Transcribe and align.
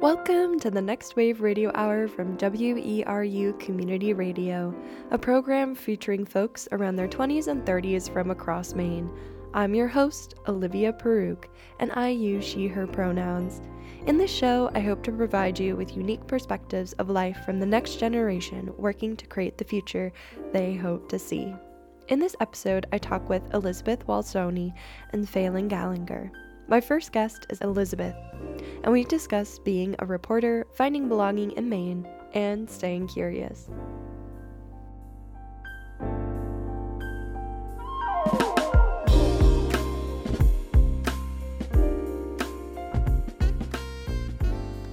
Welcome 0.00 0.58
to 0.60 0.70
the 0.70 0.80
Next 0.80 1.14
Wave 1.14 1.42
Radio 1.42 1.70
Hour 1.74 2.08
from 2.08 2.38
WERU 2.38 3.60
Community 3.60 4.14
Radio, 4.14 4.74
a 5.10 5.18
program 5.18 5.74
featuring 5.74 6.24
folks 6.24 6.66
around 6.72 6.96
their 6.96 7.06
20s 7.06 7.48
and 7.48 7.66
30s 7.66 8.10
from 8.10 8.30
across 8.30 8.72
Maine. 8.72 9.10
I'm 9.52 9.74
your 9.74 9.88
host, 9.88 10.36
Olivia 10.48 10.94
Paruk, 10.94 11.44
and 11.80 11.92
I 11.92 12.08
use 12.08 12.46
she, 12.46 12.66
her 12.66 12.86
pronouns. 12.86 13.60
In 14.06 14.16
this 14.16 14.30
show, 14.30 14.70
I 14.74 14.80
hope 14.80 15.02
to 15.02 15.12
provide 15.12 15.58
you 15.58 15.76
with 15.76 15.94
unique 15.94 16.26
perspectives 16.26 16.94
of 16.94 17.10
life 17.10 17.44
from 17.44 17.60
the 17.60 17.66
next 17.66 17.96
generation 17.96 18.72
working 18.78 19.18
to 19.18 19.26
create 19.26 19.58
the 19.58 19.64
future 19.64 20.14
they 20.50 20.74
hope 20.76 21.10
to 21.10 21.18
see. 21.18 21.54
In 22.08 22.18
this 22.18 22.36
episode, 22.40 22.86
I 22.90 22.96
talk 22.96 23.28
with 23.28 23.52
Elizabeth 23.52 24.06
Walztoni 24.06 24.72
and 25.12 25.28
Phelan 25.28 25.68
Gallagher. 25.68 26.32
My 26.70 26.80
first 26.80 27.10
guest 27.10 27.46
is 27.50 27.60
Elizabeth, 27.62 28.14
and 28.84 28.92
we 28.92 29.02
discuss 29.02 29.58
being 29.58 29.96
a 29.98 30.06
reporter, 30.06 30.68
finding 30.72 31.08
belonging 31.08 31.50
in 31.50 31.68
Maine, 31.68 32.06
and 32.32 32.70
staying 32.70 33.08
curious. 33.08 33.68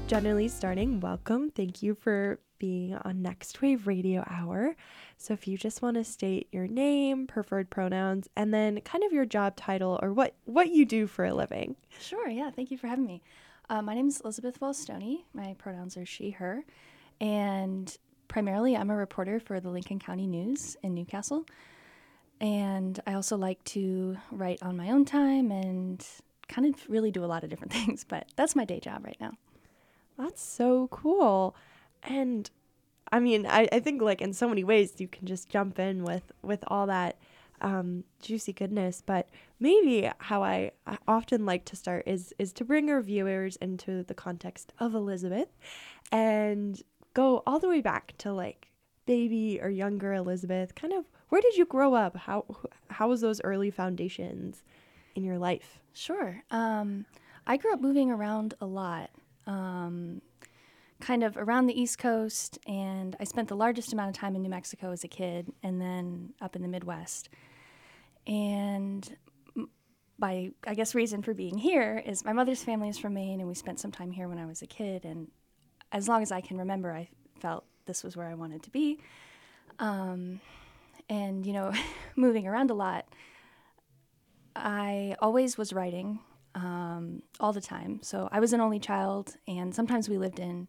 Generally 0.07 0.47
starting, 0.47 1.01
welcome. 1.01 1.51
Thank 1.51 1.83
you 1.83 1.93
for 1.93 2.39
being 2.59 2.95
on 2.95 3.21
Next 3.21 3.61
Wave 3.61 3.87
Radio 3.87 4.23
Hour. 4.29 4.73
So, 5.17 5.33
if 5.33 5.49
you 5.49 5.57
just 5.57 5.81
want 5.81 5.95
to 5.95 6.05
state 6.05 6.47
your 6.53 6.65
name, 6.65 7.27
preferred 7.27 7.69
pronouns, 7.69 8.29
and 8.37 8.53
then 8.53 8.79
kind 8.81 9.03
of 9.03 9.11
your 9.11 9.25
job 9.25 9.57
title 9.57 9.99
or 10.01 10.13
what 10.13 10.33
what 10.45 10.69
you 10.69 10.85
do 10.85 11.07
for 11.07 11.25
a 11.25 11.33
living. 11.33 11.75
Sure. 11.99 12.29
Yeah. 12.29 12.51
Thank 12.51 12.71
you 12.71 12.77
for 12.77 12.87
having 12.87 13.05
me. 13.05 13.21
Uh, 13.69 13.81
my 13.81 13.95
name 13.95 14.07
is 14.07 14.21
Elizabeth 14.21 14.61
Walztoni. 14.61 15.25
My 15.33 15.55
pronouns 15.57 15.97
are 15.97 16.05
she, 16.05 16.31
her, 16.31 16.63
and 17.19 17.97
primarily 18.29 18.77
I'm 18.77 18.89
a 18.89 18.95
reporter 18.95 19.41
for 19.41 19.59
the 19.59 19.69
Lincoln 19.69 19.99
County 19.99 20.25
News 20.25 20.77
in 20.83 20.93
Newcastle. 20.93 21.45
And 22.39 22.97
I 23.05 23.15
also 23.15 23.35
like 23.35 23.61
to 23.65 24.15
write 24.31 24.63
on 24.63 24.77
my 24.77 24.91
own 24.91 25.03
time 25.03 25.51
and 25.51 26.05
kind 26.47 26.73
of 26.73 26.89
really 26.89 27.11
do 27.11 27.25
a 27.25 27.27
lot 27.27 27.43
of 27.43 27.49
different 27.49 27.73
things, 27.73 28.05
but 28.07 28.25
that's 28.37 28.55
my 28.55 28.63
day 28.63 28.79
job 28.79 29.03
right 29.03 29.17
now. 29.19 29.33
That's 30.17 30.41
so 30.41 30.87
cool. 30.89 31.55
And 32.03 32.49
I 33.11 33.19
mean, 33.19 33.45
I, 33.45 33.67
I 33.71 33.79
think 33.79 34.01
like 34.01 34.21
in 34.21 34.33
so 34.33 34.49
many 34.49 34.63
ways 34.63 34.93
you 34.97 35.07
can 35.07 35.27
just 35.27 35.49
jump 35.49 35.79
in 35.79 36.03
with 36.03 36.31
with 36.41 36.63
all 36.67 36.87
that 36.87 37.17
um, 37.61 38.03
juicy 38.21 38.53
goodness. 38.53 39.01
But 39.05 39.29
maybe 39.59 40.09
how 40.19 40.43
I, 40.43 40.71
I 40.85 40.97
often 41.07 41.45
like 41.45 41.65
to 41.65 41.75
start 41.75 42.03
is 42.07 42.33
is 42.39 42.53
to 42.53 42.65
bring 42.65 42.89
our 42.89 43.01
viewers 43.01 43.55
into 43.57 44.03
the 44.03 44.13
context 44.13 44.73
of 44.79 44.93
Elizabeth, 44.93 45.49
and 46.11 46.81
go 47.13 47.43
all 47.45 47.59
the 47.59 47.69
way 47.69 47.81
back 47.81 48.13
to 48.19 48.33
like 48.33 48.67
baby 49.05 49.59
or 49.61 49.69
younger 49.69 50.13
Elizabeth. 50.13 50.75
Kind 50.75 50.93
of 50.93 51.05
where 51.29 51.41
did 51.41 51.55
you 51.57 51.65
grow 51.65 51.93
up? 51.93 52.15
How 52.17 52.45
how 52.89 53.09
was 53.09 53.21
those 53.21 53.41
early 53.43 53.71
foundations 53.71 54.63
in 55.15 55.23
your 55.23 55.37
life? 55.37 55.79
Sure. 55.93 56.43
Um, 56.51 57.05
I 57.45 57.57
grew 57.57 57.73
up 57.73 57.81
moving 57.81 58.11
around 58.11 58.53
a 58.59 58.65
lot. 58.65 59.09
Um, 59.47 60.21
kind 60.99 61.23
of 61.23 61.37
around 61.37 61.67
the 61.67 61.79
East 61.79 61.97
Coast, 61.99 62.57
and 62.67 63.15
I 63.19 63.23
spent 63.23 63.47
the 63.47 63.55
largest 63.55 63.93
amount 63.93 64.09
of 64.09 64.19
time 64.19 64.35
in 64.35 64.41
New 64.41 64.49
Mexico 64.49 64.91
as 64.91 65.03
a 65.03 65.07
kid, 65.07 65.51
and 65.63 65.81
then 65.81 66.33
up 66.41 66.55
in 66.55 66.61
the 66.61 66.67
Midwest. 66.67 67.29
And 68.25 69.15
my, 70.17 70.51
I 70.65 70.73
guess, 70.73 70.95
reason 70.95 71.21
for 71.21 71.33
being 71.33 71.57
here 71.57 72.01
is 72.05 72.25
my 72.25 72.33
mother's 72.33 72.63
family 72.63 72.89
is 72.89 72.97
from 72.97 73.13
Maine, 73.13 73.39
and 73.39 73.47
we 73.47 73.55
spent 73.55 73.79
some 73.79 73.91
time 73.91 74.11
here 74.11 74.27
when 74.27 74.39
I 74.39 74.45
was 74.45 74.61
a 74.61 74.67
kid. 74.67 75.05
And 75.05 75.27
as 75.91 76.07
long 76.07 76.23
as 76.23 76.31
I 76.31 76.41
can 76.41 76.57
remember, 76.57 76.91
I 76.91 77.09
felt 77.39 77.65
this 77.85 78.03
was 78.03 78.17
where 78.17 78.27
I 78.27 78.33
wanted 78.33 78.63
to 78.63 78.71
be. 78.71 78.99
Um, 79.79 80.41
and, 81.09 81.45
you 81.45 81.53
know, 81.53 81.71
moving 82.15 82.47
around 82.47 82.71
a 82.71 82.73
lot, 82.73 83.05
I 84.55 85.15
always 85.21 85.57
was 85.57 85.71
writing 85.71 86.19
um, 86.57 87.21
all 87.39 87.53
the 87.53 87.61
time. 87.61 87.99
So 88.01 88.27
I 88.31 88.39
was 88.39 88.51
an 88.51 88.59
only 88.59 88.79
child, 88.79 89.35
and 89.47 89.73
sometimes 89.73 90.09
we 90.09 90.17
lived 90.17 90.39
in 90.39 90.67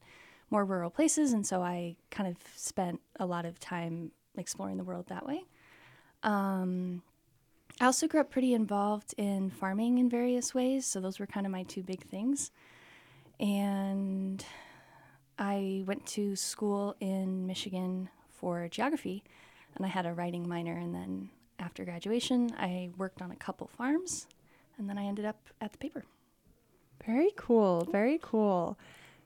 more 0.50 0.64
rural 0.64 0.90
places, 0.90 1.32
and 1.32 1.46
so 1.46 1.62
I 1.62 1.96
kind 2.10 2.28
of 2.28 2.36
spent 2.54 3.00
a 3.18 3.24
lot 3.24 3.46
of 3.46 3.58
time 3.58 4.12
exploring 4.36 4.76
the 4.76 4.84
world 4.84 5.06
that 5.08 5.26
way. 5.26 5.44
Um, 6.22 7.02
I 7.80 7.86
also 7.86 8.06
grew 8.06 8.20
up 8.20 8.30
pretty 8.30 8.52
involved 8.52 9.14
in 9.16 9.50
farming 9.50 9.96
in 9.98 10.10
various 10.10 10.54
ways, 10.54 10.84
so 10.84 11.00
those 11.00 11.18
were 11.18 11.26
kind 11.26 11.46
of 11.46 11.52
my 11.52 11.62
two 11.62 11.82
big 11.82 12.04
things. 12.04 12.50
And 13.40 14.44
I 15.38 15.84
went 15.86 16.04
to 16.06 16.36
school 16.36 16.96
in 17.00 17.46
Michigan 17.46 18.10
for 18.28 18.68
geography, 18.68 19.24
and 19.74 19.86
I 19.86 19.88
had 19.88 20.04
a 20.04 20.12
writing 20.12 20.46
minor, 20.46 20.76
and 20.76 20.94
then 20.94 21.30
after 21.58 21.84
graduation, 21.84 22.52
I 22.58 22.90
worked 22.98 23.22
on 23.22 23.30
a 23.30 23.36
couple 23.36 23.68
farms 23.68 24.26
and 24.78 24.88
then 24.88 24.98
I 24.98 25.04
ended 25.04 25.24
up 25.24 25.48
at 25.60 25.72
the 25.72 25.78
paper. 25.78 26.04
Very 27.04 27.30
cool. 27.36 27.86
Very 27.90 28.18
cool. 28.20 28.78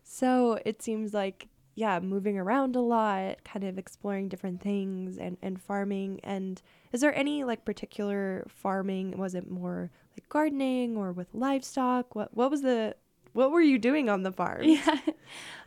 So 0.02 0.58
it 0.64 0.82
seems 0.82 1.14
like, 1.14 1.48
yeah, 1.74 2.00
moving 2.00 2.38
around 2.38 2.76
a 2.76 2.80
lot, 2.80 3.44
kind 3.44 3.64
of 3.64 3.78
exploring 3.78 4.28
different 4.28 4.60
things 4.60 5.16
and, 5.18 5.36
and 5.42 5.60
farming. 5.60 6.20
And 6.22 6.60
is 6.92 7.00
there 7.00 7.14
any 7.14 7.44
like 7.44 7.64
particular 7.64 8.44
farming? 8.48 9.16
Was 9.16 9.34
it 9.34 9.50
more 9.50 9.90
like 10.16 10.28
gardening 10.28 10.96
or 10.96 11.12
with 11.12 11.28
livestock? 11.32 12.14
What 12.14 12.34
what 12.36 12.50
was 12.50 12.62
the 12.62 12.94
what 13.32 13.50
were 13.50 13.62
you 13.62 13.78
doing 13.78 14.08
on 14.08 14.22
the 14.22 14.32
farm? 14.32 14.62
Yeah. 14.64 14.98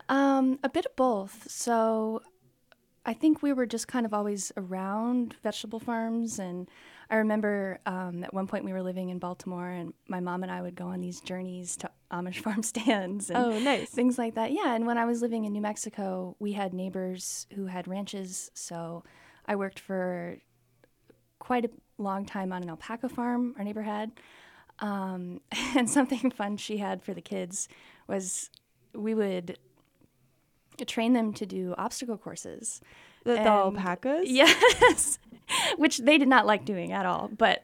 Um, 0.08 0.60
a 0.64 0.70
bit 0.70 0.86
of 0.86 0.96
both. 0.96 1.50
So 1.50 2.22
I 3.08 3.14
think 3.14 3.42
we 3.42 3.54
were 3.54 3.66
just 3.66 3.88
kind 3.88 4.06
of 4.06 4.14
always 4.14 4.52
around 4.56 5.36
vegetable 5.42 5.80
farms 5.80 6.38
and 6.38 6.70
I 7.10 7.18
remember 7.18 7.80
um, 7.86 8.24
at 8.24 8.34
one 8.34 8.48
point 8.48 8.66
we 8.66 8.74
were 8.74 8.82
living 8.82 9.10
in 9.10 9.20
Baltimore, 9.20 9.70
and 9.70 9.94
my 10.08 10.20
mom 10.20 10.44
and 10.44 10.52
I 10.52 10.62
would 10.62 10.76
go 10.76 10.88
on 10.88 11.02
these 11.02 11.22
journeys 11.22 11.78
to 11.78 11.92
Amish 12.12 12.40
farm 12.44 12.64
stands 12.64 13.30
and 13.30 13.38
oh, 13.38 13.60
nice. 13.60 13.90
things 13.90 14.18
like 14.18 14.36
that. 14.36 14.52
Yeah, 14.52 14.74
and 14.74 14.86
when 14.86 14.98
I 14.98 15.06
was 15.06 15.22
living 15.22 15.46
in 15.46 15.54
New 15.54 15.62
Mexico, 15.62 16.36
we 16.40 16.54
had 16.54 16.74
neighbors 16.74 17.48
who 17.56 17.68
had 17.68 17.88
ranches, 17.88 18.52
so 18.54 19.04
I 19.46 19.56
worked 19.56 19.80
for 19.80 20.40
quite 21.40 21.66
a 21.66 21.70
long 21.98 22.26
time 22.26 22.52
on 22.52 22.64
an 22.64 22.70
alpaca 22.70 23.10
farm 23.10 23.56
our 23.58 23.64
neighbor 23.64 23.84
had. 23.84 24.12
Um, 24.80 25.42
and 25.76 25.90
something 25.90 26.32
fun 26.32 26.58
she 26.58 26.78
had 26.78 27.04
for 27.04 27.14
the 27.14 27.22
kids 27.22 27.68
was 28.08 28.50
we 28.94 29.14
would 29.14 29.58
train 30.86 31.14
them 31.14 31.34
to 31.34 31.46
do 31.46 31.74
obstacle 31.78 32.18
courses. 32.18 32.82
The, 33.26 33.34
the 33.34 33.42
alpacas? 33.42 34.30
Yes. 34.30 35.20
which 35.78 36.00
they 36.00 36.18
did 36.18 36.28
not 36.28 36.46
like 36.46 36.66
doing 36.66 36.92
at 36.92 37.06
all. 37.06 37.30
But 37.36 37.64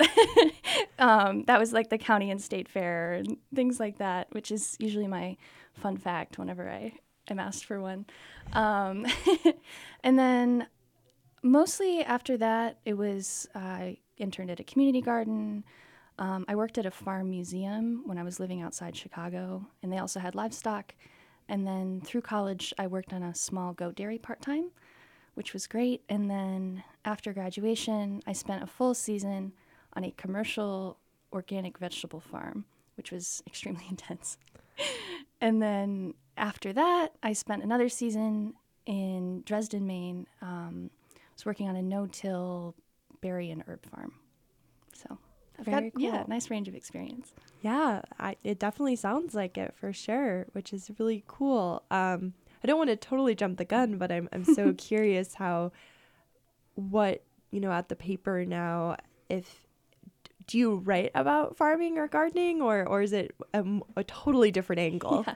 um, 0.99 1.43
that 1.45 1.59
was 1.59 1.73
like 1.73 1.89
the 1.89 1.97
county 1.97 2.29
and 2.31 2.41
state 2.41 2.67
fair 2.67 3.13
and 3.13 3.37
things 3.53 3.79
like 3.79 3.97
that, 3.97 4.27
which 4.31 4.51
is 4.51 4.75
usually 4.79 5.07
my 5.07 5.37
fun 5.73 5.97
fact 5.97 6.37
whenever 6.37 6.69
I 6.69 6.93
am 7.29 7.39
asked 7.39 7.65
for 7.65 7.79
one. 7.79 8.05
Um, 8.53 9.05
and 10.03 10.17
then 10.17 10.67
mostly 11.43 12.03
after 12.03 12.37
that, 12.37 12.77
it 12.85 12.93
was 12.93 13.47
I 13.55 13.97
interned 14.17 14.51
at 14.51 14.59
a 14.59 14.63
community 14.63 15.01
garden. 15.01 15.63
Um, 16.19 16.45
I 16.47 16.55
worked 16.55 16.77
at 16.77 16.85
a 16.85 16.91
farm 16.91 17.29
museum 17.29 18.03
when 18.05 18.17
I 18.17 18.23
was 18.23 18.39
living 18.39 18.61
outside 18.61 18.95
Chicago, 18.95 19.65
and 19.81 19.91
they 19.91 19.97
also 19.97 20.19
had 20.19 20.35
livestock. 20.35 20.93
And 21.49 21.65
then 21.65 22.01
through 22.01 22.21
college, 22.21 22.73
I 22.77 22.87
worked 22.87 23.11
on 23.11 23.23
a 23.23 23.33
small 23.33 23.73
goat 23.73 23.95
dairy 23.95 24.19
part 24.19 24.41
time 24.41 24.71
which 25.33 25.53
was 25.53 25.67
great. 25.67 26.03
And 26.09 26.29
then 26.29 26.83
after 27.05 27.33
graduation, 27.33 28.21
I 28.27 28.33
spent 28.33 28.63
a 28.63 28.67
full 28.67 28.93
season 28.93 29.53
on 29.93 30.03
a 30.03 30.11
commercial 30.11 30.97
organic 31.33 31.77
vegetable 31.77 32.19
farm, 32.19 32.65
which 32.95 33.11
was 33.11 33.41
extremely 33.47 33.85
intense. 33.89 34.37
and 35.39 35.61
then 35.61 36.13
after 36.37 36.73
that, 36.73 37.13
I 37.21 37.33
spent 37.33 37.63
another 37.63 37.89
season 37.89 38.53
in 38.85 39.43
Dresden, 39.45 39.85
Maine. 39.85 40.27
Um, 40.41 40.89
I 41.15 41.19
was 41.33 41.45
working 41.45 41.69
on 41.69 41.75
a 41.75 41.81
no-till 41.81 42.75
berry 43.21 43.51
and 43.51 43.63
herb 43.67 43.85
farm. 43.85 44.13
So 44.93 45.17
very 45.59 45.89
got, 45.89 45.93
cool. 45.93 46.03
Yeah, 46.03 46.23
nice 46.27 46.49
range 46.49 46.67
of 46.67 46.75
experience. 46.75 47.33
Yeah, 47.61 48.01
I, 48.19 48.35
it 48.43 48.59
definitely 48.59 48.95
sounds 48.95 49.35
like 49.35 49.57
it 49.57 49.73
for 49.75 49.93
sure, 49.93 50.47
which 50.53 50.73
is 50.73 50.89
really 50.97 51.23
cool. 51.27 51.83
Um, 51.91 52.33
I 52.63 52.67
don't 52.67 52.77
want 52.77 52.89
to 52.89 52.95
totally 52.95 53.35
jump 53.35 53.57
the 53.57 53.65
gun, 53.65 53.97
but 53.97 54.11
I'm 54.11 54.29
I'm 54.31 54.45
so 54.45 54.73
curious 54.77 55.35
how 55.35 55.71
what 56.75 57.23
you 57.51 57.59
know 57.59 57.71
at 57.71 57.89
the 57.89 57.95
paper 57.95 58.45
now 58.45 58.97
if 59.29 59.65
do 60.47 60.57
you 60.57 60.75
write 60.75 61.11
about 61.15 61.55
farming 61.57 61.97
or 61.97 62.07
gardening 62.07 62.61
or 62.61 62.85
or 62.85 63.01
is 63.01 63.13
it 63.13 63.35
a, 63.53 63.63
a 63.95 64.03
totally 64.03 64.51
different 64.51 64.79
angle? 64.79 65.23
Yeah. 65.27 65.35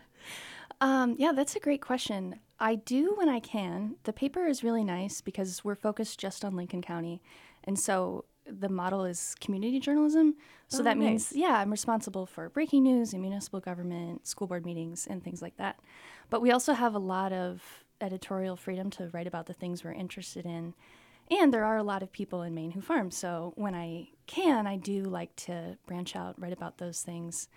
Um, 0.81 1.15
yeah, 1.17 1.31
that's 1.33 1.55
a 1.55 1.59
great 1.59 1.81
question. 1.81 2.39
I 2.59 2.75
do 2.75 3.13
when 3.15 3.29
I 3.29 3.39
can. 3.39 3.95
The 4.03 4.11
paper 4.13 4.45
is 4.45 4.63
really 4.63 4.83
nice 4.83 5.21
because 5.21 5.63
we're 5.63 5.75
focused 5.75 6.19
just 6.19 6.43
on 6.43 6.55
Lincoln 6.55 6.81
County. 6.81 7.21
And 7.63 7.79
so 7.79 8.25
the 8.45 8.67
model 8.69 9.05
is 9.05 9.35
community 9.39 9.79
journalism. 9.79 10.35
So 10.67 10.79
Oh, 10.79 10.83
that 10.83 10.97
nice. 10.97 11.07
means, 11.07 11.31
yeah, 11.33 11.59
I'm 11.59 11.71
responsible 11.71 12.25
for 12.25 12.49
breaking 12.49 12.83
news 12.83 13.13
in 13.13 13.21
municipal 13.21 13.59
government, 13.61 14.27
school 14.27 14.47
board 14.47 14.65
meetings, 14.65 15.07
and 15.07 15.23
things 15.23 15.41
like 15.41 15.55
that. 15.57 15.79
But 16.29 16.41
we 16.41 16.51
also 16.51 16.73
have 16.73 16.95
a 16.95 16.99
lot 16.99 17.31
of 17.33 17.61
editorial 18.01 18.55
freedom 18.55 18.89
to 18.91 19.09
write 19.13 19.27
about 19.27 19.45
the 19.45 19.53
things 19.53 19.83
we're 19.83 19.93
interested 19.93 20.45
in. 20.45 20.73
And 21.31 21.53
there 21.53 21.65
are 21.65 21.77
a 21.77 21.83
lot 21.83 22.03
of 22.03 22.11
people 22.11 22.43
in 22.43 22.53
Maine 22.53 22.71
who 22.71 22.81
farm. 22.81 23.09
So 23.09 23.53
when 23.55 23.73
I 23.73 24.09
can, 24.27 24.67
I 24.67 24.77
do 24.77 25.03
like 25.03 25.35
to 25.37 25.77
branch 25.87 26.15
out, 26.15 26.39
write 26.39 26.53
about 26.53 26.77
those 26.77 27.01
things. 27.01 27.47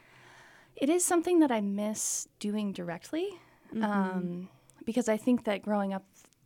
It 0.77 0.89
is 0.89 1.05
something 1.05 1.41
that 1.41 1.51
I 1.51 1.61
miss 1.61 2.29
doing 2.39 2.73
directly 2.73 3.29
um, 3.83 4.49
because 4.85 5.09
I 5.09 5.17
think 5.17 5.45
that 5.45 5.61
growing 5.63 5.93
up 5.93 6.05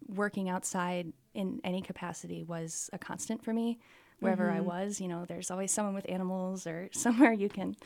working 0.08 0.48
outside 0.48 1.12
in 1.34 1.60
any 1.62 1.80
capacity 1.80 2.42
was 2.42 2.90
a 2.92 2.98
constant 2.98 3.44
for 3.44 3.52
me 3.52 3.78
wherever 4.18 4.50
I 4.50 4.60
was. 4.60 5.00
You 5.00 5.08
know, 5.08 5.24
there's 5.26 5.50
always 5.50 5.70
someone 5.70 5.94
with 5.94 6.08
animals 6.08 6.66
or 6.66 6.88
somewhere 6.92 7.32
you 7.32 7.48
can 7.48 7.76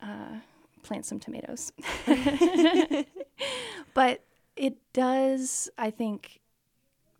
uh, 0.00 0.36
plant 0.82 1.06
some 1.06 1.20
tomatoes. 1.20 1.72
but 3.94 4.24
it 4.56 4.76
does, 4.92 5.70
I 5.78 5.90
think, 5.90 6.40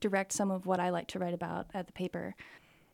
direct 0.00 0.32
some 0.32 0.50
of 0.50 0.66
what 0.66 0.80
I 0.80 0.90
like 0.90 1.08
to 1.08 1.18
write 1.18 1.34
about 1.34 1.68
at 1.72 1.86
the 1.86 1.92
paper. 1.92 2.34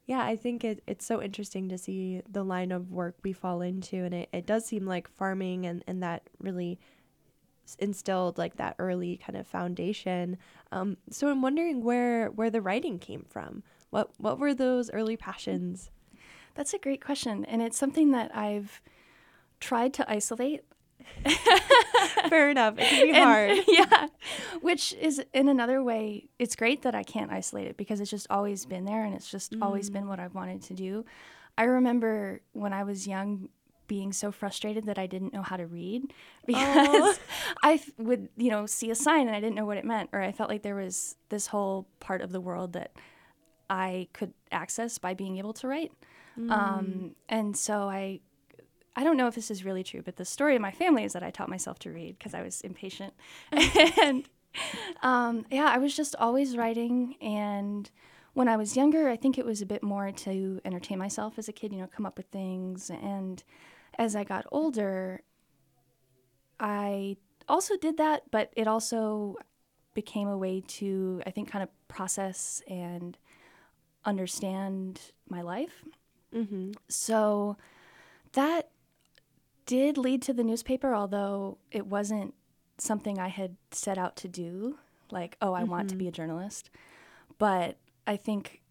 Yeah, 0.06 0.22
I 0.22 0.36
think 0.36 0.64
it, 0.64 0.82
it's 0.86 1.04
so 1.04 1.20
interesting 1.20 1.68
to 1.68 1.76
see 1.76 2.22
the 2.30 2.44
line 2.44 2.72
of 2.72 2.92
work 2.92 3.16
we 3.22 3.32
fall 3.32 3.60
into. 3.60 4.04
And 4.04 4.14
it, 4.14 4.28
it 4.32 4.46
does 4.46 4.64
seem 4.64 4.86
like 4.86 5.08
farming 5.08 5.66
and, 5.66 5.84
and 5.86 6.02
that 6.02 6.22
really 6.38 6.78
instilled 7.78 8.38
like 8.38 8.56
that 8.56 8.74
early 8.78 9.18
kind 9.18 9.36
of 9.36 9.46
foundation. 9.46 10.38
Um, 10.72 10.96
so 11.10 11.28
I'm 11.28 11.42
wondering 11.42 11.82
where, 11.82 12.28
where 12.28 12.50
the 12.50 12.62
writing 12.62 12.98
came 12.98 13.26
from. 13.28 13.62
What, 13.90 14.10
what 14.18 14.38
were 14.38 14.54
those 14.54 14.90
early 14.90 15.16
passions? 15.16 15.90
That's 16.54 16.74
a 16.74 16.78
great 16.78 17.04
question. 17.04 17.44
And 17.44 17.60
it's 17.60 17.78
something 17.78 18.10
that 18.12 18.34
I've 18.34 18.80
tried 19.60 19.94
to 19.94 20.10
isolate. 20.10 20.62
Fair 22.28 22.50
enough. 22.50 22.74
It 22.78 22.88
can 22.88 23.06
be 23.06 23.12
And- 23.12 23.24
hard. 23.24 23.58
yeah. 23.68 24.06
Which 24.60 24.92
is, 24.94 25.22
in 25.32 25.48
another 25.48 25.82
way, 25.82 26.28
it's 26.38 26.56
great 26.56 26.82
that 26.82 26.94
I 26.94 27.02
can't 27.02 27.30
isolate 27.32 27.66
it 27.68 27.76
because 27.76 28.00
it's 28.00 28.10
just 28.10 28.26
always 28.30 28.66
been 28.66 28.84
there 28.84 29.04
and 29.04 29.14
it's 29.14 29.30
just 29.30 29.54
always 29.62 29.90
been 29.90 30.08
what 30.08 30.18
I've 30.20 30.34
wanted 30.34 30.62
to 30.64 30.74
do. 30.74 31.04
I 31.56 31.64
remember 31.64 32.40
when 32.52 32.72
I 32.72 32.84
was 32.84 33.06
young 33.06 33.48
being 33.88 34.12
so 34.12 34.30
frustrated 34.30 34.84
that 34.86 34.98
I 34.98 35.06
didn't 35.06 35.32
know 35.32 35.42
how 35.42 35.56
to 35.56 35.66
read 35.66 36.12
because 36.46 37.18
I 37.62 37.74
f- 37.74 37.90
would, 37.98 38.28
you 38.36 38.50
know, 38.50 38.66
see 38.66 38.90
a 38.90 38.94
sign 38.94 39.26
and 39.28 39.34
I 39.34 39.40
didn't 39.40 39.54
know 39.56 39.64
what 39.64 39.78
it 39.78 39.84
meant, 39.84 40.10
or 40.12 40.20
I 40.20 40.30
felt 40.30 40.50
like 40.50 40.62
there 40.62 40.74
was 40.76 41.16
this 41.30 41.46
whole 41.46 41.86
part 41.98 42.20
of 42.20 42.30
the 42.30 42.40
world 42.40 42.74
that 42.74 42.92
I 43.70 44.08
could 44.12 44.34
access 44.52 44.98
by 44.98 45.14
being 45.14 45.38
able 45.38 45.52
to 45.54 45.68
write. 45.68 45.92
Um, 46.50 47.16
and 47.28 47.56
so 47.56 47.88
I 47.88 48.20
I 48.98 49.04
don't 49.04 49.16
know 49.16 49.28
if 49.28 49.36
this 49.36 49.48
is 49.48 49.64
really 49.64 49.84
true, 49.84 50.02
but 50.04 50.16
the 50.16 50.24
story 50.24 50.56
of 50.56 50.60
my 50.60 50.72
family 50.72 51.04
is 51.04 51.12
that 51.12 51.22
I 51.22 51.30
taught 51.30 51.48
myself 51.48 51.78
to 51.80 51.90
read 51.90 52.18
because 52.18 52.34
I 52.34 52.42
was 52.42 52.60
impatient. 52.62 53.14
and 53.52 54.28
um, 55.04 55.46
yeah, 55.52 55.66
I 55.66 55.78
was 55.78 55.94
just 55.94 56.16
always 56.16 56.56
writing. 56.56 57.14
And 57.20 57.88
when 58.34 58.48
I 58.48 58.56
was 58.56 58.76
younger, 58.76 59.08
I 59.08 59.14
think 59.14 59.38
it 59.38 59.46
was 59.46 59.62
a 59.62 59.66
bit 59.66 59.84
more 59.84 60.10
to 60.10 60.60
entertain 60.64 60.98
myself 60.98 61.38
as 61.38 61.48
a 61.48 61.52
kid, 61.52 61.72
you 61.72 61.78
know, 61.78 61.86
come 61.86 62.06
up 62.06 62.16
with 62.16 62.26
things. 62.26 62.90
And 62.90 63.44
as 63.96 64.16
I 64.16 64.24
got 64.24 64.46
older, 64.50 65.22
I 66.58 67.18
also 67.48 67.76
did 67.76 67.98
that, 67.98 68.24
but 68.32 68.52
it 68.56 68.66
also 68.66 69.36
became 69.94 70.26
a 70.26 70.36
way 70.36 70.64
to, 70.66 71.22
I 71.24 71.30
think, 71.30 71.48
kind 71.48 71.62
of 71.62 71.68
process 71.86 72.62
and 72.66 73.16
understand 74.04 75.00
my 75.28 75.42
life. 75.42 75.84
Mm-hmm. 76.34 76.72
So 76.88 77.56
that 78.32 78.70
did 79.68 79.98
lead 79.98 80.22
to 80.22 80.32
the 80.32 80.42
newspaper, 80.42 80.94
although 80.94 81.58
it 81.70 81.86
wasn't 81.86 82.32
something 82.78 83.18
I 83.18 83.28
had 83.28 83.56
set 83.70 83.98
out 83.98 84.16
to 84.16 84.28
do. 84.28 84.78
Like, 85.10 85.36
oh, 85.42 85.52
I 85.52 85.64
want 85.64 85.90
to 85.90 85.96
be 85.96 86.08
a 86.08 86.10
journalist. 86.10 86.70
But 87.38 87.76
I 88.06 88.16
think 88.16 88.62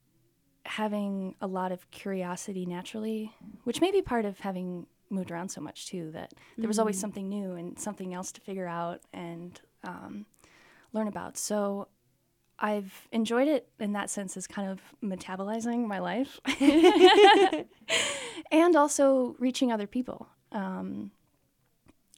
having 0.66 1.36
a 1.40 1.46
lot 1.46 1.72
of 1.72 1.90
curiosity 1.92 2.66
naturally, 2.66 3.32
which 3.64 3.80
may 3.80 3.92
be 3.92 4.02
part 4.02 4.26
of 4.26 4.40
having 4.40 4.88
moved 5.12 5.30
around 5.30 5.50
so 5.50 5.62
much 5.62 5.86
too, 5.86 6.10
that 6.12 6.34
there 6.58 6.68
was 6.68 6.80
always 6.80 7.00
something 7.00 7.30
new 7.30 7.52
and 7.54 7.78
something 7.78 8.16
else 8.16 8.32
to 8.32 8.42
figure 8.42 8.68
out 8.68 9.02
and 9.14 9.62
um, 9.84 10.26
learn 10.94 11.08
about. 11.08 11.38
So 11.38 11.90
I've 12.58 13.08
enjoyed 13.12 13.48
it 13.48 13.70
in 13.80 13.94
that 13.94 14.10
sense 14.10 14.36
as 14.36 14.48
kind 14.48 14.72
of 14.72 14.82
metabolizing 15.04 15.86
my 15.86 16.00
life 16.00 16.40
and 18.52 18.76
also 18.76 19.36
reaching 19.38 19.72
other 19.72 19.86
people. 19.86 20.28
Um, 20.58 21.12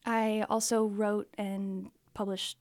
I 0.06 0.46
also 0.50 0.86
wrote 0.86 1.28
and 1.38 1.92
published 2.14 2.58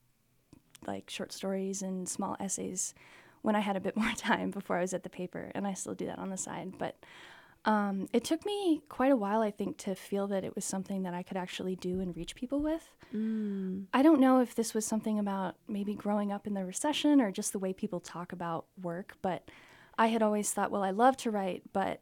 like 0.87 1.09
short 1.09 1.33
stories 1.33 1.83
and 1.83 2.09
small 2.09 2.37
essays 2.41 2.95
when 3.43 3.55
I 3.55 3.61
had 3.61 3.77
a 3.77 3.81
bit 3.81 3.97
more 4.03 4.13
time 4.17 4.51
before 4.51 4.77
I 4.77 4.81
was 4.81 4.93
at 4.93 5.05
the 5.05 5.11
paper, 5.11 5.51
and 5.55 5.67
I 5.67 5.75
still 5.75 5.95
do 5.95 6.07
that 6.07 6.19
on 6.19 6.31
the 6.31 6.37
side. 6.37 6.75
But 6.79 6.97
um, 7.65 8.09
it 8.13 8.25
took 8.25 8.45
me 8.45 8.83
quite 8.89 9.13
a 9.13 9.17
while, 9.17 9.41
I 9.41 9.51
think, 9.51 9.79
to 9.79 9.95
feel 9.95 10.27
that 10.29 10.45
it 10.45 10.55
was 10.55 10.65
something 10.65 11.05
that 11.05 11.15
I 11.15 11.23
could 11.23 11.37
actually 11.37 11.77
do 11.77 12.01
and 12.01 12.17
reach 12.17 12.35
people 12.35 12.61
with. 12.61 12.89
Mm. 13.15 13.87
I 13.93 14.03
don't 14.03 14.21
know 14.21 14.41
if 14.41 14.55
this 14.55 14.75
was 14.75 14.85
something 14.85 15.19
about 15.19 15.57
maybe 15.69 15.95
growing 15.95 16.33
up 16.33 16.47
in 16.47 16.55
the 16.55 16.65
recession 16.65 17.21
or 17.21 17.31
just 17.31 17.53
the 17.53 17.59
way 17.59 17.73
people 17.73 18.01
talk 18.01 18.33
about 18.33 18.67
work, 18.81 19.17
but 19.23 19.49
I 19.97 20.09
had 20.09 20.23
always 20.23 20.53
thought, 20.53 20.71
well, 20.71 20.85
I 20.85 20.91
love 20.91 21.17
to 21.19 21.31
write, 21.31 21.63
but 21.73 22.01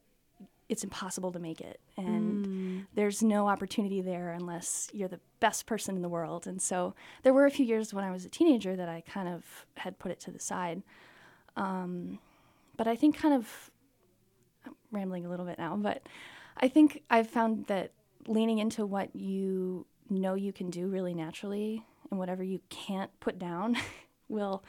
it's 0.68 0.84
impossible 0.84 1.32
to 1.32 1.38
make 1.38 1.60
it. 1.60 1.80
And 1.96 2.86
there's 2.94 3.22
no 3.22 3.48
opportunity 3.48 4.00
there 4.00 4.30
unless 4.30 4.88
you're 4.92 5.08
the 5.08 5.20
best 5.40 5.66
person 5.66 5.96
in 5.96 6.02
the 6.02 6.08
world. 6.08 6.46
And 6.46 6.60
so 6.60 6.94
there 7.22 7.32
were 7.32 7.46
a 7.46 7.50
few 7.50 7.64
years 7.64 7.94
when 7.94 8.04
I 8.04 8.10
was 8.10 8.24
a 8.24 8.28
teenager 8.28 8.74
that 8.76 8.88
I 8.88 9.02
kind 9.02 9.28
of 9.28 9.44
had 9.76 9.98
put 9.98 10.10
it 10.10 10.20
to 10.20 10.30
the 10.30 10.40
side. 10.40 10.82
Um, 11.56 12.18
but 12.76 12.86
I 12.86 12.96
think 12.96 13.16
kind 13.16 13.34
of 13.34 13.70
I'm 14.66 14.74
rambling 14.90 15.24
a 15.24 15.28
little 15.28 15.46
bit 15.46 15.58
now, 15.58 15.76
but 15.76 16.02
I 16.56 16.68
think 16.68 17.02
I've 17.10 17.28
found 17.28 17.66
that 17.66 17.92
leaning 18.26 18.58
into 18.58 18.84
what 18.84 19.14
you 19.14 19.86
know 20.10 20.34
you 20.34 20.52
can 20.52 20.70
do 20.70 20.88
really 20.88 21.14
naturally 21.14 21.84
and 22.10 22.18
whatever 22.18 22.42
you 22.42 22.60
can't 22.68 23.10
put 23.20 23.38
down 23.38 23.76
will 24.28 24.64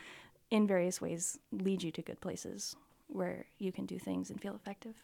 in 0.49 0.67
various 0.67 1.01
ways 1.01 1.39
lead 1.51 1.83
you 1.83 1.91
to 1.91 2.01
good 2.01 2.21
places 2.21 2.75
where 3.07 3.45
you 3.57 3.71
can 3.71 3.85
do 3.85 3.97
things 3.97 4.29
and 4.29 4.41
feel 4.41 4.55
effective. 4.55 4.95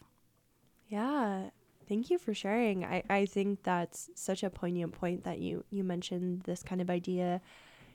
Yeah. 0.94 1.50
Thank 1.88 2.08
you 2.08 2.18
for 2.18 2.32
sharing. 2.32 2.84
I, 2.84 3.02
I 3.10 3.26
think 3.26 3.64
that's 3.64 4.10
such 4.14 4.44
a 4.44 4.48
poignant 4.48 4.92
point 4.92 5.24
that 5.24 5.40
you, 5.40 5.64
you 5.68 5.82
mentioned 5.82 6.42
this 6.42 6.62
kind 6.62 6.80
of 6.80 6.88
idea, 6.88 7.40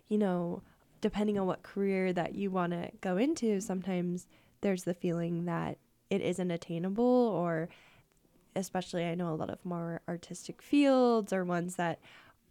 you 0.10 0.18
know, 0.18 0.64
depending 1.00 1.40
on 1.40 1.48
what 1.48 1.64
career 1.64 2.12
that 2.12 2.36
you 2.36 2.52
want 2.52 2.74
to 2.74 2.92
go 3.00 3.16
into, 3.16 3.62
sometimes 3.62 4.28
there's 4.60 4.84
the 4.84 4.94
feeling 4.94 5.46
that 5.46 5.78
it 6.10 6.22
isn't 6.22 6.52
attainable 6.52 7.06
or 7.06 7.70
especially 8.58 9.06
I 9.06 9.16
know 9.16 9.30
a 9.34 9.36
lot 9.36 9.50
of 9.50 9.64
more 9.64 10.02
artistic 10.10 10.62
fields 10.62 11.32
or 11.32 11.46
ones 11.46 11.78
that 11.78 12.00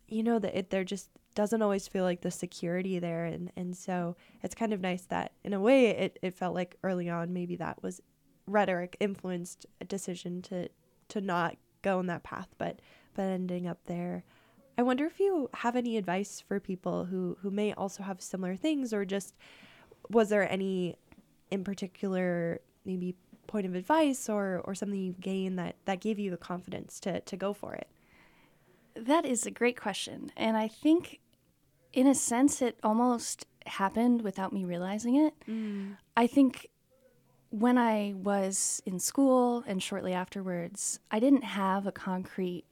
you 0.09 0.23
know 0.23 0.39
that 0.39 0.57
it 0.57 0.71
there 0.71 0.85
just 0.85 1.11
doesn't 1.35 1.61
always 1.61 1.87
feel 1.89 2.05
like 2.05 2.23
the 2.23 2.31
security 2.31 2.99
there 2.99 3.27
and 3.27 3.51
and 3.57 3.77
so 3.77 4.17
it's 4.43 4.55
kind 4.55 4.73
of 4.73 4.81
nice 4.81 5.03
that 5.07 5.33
in 5.45 5.53
a 5.53 5.61
way 5.61 5.89
it, 5.89 6.19
it 6.23 6.35
felt 6.35 6.55
like 6.55 6.77
early 6.83 7.11
on 7.11 7.33
maybe 7.35 7.57
that 7.57 7.83
was 7.83 8.01
rhetoric 8.49 8.97
influenced 9.01 9.67
a 9.81 9.85
decision 9.85 10.43
to 10.43 10.69
to 11.09 11.21
not 11.21 11.57
go 11.83 12.01
in 12.01 12.07
that 12.07 12.23
path 12.23 12.49
but 12.59 12.81
but 13.15 13.23
ending 13.23 13.67
up 13.67 13.79
there 13.87 14.25
i 14.77 14.83
wonder 14.83 15.05
if 15.07 15.21
you 15.21 15.49
have 15.55 15.77
any 15.77 15.97
advice 15.97 16.41
for 16.47 16.59
people 16.61 17.05
who 17.07 17.37
who 17.43 17.51
may 17.51 17.73
also 17.75 18.03
have 18.03 18.21
similar 18.21 18.57
things 18.57 18.93
or 18.93 19.05
just 19.05 19.35
was 20.11 20.29
there 20.29 20.51
any 20.51 20.97
in 21.51 21.65
particular 21.65 22.61
maybe 22.85 23.15
point 23.47 23.67
of 23.67 23.75
advice 23.75 24.29
or 24.29 24.61
or 24.65 24.75
something 24.75 25.01
you 25.01 25.15
gained 25.21 25.59
that 25.59 25.77
that 25.85 26.01
gave 26.01 26.19
you 26.19 26.31
the 26.31 26.37
confidence 26.37 27.01
to 27.01 27.21
to 27.21 27.37
go 27.37 27.53
for 27.53 27.75
it 27.75 27.89
That 28.95 29.25
is 29.25 29.47
a 29.47 29.51
great 29.51 29.77
question. 29.81 30.33
And 30.37 30.57
I 30.57 30.69
think, 30.69 31.21
in 31.93 32.07
a 32.07 32.15
sense, 32.15 32.61
it 32.61 32.79
almost 32.83 33.47
happened 33.67 34.23
without 34.23 34.53
me 34.53 34.65
realizing 34.65 35.15
it. 35.17 35.35
Mm. 35.49 35.97
I 36.17 36.27
think 36.27 36.67
when 37.51 37.79
I 37.79 38.15
was 38.17 38.83
in 38.85 38.99
school 38.99 39.65
and 39.67 39.83
shortly 39.83 40.13
afterwards, 40.13 41.01
I 41.11 41.19
didn't 41.19 41.45
have 41.45 41.87
a 41.87 41.93
concrete 41.93 42.65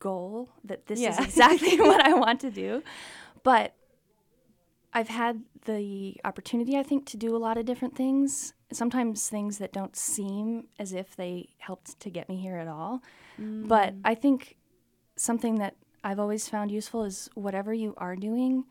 goal 0.00 0.48
that 0.64 0.86
this 0.86 1.00
is 1.00 1.18
exactly 1.24 1.78
what 1.80 2.04
I 2.04 2.14
want 2.14 2.40
to 2.40 2.50
do. 2.50 2.82
But 3.42 3.74
I've 4.92 5.08
had 5.08 5.42
the 5.66 6.16
opportunity, 6.24 6.76
I 6.76 6.82
think, 6.82 7.06
to 7.06 7.16
do 7.16 7.36
a 7.36 7.38
lot 7.38 7.56
of 7.56 7.66
different 7.66 7.94
things. 7.94 8.54
Sometimes 8.72 9.28
things 9.28 9.58
that 9.58 9.72
don't 9.72 9.94
seem 9.94 10.66
as 10.78 10.92
if 10.92 11.14
they 11.14 11.50
helped 11.58 12.00
to 12.00 12.10
get 12.10 12.28
me 12.28 12.36
here 12.36 12.56
at 12.56 12.68
all. 12.68 13.02
But 13.68 13.94
mm. 13.94 14.00
I 14.04 14.14
think 14.14 14.56
something 15.16 15.56
that 15.56 15.76
I've 16.02 16.18
always 16.18 16.48
found 16.48 16.70
useful 16.70 17.04
is 17.04 17.28
whatever 17.34 17.72
you 17.72 17.94
are 17.96 18.16
doing, 18.16 18.64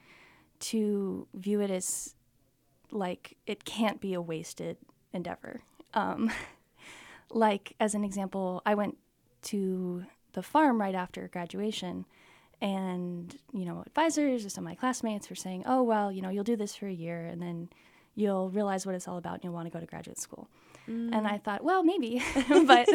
to 0.60 1.28
view 1.34 1.62
it 1.62 1.70
as 1.70 2.16
like 2.92 3.38
it 3.46 3.64
can't 3.64 4.02
be 4.02 4.14
a 4.14 4.22
wasted 4.22 4.78
endeavor. 5.18 5.62
Um, 5.94 6.32
like 7.30 7.76
as 7.80 7.94
an 7.94 8.06
example, 8.06 8.62
I 8.66 8.76
went 8.76 8.98
to 9.44 10.06
the 10.34 10.44
farm 10.44 10.80
right 10.80 10.96
after 10.96 11.28
graduation 11.28 12.06
and 12.62 13.38
you 13.54 13.66
know 13.66 13.84
advisors 13.86 14.46
or 14.46 14.50
some 14.50 14.64
of 14.64 14.70
my 14.70 14.76
classmates 14.76 15.30
were 15.30 15.36
saying 15.36 15.64
oh 15.66 15.84
well 15.84 16.12
you 16.12 16.22
know 16.22 16.30
you'll 16.30 16.44
do 16.44 16.56
this 16.56 16.76
for 16.76 16.88
a 16.88 16.94
year 16.94 17.26
and 17.26 17.42
then 17.42 17.70
you'll 18.16 18.50
realize 18.50 18.86
what 18.86 18.96
it's 18.96 19.08
all 19.08 19.18
about 19.18 19.36
and 19.36 19.44
you'll 19.44 19.54
want 19.54 19.68
to 19.68 19.72
go 19.72 19.80
to 19.80 19.86
graduate 19.86 20.18
school 20.18 20.48
mm. 20.90 21.10
and 21.14 21.28
i 21.28 21.38
thought 21.38 21.64
well 21.64 21.84
maybe 21.84 22.22
but 22.66 22.88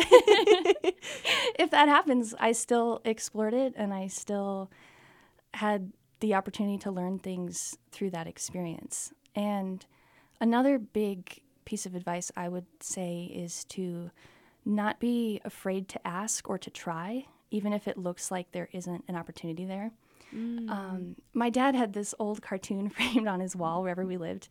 if 1.58 1.70
that 1.70 1.88
happens 1.88 2.34
i 2.40 2.50
still 2.50 3.00
explored 3.04 3.54
it 3.54 3.72
and 3.76 3.94
i 3.94 4.06
still 4.08 4.70
had 5.54 5.92
the 6.20 6.34
opportunity 6.34 6.78
to 6.78 6.90
learn 6.90 7.18
things 7.18 7.76
through 7.92 8.10
that 8.10 8.26
experience 8.26 9.12
and 9.36 9.86
another 10.40 10.78
big 10.78 11.40
piece 11.64 11.86
of 11.86 11.94
advice 11.94 12.30
i 12.36 12.48
would 12.48 12.66
say 12.80 13.30
is 13.34 13.64
to 13.64 14.10
not 14.64 15.00
be 15.00 15.40
afraid 15.44 15.88
to 15.88 16.06
ask 16.06 16.48
or 16.48 16.58
to 16.58 16.70
try 16.70 17.26
even 17.52 17.72
if 17.72 17.86
it 17.86 17.96
looks 17.96 18.30
like 18.30 18.50
there 18.50 18.68
isn't 18.72 19.04
an 19.06 19.14
opportunity 19.14 19.64
there. 19.64 19.92
Mm. 20.34 20.70
Um, 20.70 21.16
my 21.34 21.50
dad 21.50 21.74
had 21.74 21.92
this 21.92 22.14
old 22.18 22.42
cartoon 22.42 22.88
framed 22.88 23.28
on 23.28 23.38
his 23.38 23.54
wall 23.54 23.82
wherever 23.82 24.04
we 24.04 24.16
lived 24.16 24.48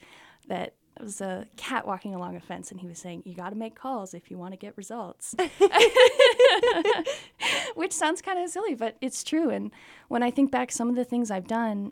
that 0.47 0.75
was 0.99 1.19
a 1.19 1.47
cat 1.57 1.87
walking 1.87 2.13
along 2.13 2.35
a 2.35 2.39
fence, 2.39 2.69
and 2.69 2.79
he 2.79 2.87
was 2.87 2.99
saying, 2.99 3.23
You 3.25 3.33
got 3.33 3.49
to 3.49 3.55
make 3.55 3.75
calls 3.75 4.13
if 4.13 4.29
you 4.29 4.37
want 4.37 4.53
to 4.53 4.57
get 4.57 4.77
results. 4.77 5.35
Which 7.75 7.93
sounds 7.93 8.21
kind 8.21 8.37
of 8.37 8.49
silly, 8.49 8.75
but 8.75 8.97
it's 9.01 9.23
true. 9.23 9.49
And 9.49 9.71
when 10.09 10.21
I 10.21 10.29
think 10.29 10.51
back, 10.51 10.71
some 10.71 10.89
of 10.89 10.95
the 10.95 11.05
things 11.05 11.31
I've 11.31 11.47
done 11.47 11.91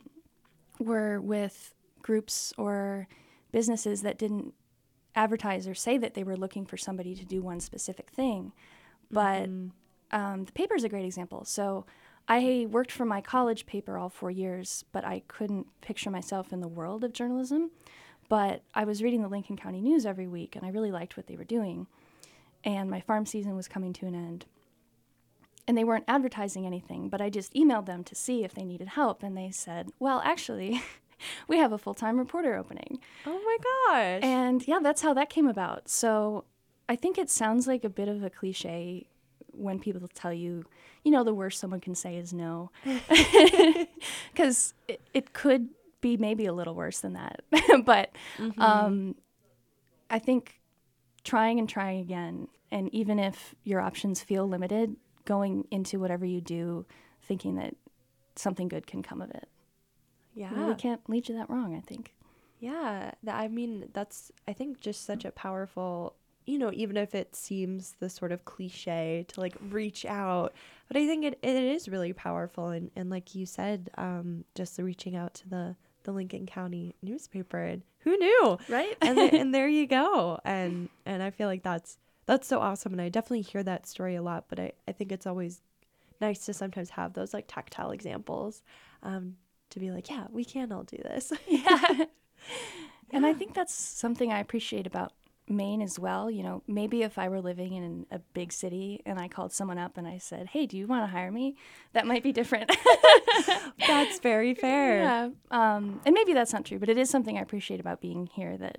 were 0.78 1.20
with 1.20 1.74
groups 2.02 2.52
or 2.56 3.08
businesses 3.52 4.02
that 4.02 4.18
didn't 4.18 4.54
advertise 5.14 5.66
or 5.66 5.74
say 5.74 5.98
that 5.98 6.14
they 6.14 6.22
were 6.22 6.36
looking 6.36 6.64
for 6.66 6.76
somebody 6.76 7.14
to 7.14 7.24
do 7.24 7.42
one 7.42 7.60
specific 7.60 8.10
thing, 8.10 8.52
but 9.10 9.44
mm-hmm 9.44 9.68
um, 10.12 10.44
the 10.44 10.52
paper 10.52 10.74
is 10.74 10.84
a 10.84 10.88
great 10.88 11.04
example. 11.04 11.44
So 11.44 11.86
I 12.28 12.66
worked 12.70 12.92
for 12.92 13.04
my 13.04 13.20
college 13.20 13.66
paper 13.66 13.98
all 13.98 14.08
four 14.08 14.30
years, 14.30 14.84
but 14.92 15.04
I 15.04 15.22
couldn't 15.28 15.66
picture 15.80 16.10
myself 16.10 16.52
in 16.52 16.60
the 16.60 16.68
world 16.68 17.04
of 17.04 17.12
journalism. 17.12 17.70
But 18.28 18.62
I 18.74 18.84
was 18.84 19.02
reading 19.02 19.22
the 19.22 19.28
Lincoln 19.28 19.56
County 19.56 19.80
News 19.80 20.06
every 20.06 20.28
week, 20.28 20.54
and 20.54 20.64
I 20.64 20.70
really 20.70 20.92
liked 20.92 21.16
what 21.16 21.26
they 21.26 21.36
were 21.36 21.44
doing. 21.44 21.88
And 22.62 22.90
my 22.90 23.00
farm 23.00 23.26
season 23.26 23.56
was 23.56 23.66
coming 23.66 23.92
to 23.94 24.06
an 24.06 24.14
end. 24.14 24.46
And 25.66 25.76
they 25.76 25.84
weren't 25.84 26.04
advertising 26.06 26.66
anything, 26.66 27.08
but 27.08 27.20
I 27.20 27.30
just 27.30 27.54
emailed 27.54 27.86
them 27.86 28.04
to 28.04 28.14
see 28.14 28.44
if 28.44 28.54
they 28.54 28.64
needed 28.64 28.88
help. 28.88 29.22
And 29.22 29.36
they 29.36 29.50
said, 29.50 29.90
well, 29.98 30.20
actually, 30.24 30.82
we 31.48 31.58
have 31.58 31.72
a 31.72 31.78
full 31.78 31.94
time 31.94 32.18
reporter 32.18 32.56
opening. 32.56 32.98
Oh 33.26 33.40
my 33.44 33.56
gosh. 33.62 34.20
And 34.22 34.66
yeah, 34.66 34.78
that's 34.82 35.02
how 35.02 35.14
that 35.14 35.30
came 35.30 35.48
about. 35.48 35.88
So 35.88 36.44
I 36.88 36.96
think 36.96 37.18
it 37.18 37.30
sounds 37.30 37.66
like 37.66 37.84
a 37.84 37.88
bit 37.88 38.08
of 38.08 38.22
a 38.22 38.30
cliche 38.30 39.06
when 39.52 39.78
people 39.78 40.08
tell 40.14 40.32
you, 40.32 40.64
you 41.04 41.10
know, 41.10 41.24
the 41.24 41.34
worst 41.34 41.58
someone 41.58 41.80
can 41.80 41.94
say 41.94 42.16
is 42.16 42.32
no. 42.32 42.70
Because 44.32 44.74
it, 44.88 45.00
it, 45.12 45.32
could 45.32 45.68
be 46.00 46.16
maybe 46.16 46.46
a 46.46 46.52
little 46.52 46.74
worse 46.74 47.00
than 47.00 47.12
that. 47.12 47.42
but 47.84 48.10
mm-hmm. 48.38 48.60
um, 48.60 49.14
I 50.08 50.18
think 50.18 50.60
trying 51.24 51.58
and 51.58 51.68
trying 51.68 52.00
again, 52.00 52.48
and 52.70 52.92
even 52.94 53.18
if 53.18 53.54
your 53.64 53.80
options 53.80 54.22
feel 54.22 54.48
limited, 54.48 54.96
going 55.24 55.66
into 55.70 56.00
whatever 56.00 56.24
you 56.24 56.40
do 56.40 56.86
thinking 57.22 57.56
that 57.56 57.74
something 58.36 58.68
good 58.68 58.86
can 58.86 59.02
come 59.02 59.20
of 59.20 59.30
it. 59.30 59.48
Yeah. 60.34 60.54
Really 60.54 60.74
can't 60.74 61.00
lead 61.08 61.28
you 61.28 61.34
that 61.36 61.50
wrong, 61.50 61.74
I 61.74 61.80
think. 61.80 62.14
Yeah. 62.58 63.12
I 63.28 63.48
mean, 63.48 63.88
that's, 63.92 64.30
I 64.46 64.52
think, 64.52 64.80
just 64.80 65.04
such 65.04 65.24
a 65.24 65.30
powerful 65.30 66.14
you 66.46 66.58
know, 66.58 66.70
even 66.74 66.96
if 66.96 67.14
it 67.14 67.36
seems 67.36 67.94
the 68.00 68.10
sort 68.10 68.32
of 68.32 68.44
cliche 68.44 69.24
to 69.28 69.40
like 69.40 69.54
reach 69.70 70.04
out, 70.04 70.52
but 70.88 70.96
I 70.96 71.06
think 71.06 71.24
it, 71.24 71.38
it 71.42 71.56
is 71.56 71.88
really 71.88 72.12
powerful. 72.12 72.68
And, 72.68 72.90
and 72.96 73.08
like 73.08 73.34
you 73.34 73.46
said, 73.46 73.90
um, 73.96 74.44
just 74.54 74.78
reaching 74.78 75.14
out 75.14 75.34
to 75.34 75.48
the, 75.48 75.76
the 76.02 76.12
Lincoln 76.12 76.46
County 76.46 76.96
newspaper 77.02 77.62
and 77.62 77.82
who 78.00 78.16
knew? 78.16 78.58
Right. 78.68 78.96
and, 79.00 79.16
the, 79.16 79.34
and 79.34 79.54
there 79.54 79.68
you 79.68 79.86
go. 80.02 80.40
And, 80.44 80.88
and 81.06 81.22
I 81.22 81.30
feel 81.30 81.46
like 81.46 81.62
that's, 81.62 81.98
that's 82.26 82.48
so 82.48 82.58
awesome. 82.58 82.92
And 82.92 83.02
I 83.02 83.10
definitely 83.10 83.42
hear 83.42 83.62
that 83.62 83.86
story 83.86 84.16
a 84.16 84.22
lot, 84.22 84.46
but 84.48 84.58
I, 84.58 84.72
I 84.88 84.92
think 84.92 85.12
it's 85.12 85.26
always 85.26 85.60
nice 86.20 86.46
to 86.46 86.54
sometimes 86.54 86.90
have 86.90 87.12
those 87.12 87.32
like 87.32 87.46
tactile 87.48 87.92
examples, 87.92 88.62
um, 89.02 89.36
to 89.70 89.80
be 89.80 89.90
like, 89.90 90.10
yeah, 90.10 90.26
we 90.30 90.44
can 90.44 90.72
all 90.72 90.84
do 90.84 90.98
this. 90.98 91.32
yeah. 91.48 92.04
And 93.10 93.26
I 93.26 93.32
think 93.32 93.54
that's 93.54 93.74
something 93.74 94.32
I 94.32 94.38
appreciate 94.38 94.86
about 94.86 95.12
Maine 95.48 95.82
as 95.82 95.98
well. 95.98 96.30
You 96.30 96.42
know, 96.42 96.62
maybe 96.66 97.02
if 97.02 97.18
I 97.18 97.28
were 97.28 97.40
living 97.40 97.74
in 97.74 98.06
a 98.10 98.18
big 98.18 98.52
city 98.52 99.02
and 99.04 99.18
I 99.18 99.28
called 99.28 99.52
someone 99.52 99.78
up 99.78 99.96
and 99.98 100.06
I 100.06 100.18
said, 100.18 100.48
"Hey, 100.48 100.66
do 100.66 100.76
you 100.76 100.86
want 100.86 101.02
to 101.02 101.08
hire 101.08 101.32
me?" 101.32 101.56
That 101.92 102.06
might 102.06 102.22
be 102.22 102.32
different. 102.32 102.70
that's 103.86 104.20
very 104.20 104.54
fair. 104.66 105.02
Yeah, 105.02 105.28
um, 105.50 106.00
and 106.06 106.14
maybe 106.14 106.32
that's 106.32 106.52
not 106.52 106.64
true, 106.64 106.78
but 106.78 106.88
it 106.88 106.98
is 106.98 107.10
something 107.10 107.36
I 107.36 107.42
appreciate 107.42 107.80
about 107.80 108.00
being 108.00 108.26
here. 108.26 108.56
That 108.56 108.78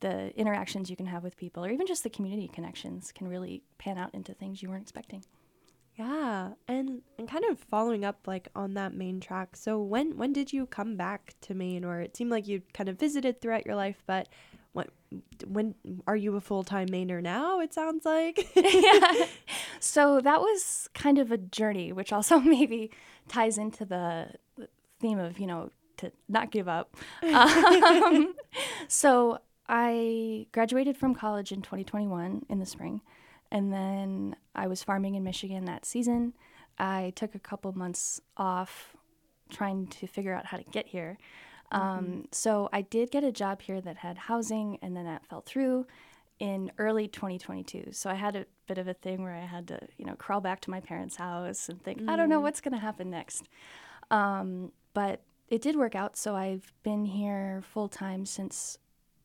the 0.00 0.36
interactions 0.38 0.90
you 0.90 0.96
can 0.96 1.06
have 1.06 1.22
with 1.24 1.36
people, 1.36 1.64
or 1.64 1.70
even 1.70 1.86
just 1.86 2.02
the 2.02 2.10
community 2.10 2.48
connections, 2.48 3.10
can 3.12 3.28
really 3.28 3.62
pan 3.78 3.96
out 3.96 4.14
into 4.14 4.34
things 4.34 4.62
you 4.62 4.68
weren't 4.68 4.82
expecting. 4.82 5.24
Yeah, 6.00 6.52
and 6.66 7.02
and 7.18 7.28
kind 7.28 7.44
of 7.44 7.58
following 7.58 8.06
up 8.06 8.20
like 8.26 8.48
on 8.56 8.72
that 8.72 8.94
main 8.94 9.20
track. 9.20 9.54
So 9.54 9.82
when 9.82 10.16
when 10.16 10.32
did 10.32 10.50
you 10.50 10.64
come 10.64 10.96
back 10.96 11.34
to 11.42 11.54
Maine, 11.54 11.84
or 11.84 12.00
it 12.00 12.16
seemed 12.16 12.30
like 12.30 12.48
you 12.48 12.62
kind 12.72 12.88
of 12.88 12.98
visited 12.98 13.40
throughout 13.40 13.66
your 13.66 13.74
life, 13.74 14.02
but 14.06 14.26
what 14.72 14.88
when 15.46 15.74
are 16.06 16.16
you 16.16 16.36
a 16.36 16.40
full-time 16.40 16.88
Mainer 16.88 17.20
now 17.20 17.58
it 17.58 17.74
sounds 17.74 18.04
like 18.04 18.48
yeah 18.54 19.26
so 19.80 20.20
that 20.20 20.40
was 20.40 20.88
kind 20.94 21.18
of 21.18 21.32
a 21.32 21.36
journey 21.36 21.92
which 21.92 22.12
also 22.12 22.38
maybe 22.56 22.90
ties 23.28 23.58
into 23.58 23.84
the 23.84 24.28
theme 25.00 25.18
of 25.18 25.38
you 25.38 25.46
know 25.46 25.70
to 25.96 26.12
not 26.28 26.52
give 26.52 26.68
up 26.68 26.96
um, 27.24 28.32
so 28.86 29.38
i 29.68 30.46
graduated 30.52 30.96
from 30.96 31.14
college 31.16 31.50
in 31.50 31.60
2021 31.60 32.46
in 32.48 32.60
the 32.60 32.66
spring 32.66 33.00
and 33.50 33.72
then 33.72 34.36
i 34.54 34.66
was 34.66 34.82
farming 34.82 35.14
in 35.14 35.22
michigan 35.22 35.64
that 35.64 35.84
season 35.84 36.32
i 36.78 37.12
took 37.16 37.34
a 37.34 37.38
couple 37.38 37.72
months 37.72 38.20
off 38.36 38.96
trying 39.50 39.86
to 39.86 40.06
figure 40.06 40.34
out 40.34 40.46
how 40.46 40.56
to 40.56 40.64
get 40.64 40.86
here 40.86 41.18
um, 41.72 41.82
mm-hmm. 41.82 42.20
So 42.32 42.68
I 42.72 42.82
did 42.82 43.10
get 43.10 43.24
a 43.24 43.32
job 43.32 43.62
here 43.62 43.80
that 43.80 43.98
had 43.98 44.18
housing, 44.18 44.78
and 44.82 44.96
then 44.96 45.04
that 45.04 45.26
fell 45.26 45.42
through 45.42 45.86
in 46.38 46.72
early 46.78 47.06
2022. 47.06 47.88
So 47.92 48.10
I 48.10 48.14
had 48.14 48.34
a 48.34 48.46
bit 48.66 48.78
of 48.78 48.88
a 48.88 48.94
thing 48.94 49.22
where 49.22 49.34
I 49.34 49.44
had 49.44 49.68
to, 49.68 49.78
you 49.98 50.04
know, 50.04 50.14
crawl 50.14 50.40
back 50.40 50.60
to 50.62 50.70
my 50.70 50.80
parents' 50.80 51.16
house 51.16 51.68
and 51.68 51.82
think, 51.82 52.00
mm. 52.00 52.08
I 52.08 52.16
don't 52.16 52.28
know 52.28 52.40
mm. 52.40 52.44
what's 52.44 52.60
going 52.60 52.72
to 52.74 52.80
happen 52.80 53.10
next. 53.10 53.44
Um, 54.10 54.72
but 54.94 55.20
it 55.48 55.60
did 55.60 55.76
work 55.76 55.94
out. 55.94 56.16
So 56.16 56.34
I've 56.34 56.72
been 56.82 57.04
here 57.04 57.62
full 57.72 57.88
time 57.88 58.24
since 58.24 58.78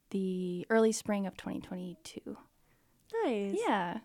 the 0.10 0.67
early 0.70 0.91
spring 0.91 1.25
of 1.25 1.38
2022. 1.38 2.38
Nice. 3.24 3.58
Yeah. 3.65 4.00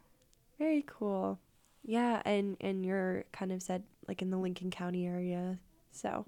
Very 0.60 0.84
cool. 0.86 1.40
Yeah, 1.82 2.22
and 2.24 2.56
and 2.60 2.84
you're 2.84 3.24
kind 3.32 3.50
of 3.50 3.62
said 3.62 3.82
like 4.06 4.22
in 4.22 4.30
the 4.30 4.36
Lincoln 4.36 4.70
County 4.70 5.06
area, 5.06 5.58
so 5.90 6.26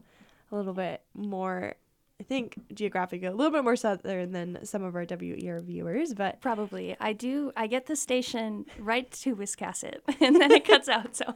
a 0.50 0.56
little 0.56 0.72
bit 0.72 1.02
more 1.14 1.76
I 2.18 2.24
think 2.24 2.54
geographically 2.72 3.26
a 3.26 3.32
little 3.32 3.50
bit 3.50 3.64
more 3.64 3.74
southern 3.74 4.30
than 4.30 4.64
some 4.64 4.84
of 4.84 4.94
our 4.94 5.04
WER 5.10 5.60
viewers, 5.60 6.14
but 6.14 6.40
probably 6.40 6.96
I 7.00 7.12
do. 7.12 7.52
I 7.56 7.66
get 7.66 7.86
the 7.86 7.96
station 7.96 8.64
right 8.78 9.10
to 9.10 9.34
Wiscasset, 9.34 9.98
and 10.20 10.36
then 10.40 10.52
it 10.52 10.64
cuts 10.64 10.88
out. 10.88 11.16
So, 11.16 11.34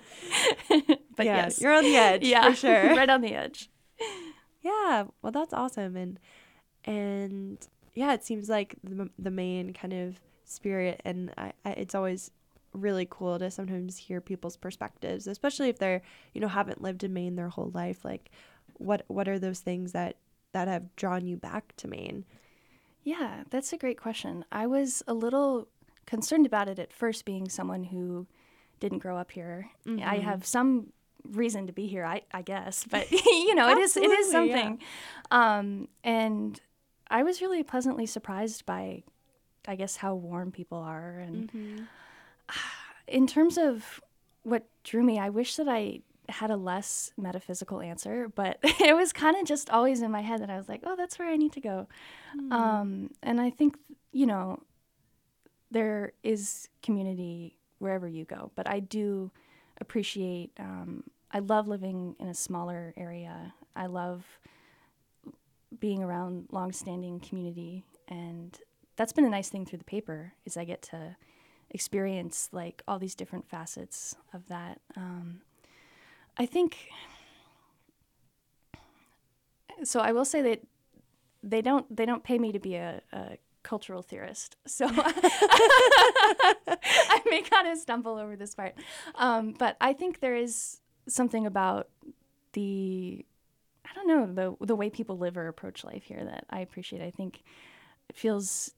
but 1.16 1.26
yeah, 1.26 1.44
yes, 1.44 1.60
you're 1.60 1.72
on 1.72 1.82
the 1.82 1.96
edge, 1.96 2.24
yeah, 2.24 2.48
for 2.50 2.56
sure, 2.56 2.96
right 2.96 3.10
on 3.10 3.20
the 3.20 3.34
edge. 3.34 3.68
Yeah, 4.62 5.04
well, 5.22 5.32
that's 5.32 5.52
awesome, 5.52 5.96
and 5.96 6.20
and 6.84 7.58
yeah, 7.94 8.14
it 8.14 8.24
seems 8.24 8.48
like 8.48 8.76
the 8.84 9.10
the 9.18 9.30
Maine 9.30 9.72
kind 9.72 9.92
of 9.92 10.20
spirit, 10.44 11.02
and 11.04 11.34
I, 11.36 11.52
I, 11.64 11.70
it's 11.72 11.96
always 11.96 12.30
really 12.76 13.06
cool 13.08 13.38
to 13.38 13.50
sometimes 13.50 13.96
hear 13.96 14.20
people's 14.20 14.56
perspectives, 14.56 15.26
especially 15.26 15.68
if 15.68 15.78
they're 15.78 16.02
you 16.34 16.40
know 16.40 16.48
haven't 16.48 16.82
lived 16.82 17.04
in 17.04 17.12
Maine 17.12 17.36
their 17.36 17.48
whole 17.48 17.70
life, 17.74 18.04
like 18.04 18.30
what 18.74 19.04
what 19.08 19.28
are 19.28 19.38
those 19.38 19.60
things 19.60 19.92
that 19.92 20.16
that 20.52 20.68
have 20.68 20.94
drawn 20.96 21.26
you 21.26 21.36
back 21.36 21.74
to 21.76 21.88
Maine? 21.88 22.24
Yeah, 23.02 23.44
that's 23.50 23.72
a 23.72 23.76
great 23.76 24.00
question. 24.00 24.44
I 24.50 24.66
was 24.66 25.02
a 25.06 25.14
little 25.14 25.68
concerned 26.06 26.46
about 26.46 26.68
it 26.68 26.78
at 26.78 26.92
first, 26.92 27.24
being 27.24 27.48
someone 27.48 27.84
who 27.84 28.26
didn't 28.80 28.98
grow 28.98 29.16
up 29.16 29.30
here. 29.30 29.70
Mm-hmm. 29.86 30.08
I 30.08 30.16
have 30.16 30.44
some 30.44 30.92
reason 31.30 31.66
to 31.66 31.72
be 31.72 31.86
here, 31.86 32.04
I, 32.04 32.22
I 32.32 32.42
guess, 32.42 32.84
but 32.88 33.10
you 33.12 33.54
know, 33.54 33.68
it 33.70 33.78
is 33.78 33.96
it 33.96 34.10
is 34.10 34.30
something. 34.30 34.80
Yeah. 35.30 35.58
Um, 35.58 35.88
and 36.04 36.60
I 37.08 37.22
was 37.22 37.40
really 37.40 37.62
pleasantly 37.62 38.06
surprised 38.06 38.66
by, 38.66 39.02
I 39.66 39.76
guess, 39.76 39.96
how 39.96 40.14
warm 40.14 40.50
people 40.50 40.78
are. 40.78 41.18
And 41.18 41.52
mm-hmm. 41.52 41.84
in 43.06 43.26
terms 43.26 43.58
of 43.58 44.00
what 44.42 44.64
drew 44.84 45.02
me, 45.02 45.18
I 45.18 45.30
wish 45.30 45.56
that 45.56 45.68
I 45.68 46.00
had 46.28 46.50
a 46.50 46.56
less 46.56 47.12
metaphysical 47.16 47.80
answer, 47.80 48.28
but 48.34 48.58
it 48.62 48.94
was 48.94 49.12
kind 49.12 49.36
of 49.36 49.46
just 49.46 49.70
always 49.70 50.02
in 50.02 50.10
my 50.10 50.22
head 50.22 50.40
that 50.42 50.50
I 50.50 50.56
was 50.56 50.68
like, 50.68 50.82
oh, 50.84 50.96
that's 50.96 51.18
where 51.18 51.28
I 51.28 51.36
need 51.36 51.52
to 51.52 51.60
go. 51.60 51.88
Mm. 52.36 52.52
Um, 52.52 53.10
and 53.22 53.40
I 53.40 53.50
think, 53.50 53.76
you 54.12 54.26
know, 54.26 54.62
there 55.70 56.12
is 56.22 56.68
community 56.82 57.56
wherever 57.78 58.08
you 58.08 58.24
go, 58.24 58.50
but 58.54 58.68
I 58.68 58.80
do 58.80 59.30
appreciate. 59.80 60.52
Um, 60.58 61.04
I 61.30 61.40
love 61.40 61.68
living 61.68 62.16
in 62.18 62.28
a 62.28 62.34
smaller 62.34 62.94
area. 62.96 63.52
I 63.74 63.86
love 63.86 64.24
being 65.78 66.02
around 66.02 66.46
long-standing 66.50 67.20
community, 67.20 67.84
and 68.08 68.56
that's 68.96 69.12
been 69.12 69.24
a 69.24 69.30
nice 69.30 69.48
thing 69.48 69.66
through 69.66 69.78
the 69.78 69.84
paper. 69.84 70.32
Is 70.44 70.56
I 70.56 70.64
get 70.64 70.82
to 70.82 71.16
experience 71.70 72.48
like 72.52 72.82
all 72.86 72.98
these 72.98 73.14
different 73.14 73.48
facets 73.48 74.16
of 74.32 74.48
that. 74.48 74.80
Um, 74.96 75.40
I 76.36 76.46
think. 76.46 76.76
So 79.84 80.00
I 80.00 80.12
will 80.12 80.24
say 80.24 80.42
that 80.42 80.62
they 81.42 81.60
don't 81.62 81.94
they 81.94 82.06
don't 82.06 82.24
pay 82.24 82.38
me 82.38 82.52
to 82.52 82.58
be 82.58 82.76
a, 82.76 83.02
a 83.12 83.36
cultural 83.62 84.02
theorist, 84.02 84.56
so 84.66 84.86
I 84.90 85.22
may 87.26 87.42
kind 87.42 87.68
of 87.68 87.78
stumble 87.78 88.16
over 88.16 88.36
this 88.36 88.54
part. 88.54 88.74
Um, 89.16 89.54
but 89.58 89.76
I 89.80 89.92
think 89.92 90.20
there 90.20 90.36
is 90.36 90.80
something 91.08 91.46
about 91.46 91.88
the 92.52 93.24
I 93.84 93.94
don't 93.94 94.08
know 94.08 94.26
the 94.32 94.66
the 94.66 94.76
way 94.76 94.88
people 94.90 95.18
live 95.18 95.36
or 95.36 95.46
approach 95.48 95.84
life 95.84 96.04
here 96.04 96.24
that 96.24 96.46
I 96.50 96.60
appreciate. 96.60 97.02
I 97.02 97.10
think 97.10 97.42
it 98.08 98.16
feels 98.16 98.72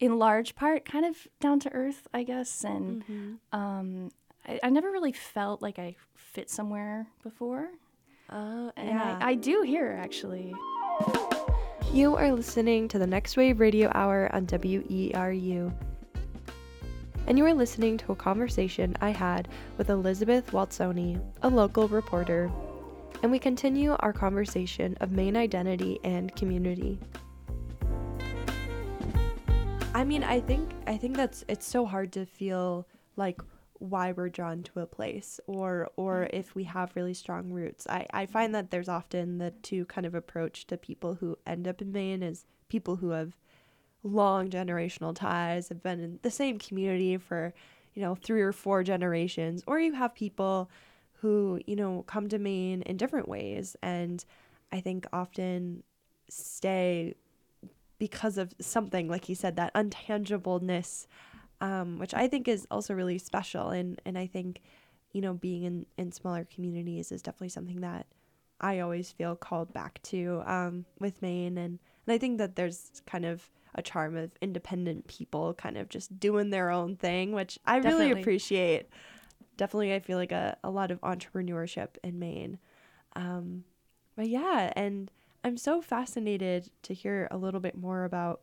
in 0.00 0.18
large 0.18 0.54
part 0.54 0.84
kind 0.84 1.04
of 1.04 1.28
down 1.40 1.60
to 1.60 1.72
earth, 1.72 2.08
I 2.12 2.22
guess. 2.22 2.64
And 2.64 3.04
mm-hmm. 3.04 3.58
um, 3.58 4.10
I, 4.48 4.58
I, 4.62 4.70
never 4.70 4.90
really 4.90 5.12
felt 5.12 5.60
like 5.60 5.78
I 5.78 5.94
fit 6.14 6.48
somewhere 6.50 7.06
before. 7.22 7.68
Uh, 8.30 8.70
and 8.76 8.88
yeah. 8.88 9.18
I, 9.20 9.30
I 9.30 9.34
do 9.34 9.62
here, 9.62 9.98
actually. 10.00 10.54
You 11.92 12.16
are 12.16 12.32
listening 12.32 12.88
to 12.88 12.98
the 12.98 13.06
Next 13.06 13.36
Wave 13.36 13.60
Radio 13.60 13.90
Hour 13.94 14.30
on 14.32 14.46
WERU. 14.46 15.72
And 17.26 17.38
you 17.38 17.44
are 17.44 17.54
listening 17.54 17.98
to 17.98 18.12
a 18.12 18.16
conversation 18.16 18.96
I 19.00 19.10
had 19.10 19.48
with 19.76 19.90
Elizabeth 19.90 20.50
Walztoni, 20.52 21.20
a 21.42 21.48
local 21.48 21.88
reporter. 21.88 22.50
And 23.22 23.30
we 23.30 23.38
continue 23.38 23.96
our 24.00 24.12
conversation 24.12 24.96
of 25.00 25.12
Maine 25.12 25.36
identity 25.36 25.98
and 26.04 26.34
community. 26.36 26.98
I 30.00 30.04
mean, 30.04 30.24
I 30.24 30.40
think 30.40 30.70
I 30.86 30.96
think 30.96 31.14
that's 31.14 31.44
it's 31.46 31.66
so 31.66 31.84
hard 31.84 32.10
to 32.12 32.24
feel 32.24 32.88
like 33.16 33.38
why 33.74 34.12
we're 34.12 34.30
drawn 34.30 34.62
to 34.62 34.80
a 34.80 34.86
place 34.86 35.40
or 35.46 35.90
or 35.94 36.22
mm. 36.22 36.30
if 36.32 36.54
we 36.54 36.64
have 36.64 36.96
really 36.96 37.12
strong 37.12 37.52
roots. 37.52 37.86
I, 37.86 38.06
I 38.10 38.24
find 38.24 38.54
that 38.54 38.70
there's 38.70 38.88
often 38.88 39.36
the 39.36 39.50
two 39.50 39.84
kind 39.84 40.06
of 40.06 40.14
approach 40.14 40.66
to 40.68 40.78
people 40.78 41.16
who 41.16 41.36
end 41.46 41.68
up 41.68 41.82
in 41.82 41.92
Maine 41.92 42.22
is 42.22 42.46
people 42.70 42.96
who 42.96 43.10
have 43.10 43.36
long 44.02 44.48
generational 44.48 45.14
ties, 45.14 45.68
have 45.68 45.82
been 45.82 46.00
in 46.00 46.18
the 46.22 46.30
same 46.30 46.58
community 46.58 47.18
for, 47.18 47.52
you 47.92 48.00
know, 48.00 48.14
three 48.14 48.40
or 48.40 48.52
four 48.52 48.82
generations, 48.82 49.62
or 49.66 49.78
you 49.78 49.92
have 49.92 50.14
people 50.14 50.70
who, 51.20 51.60
you 51.66 51.76
know, 51.76 52.04
come 52.06 52.26
to 52.30 52.38
Maine 52.38 52.80
in 52.82 52.96
different 52.96 53.28
ways 53.28 53.76
and 53.82 54.24
I 54.72 54.80
think 54.80 55.06
often 55.12 55.82
stay 56.30 57.16
because 58.00 58.36
of 58.38 58.52
something 58.60 59.06
like 59.06 59.26
he 59.26 59.34
said 59.34 59.54
that 59.54 59.72
untangibleness 59.74 61.06
um, 61.60 61.98
which 61.98 62.14
i 62.14 62.26
think 62.26 62.48
is 62.48 62.66
also 62.70 62.94
really 62.94 63.18
special. 63.18 63.70
And 63.70 64.00
and 64.04 64.18
i 64.18 64.26
think 64.26 64.60
you 65.12 65.20
know 65.20 65.34
being 65.34 65.62
in 65.64 65.86
in 65.96 66.12
smaller 66.12 66.44
communities 66.52 67.12
is 67.12 67.22
definitely 67.22 67.50
something 67.50 67.80
that 67.80 68.06
i 68.60 68.80
always 68.80 69.12
feel 69.12 69.36
called 69.36 69.72
back 69.72 70.02
to 70.04 70.42
um, 70.46 70.84
with 70.98 71.22
maine. 71.22 71.58
And 71.58 71.78
and 72.06 72.14
i 72.14 72.18
think 72.18 72.38
that 72.38 72.56
there's 72.56 73.02
kind 73.06 73.24
of 73.24 73.48
a 73.74 73.82
charm 73.82 74.16
of 74.16 74.32
independent 74.40 75.06
people 75.06 75.54
kind 75.54 75.76
of 75.76 75.88
just 75.88 76.18
doing 76.18 76.50
their 76.50 76.70
own 76.70 76.96
thing 76.96 77.32
which 77.32 77.58
i 77.66 77.78
definitely. 77.78 78.08
really 78.08 78.20
appreciate. 78.20 78.88
Definitely 79.56 79.94
i 79.94 80.00
feel 80.00 80.16
like 80.16 80.32
a, 80.32 80.56
a 80.64 80.70
lot 80.70 80.90
of 80.90 81.00
entrepreneurship 81.02 81.88
in 82.02 82.18
maine. 82.18 82.58
Um, 83.14 83.64
but 84.16 84.28
yeah 84.28 84.72
and 84.74 85.10
I'm 85.42 85.56
so 85.56 85.80
fascinated 85.80 86.70
to 86.82 86.94
hear 86.94 87.28
a 87.30 87.36
little 87.36 87.60
bit 87.60 87.76
more 87.76 88.04
about 88.04 88.40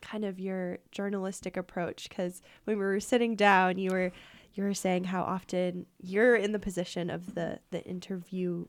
kind 0.00 0.24
of 0.24 0.38
your 0.38 0.78
journalistic 0.92 1.56
approach 1.56 2.08
because 2.08 2.42
when 2.64 2.76
we 2.78 2.84
were 2.84 3.00
sitting 3.00 3.34
down 3.34 3.78
you 3.78 3.90
were 3.90 4.12
you 4.52 4.62
were 4.62 4.74
saying 4.74 5.04
how 5.04 5.22
often 5.22 5.86
you're 6.00 6.36
in 6.36 6.52
the 6.52 6.58
position 6.58 7.10
of 7.10 7.34
the 7.34 7.58
the 7.70 7.82
interview 7.84 8.66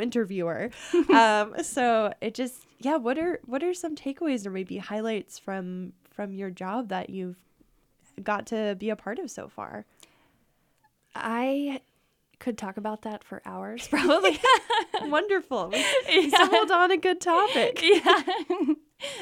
interviewer. 0.00 0.70
Um 1.10 1.62
so 1.62 2.12
it 2.20 2.34
just 2.34 2.64
yeah 2.78 2.96
what 2.96 3.18
are 3.18 3.40
what 3.44 3.62
are 3.62 3.74
some 3.74 3.94
takeaways 3.94 4.46
or 4.46 4.50
maybe 4.50 4.78
highlights 4.78 5.38
from 5.38 5.92
from 6.10 6.32
your 6.32 6.50
job 6.50 6.88
that 6.88 7.10
you've 7.10 7.38
got 8.22 8.46
to 8.46 8.76
be 8.78 8.90
a 8.90 8.96
part 8.96 9.18
of 9.18 9.30
so 9.30 9.48
far? 9.48 9.84
I 11.14 11.80
could 12.40 12.58
talk 12.58 12.76
about 12.76 13.02
that 13.02 13.22
for 13.22 13.40
hours, 13.44 13.86
probably. 13.90 14.40
Wonderful. 15.02 15.68
We, 15.68 15.84
we 16.08 16.28
yeah. 16.28 16.44
stumbled 16.44 16.72
on 16.72 16.90
a 16.90 16.96
good 16.96 17.20
topic. 17.20 17.80
Yeah. 17.90 18.22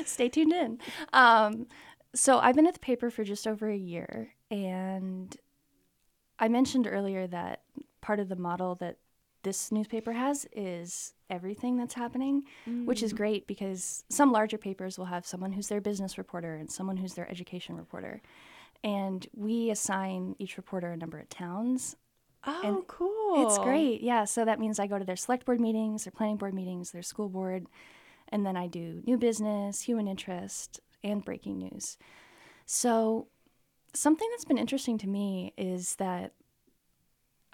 Stay 0.05 0.29
tuned 0.29 0.53
in. 0.53 0.81
Um, 1.13 1.69
so 2.13 2.39
I've 2.39 2.57
been 2.57 2.67
at 2.67 2.75
the 2.75 2.81
paper 2.81 3.11
for 3.11 3.23
just 3.23 3.47
over 3.47 3.71
a 3.71 3.77
year, 3.77 4.31
and 4.51 5.37
I 6.41 6.49
mentioned 6.49 6.89
earlier 6.91 7.29
that 7.29 7.63
part 8.01 8.19
of 8.19 8.29
the 8.29 8.35
model 8.35 8.75
that 8.77 8.97
this 9.45 9.71
newspaper 9.71 10.13
has 10.13 10.49
is 10.53 11.15
everything 11.31 11.77
that's 11.77 11.95
happening, 11.95 12.43
mm. 12.69 12.87
which 12.87 13.05
is 13.05 13.13
mm. 13.13 13.19
great 13.19 13.47
because 13.47 14.03
some 14.09 14.33
larger 14.33 14.59
papers 14.59 14.99
will 14.99 15.05
have 15.05 15.25
someone 15.25 15.53
who's 15.53 15.69
their 15.69 15.81
business 15.81 16.19
reporter 16.19 16.57
and 16.57 16.73
someone 16.73 16.97
who's 16.97 17.15
their 17.15 17.31
education 17.31 17.77
reporter. 17.77 18.21
And 18.83 19.27
we 19.33 19.71
assign 19.71 20.35
each 20.41 20.57
reporter 20.57 20.91
a 20.91 20.97
number 20.97 21.21
of 21.21 21.29
towns 21.29 21.95
Oh, 22.49 22.61
and 22.63 22.87
cool. 22.87 23.43
It's 23.43 23.59
great. 23.59 24.01
Yeah. 24.01 24.25
So 24.25 24.45
that 24.45 24.59
means 24.59 24.79
I 24.79 24.87
go 24.87 24.99
to 24.99 25.05
their 25.05 25.17
select 25.17 25.45
board 25.45 25.61
meetings, 25.61 26.05
their 26.05 26.13
planning 26.13 26.37
board 26.37 26.55
meetings, 26.55 26.91
their 26.91 27.03
school 27.03 27.29
board, 27.29 27.67
and 28.31 28.45
then 28.45 28.57
I 28.57 28.67
do 28.67 29.03
new 29.07 29.19
business, 29.19 29.83
human 29.83 30.09
interest, 30.09 30.81
and 31.05 31.25
breaking 31.25 31.59
news. 31.59 31.99
So 32.67 33.29
something 33.95 34.29
that's 34.31 34.45
been 34.45 34.59
interesting 34.59 34.99
to 34.99 35.09
me 35.09 35.53
is 35.57 35.97
that 35.97 36.33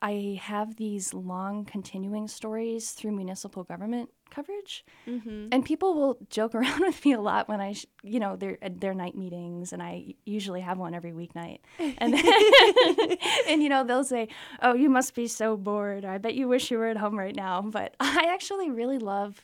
I 0.04 0.38
have 0.42 0.76
these 0.76 1.14
long 1.14 1.64
continuing 1.64 2.28
stories 2.28 2.90
through 2.90 3.12
municipal 3.12 3.64
government 3.64 4.10
coverage, 4.28 4.84
mm-hmm. 5.08 5.48
and 5.50 5.64
people 5.64 5.94
will 5.94 6.18
joke 6.28 6.54
around 6.54 6.80
with 6.80 7.02
me 7.06 7.14
a 7.14 7.20
lot 7.22 7.48
when 7.48 7.62
I, 7.62 7.72
sh- 7.72 7.86
you 8.02 8.20
know, 8.20 8.36
their 8.36 8.58
their 8.70 8.92
night 8.92 9.16
meetings, 9.16 9.72
and 9.72 9.82
I 9.82 10.12
usually 10.26 10.60
have 10.60 10.76
one 10.76 10.92
every 10.92 11.12
weeknight, 11.12 11.60
and 11.78 12.12
then, 12.12 12.22
and 13.48 13.62
you 13.62 13.70
know 13.70 13.82
they'll 13.82 14.04
say, 14.04 14.28
"Oh, 14.60 14.74
you 14.74 14.90
must 14.90 15.14
be 15.14 15.26
so 15.26 15.56
bored. 15.56 16.04
I 16.04 16.18
bet 16.18 16.34
you 16.34 16.48
wish 16.48 16.70
you 16.70 16.76
were 16.76 16.88
at 16.88 16.98
home 16.98 17.18
right 17.18 17.34
now." 17.34 17.62
But 17.62 17.96
I 17.98 18.26
actually 18.28 18.70
really 18.70 18.98
love 18.98 19.42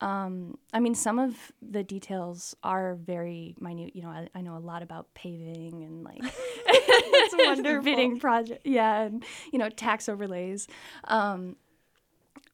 um, 0.00 0.56
I 0.72 0.80
mean, 0.80 0.94
some 0.94 1.18
of 1.18 1.52
the 1.60 1.82
details 1.82 2.56
are 2.62 2.94
very 2.94 3.54
minute. 3.60 3.94
You 3.94 4.02
know, 4.02 4.08
I, 4.08 4.28
I 4.34 4.40
know 4.40 4.56
a 4.56 4.58
lot 4.58 4.82
about 4.82 5.12
paving 5.14 5.82
and 5.84 6.02
like 6.02 6.20
it's 6.66 7.34
wonderful 7.38 7.82
bidding 7.82 8.18
project. 8.18 8.66
Yeah, 8.66 9.02
and 9.02 9.24
you 9.52 9.58
know, 9.58 9.68
tax 9.68 10.08
overlays. 10.08 10.68
Um, 11.04 11.56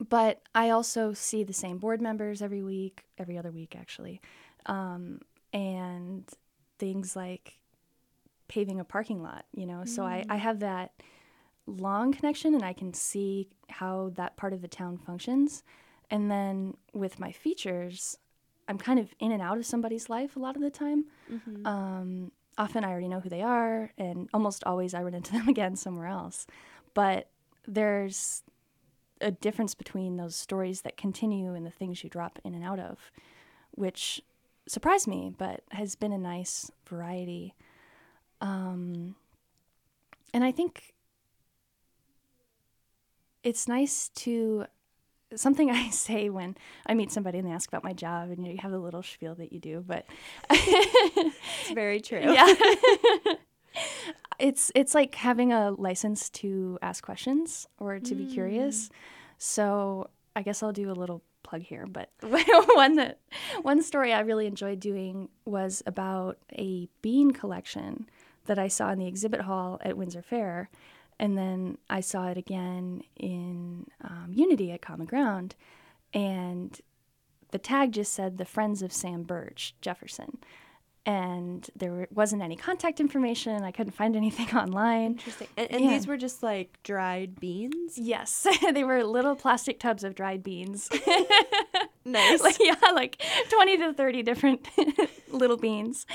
but 0.08 0.42
I 0.54 0.70
also 0.70 1.12
see 1.12 1.44
the 1.44 1.52
same 1.52 1.78
board 1.78 2.02
members 2.02 2.42
every 2.42 2.62
week, 2.62 3.04
every 3.16 3.38
other 3.38 3.52
week 3.52 3.76
actually, 3.78 4.20
um, 4.66 5.20
and 5.52 6.28
things 6.78 7.14
like 7.14 7.54
paving 8.48 8.80
a 8.80 8.84
parking 8.84 9.22
lot. 9.22 9.44
You 9.54 9.66
know, 9.66 9.82
mm. 9.84 9.88
so 9.88 10.02
I, 10.02 10.24
I 10.28 10.36
mm. 10.36 10.40
have 10.40 10.58
that 10.60 10.92
long 11.68 12.12
connection, 12.12 12.54
and 12.54 12.64
I 12.64 12.72
can 12.72 12.92
see 12.92 13.48
how 13.68 14.10
that 14.16 14.36
part 14.36 14.52
of 14.52 14.62
the 14.62 14.68
town 14.68 14.98
functions 14.98 15.62
and 16.10 16.30
then 16.30 16.76
with 16.92 17.18
my 17.18 17.32
features, 17.32 18.18
I'm 18.68 18.78
kind 18.78 18.98
of 18.98 19.14
in 19.18 19.32
and 19.32 19.42
out 19.42 19.58
of 19.58 19.66
somebody's 19.66 20.08
life 20.08 20.36
a 20.36 20.38
lot 20.38 20.56
of 20.56 20.62
the 20.62 20.70
time. 20.70 21.06
Mm-hmm. 21.32 21.66
Um, 21.66 22.32
often 22.58 22.84
I 22.84 22.90
already 22.90 23.08
know 23.08 23.20
who 23.20 23.28
they 23.28 23.42
are, 23.42 23.92
and 23.98 24.28
almost 24.32 24.64
always 24.64 24.94
I 24.94 25.02
run 25.02 25.14
into 25.14 25.32
them 25.34 25.48
again 25.48 25.76
somewhere 25.76 26.06
else. 26.06 26.46
But 26.94 27.28
there's 27.66 28.42
a 29.20 29.30
difference 29.30 29.74
between 29.74 30.16
those 30.16 30.36
stories 30.36 30.82
that 30.82 30.96
continue 30.96 31.54
and 31.54 31.66
the 31.66 31.70
things 31.70 32.04
you 32.04 32.10
drop 32.10 32.38
in 32.44 32.54
and 32.54 32.64
out 32.64 32.78
of, 32.78 33.10
which 33.72 34.22
surprised 34.68 35.06
me, 35.06 35.32
but 35.36 35.62
has 35.70 35.94
been 35.94 36.12
a 36.12 36.18
nice 36.18 36.70
variety. 36.88 37.54
Um, 38.40 39.14
and 40.34 40.44
I 40.44 40.52
think 40.52 40.94
it's 43.42 43.68
nice 43.68 44.10
to 44.16 44.66
something 45.34 45.70
I 45.72 45.90
say 45.90 46.30
when 46.30 46.56
I 46.86 46.94
meet 46.94 47.12
somebody 47.12 47.38
and 47.38 47.46
they 47.46 47.52
ask 47.52 47.68
about 47.68 47.84
my 47.84 47.92
job, 47.92 48.30
and 48.30 48.38
you, 48.38 48.44
know, 48.44 48.50
you 48.52 48.58
have 48.58 48.72
the 48.72 48.78
little 48.78 49.02
spiel 49.02 49.34
that 49.36 49.52
you 49.52 49.60
do, 49.60 49.84
but 49.86 50.06
it's 50.50 51.70
very 51.72 52.00
true. 52.00 52.22
Yeah. 52.36 52.54
it's 54.38 54.72
it's 54.74 54.94
like 54.94 55.14
having 55.14 55.52
a 55.52 55.70
license 55.70 56.30
to 56.30 56.78
ask 56.82 57.04
questions 57.04 57.66
or 57.78 57.98
to 57.98 58.14
mm. 58.14 58.18
be 58.18 58.32
curious. 58.32 58.88
Mm. 58.88 58.90
So 59.38 60.10
I 60.34 60.42
guess 60.42 60.62
I'll 60.62 60.72
do 60.72 60.90
a 60.90 60.92
little 60.92 61.22
plug 61.42 61.62
here, 61.62 61.86
but 61.86 62.10
one 62.20 62.96
that 62.96 63.20
one 63.62 63.82
story 63.82 64.12
I 64.12 64.20
really 64.20 64.46
enjoyed 64.46 64.80
doing 64.80 65.28
was 65.44 65.82
about 65.86 66.38
a 66.52 66.88
bean 67.02 67.30
collection 67.30 68.08
that 68.46 68.58
I 68.58 68.68
saw 68.68 68.90
in 68.90 68.98
the 68.98 69.06
exhibit 69.06 69.42
hall 69.42 69.80
at 69.84 69.96
Windsor 69.96 70.22
Fair, 70.22 70.70
and 71.18 71.36
then 71.36 71.78
I 71.88 72.00
saw 72.00 72.28
it 72.28 72.36
again 72.36 73.02
in 73.16 73.86
um, 74.04 74.30
Unity 74.32 74.72
at 74.72 74.82
Common 74.82 75.06
Ground, 75.06 75.54
and 76.14 76.78
the 77.50 77.58
tag 77.58 77.92
just 77.92 78.12
said 78.12 78.38
the 78.38 78.44
Friends 78.44 78.82
of 78.82 78.92
Sam 78.92 79.22
Birch 79.22 79.74
Jefferson. 79.80 80.38
And 81.08 81.70
there 81.76 82.08
wasn't 82.12 82.42
any 82.42 82.56
contact 82.56 82.98
information. 82.98 83.62
I 83.62 83.70
couldn't 83.70 83.92
find 83.92 84.16
anything 84.16 84.48
online. 84.56 85.12
Interesting. 85.12 85.46
And, 85.56 85.70
and 85.70 85.84
Yeah. 85.84 85.90
these 85.90 86.08
were 86.08 86.16
just 86.16 86.42
like 86.42 86.78
dried 86.82 87.38
beans. 87.38 87.96
Yes, 87.96 88.44
they 88.72 88.82
were 88.82 89.04
little 89.04 89.36
plastic 89.36 89.78
tubs 89.78 90.02
of 90.02 90.14
dried 90.16 90.42
beans. 90.42 90.88
Nice. 92.08 92.40
like, 92.40 92.56
yeah, 92.60 92.76
like 92.94 93.20
20 93.50 93.78
to 93.78 93.92
30 93.92 94.22
different 94.22 94.68
little 95.28 95.56
beans. 95.56 96.06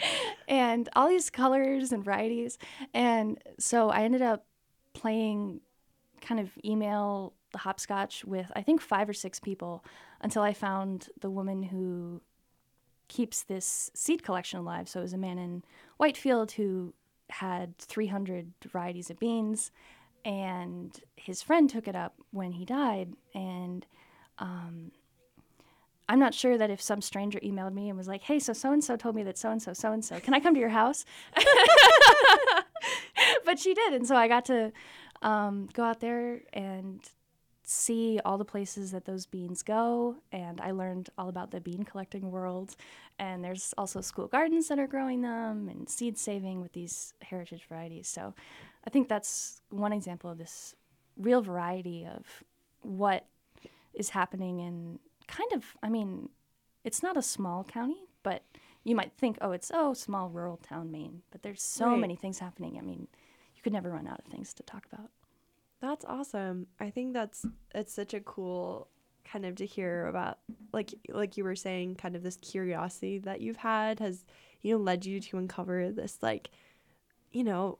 and 0.48 0.88
all 0.94 1.08
these 1.08 1.30
colors 1.30 1.92
and 1.92 2.04
varieties. 2.04 2.58
And 2.94 3.42
so 3.58 3.90
I 3.90 4.02
ended 4.02 4.22
up 4.22 4.46
playing 4.92 5.60
kind 6.20 6.40
of 6.40 6.50
email 6.64 7.34
the 7.52 7.58
hopscotch 7.58 8.24
with 8.24 8.50
I 8.54 8.62
think 8.62 8.80
five 8.80 9.08
or 9.08 9.14
six 9.14 9.40
people 9.40 9.84
until 10.20 10.42
I 10.42 10.52
found 10.52 11.08
the 11.20 11.30
woman 11.30 11.62
who 11.62 12.20
keeps 13.08 13.42
this 13.42 13.90
seed 13.94 14.22
collection 14.22 14.58
alive. 14.58 14.88
So 14.88 15.00
it 15.00 15.04
was 15.04 15.12
a 15.12 15.18
man 15.18 15.38
in 15.38 15.64
Whitefield 15.96 16.52
who 16.52 16.92
had 17.30 17.76
300 17.78 18.52
varieties 18.66 19.10
of 19.10 19.18
beans, 19.18 19.70
and 20.24 20.98
his 21.16 21.42
friend 21.42 21.68
took 21.68 21.88
it 21.88 21.96
up 21.96 22.14
when 22.30 22.52
he 22.52 22.64
died. 22.64 23.14
And 23.34 23.86
um, 24.38 24.92
I'm 26.08 26.18
not 26.18 26.34
sure 26.34 26.56
that 26.56 26.70
if 26.70 26.80
some 26.80 27.00
stranger 27.00 27.38
emailed 27.40 27.74
me 27.74 27.88
and 27.88 27.98
was 27.98 28.08
like, 28.08 28.22
"Hey, 28.22 28.38
so 28.38 28.52
so 28.52 28.72
and 28.72 28.82
so 28.82 28.96
told 28.96 29.14
me 29.14 29.22
that 29.24 29.38
so 29.38 29.50
and 29.50 29.62
so, 29.62 29.72
so 29.72 29.92
and 29.92 30.04
so, 30.04 30.18
can 30.20 30.34
I 30.34 30.40
come 30.40 30.54
to 30.54 30.60
your 30.60 30.70
house?" 30.70 31.04
but 33.44 33.58
she 33.58 33.74
did, 33.74 33.92
and 33.92 34.06
so 34.06 34.16
I 34.16 34.28
got 34.28 34.44
to 34.46 34.72
um, 35.22 35.68
go 35.72 35.82
out 35.82 36.00
there 36.00 36.42
and 36.52 37.00
see 37.70 38.18
all 38.24 38.38
the 38.38 38.46
places 38.46 38.92
that 38.92 39.04
those 39.04 39.26
beans 39.26 39.62
go 39.62 40.16
and 40.32 40.58
i 40.58 40.70
learned 40.70 41.10
all 41.18 41.28
about 41.28 41.50
the 41.50 41.60
bean 41.60 41.82
collecting 41.82 42.30
world 42.30 42.74
and 43.18 43.44
there's 43.44 43.74
also 43.76 44.00
school 44.00 44.26
gardens 44.26 44.68
that 44.68 44.78
are 44.78 44.86
growing 44.86 45.20
them 45.20 45.68
and 45.68 45.86
seed 45.86 46.16
saving 46.16 46.62
with 46.62 46.72
these 46.72 47.12
heritage 47.20 47.66
varieties 47.68 48.08
so 48.08 48.32
i 48.86 48.90
think 48.90 49.06
that's 49.06 49.60
one 49.68 49.92
example 49.92 50.30
of 50.30 50.38
this 50.38 50.74
real 51.18 51.42
variety 51.42 52.06
of 52.06 52.24
what 52.80 53.26
is 53.92 54.08
happening 54.08 54.60
in 54.60 54.98
kind 55.28 55.52
of 55.52 55.76
i 55.82 55.88
mean 55.88 56.28
it's 56.84 57.02
not 57.02 57.16
a 57.16 57.22
small 57.22 57.62
county 57.64 58.08
but 58.22 58.42
you 58.84 58.96
might 58.96 59.12
think 59.12 59.38
oh 59.40 59.52
it's 59.52 59.70
oh 59.74 59.92
small 59.94 60.28
rural 60.30 60.56
town 60.56 60.90
maine 60.90 61.22
but 61.30 61.42
there's 61.42 61.62
so 61.62 61.86
Right. 61.86 62.00
many 62.00 62.16
things 62.16 62.38
happening 62.38 62.76
i 62.78 62.80
mean 62.80 63.06
you 63.54 63.62
could 63.62 63.72
never 63.72 63.90
run 63.90 64.06
out 64.06 64.18
of 64.20 64.24
things 64.32 64.54
to 64.54 64.62
talk 64.62 64.86
about 64.92 65.10
That's 65.80 66.04
awesome. 66.04 66.66
I 66.80 66.90
think 66.90 67.12
that's 67.12 67.46
it's 67.74 67.92
such 67.94 68.12
a 68.14 68.20
cool 68.20 68.88
kind 69.24 69.44
of 69.46 69.54
to 69.56 69.66
hear 69.66 70.06
about 70.06 70.38
like 70.72 70.92
like 71.10 71.36
you 71.36 71.44
were 71.44 71.54
saying 71.56 71.96
kind 71.96 72.16
of 72.16 72.22
this 72.22 72.36
curiosity 72.38 73.18
that 73.20 73.40
you've 73.40 73.58
had 73.58 74.00
has 74.00 74.24
you 74.62 74.72
know 74.72 74.82
led 74.82 75.04
you 75.06 75.20
to 75.20 75.38
uncover 75.38 75.90
this 75.92 76.18
like 76.22 76.50
you 77.30 77.44
know 77.44 77.78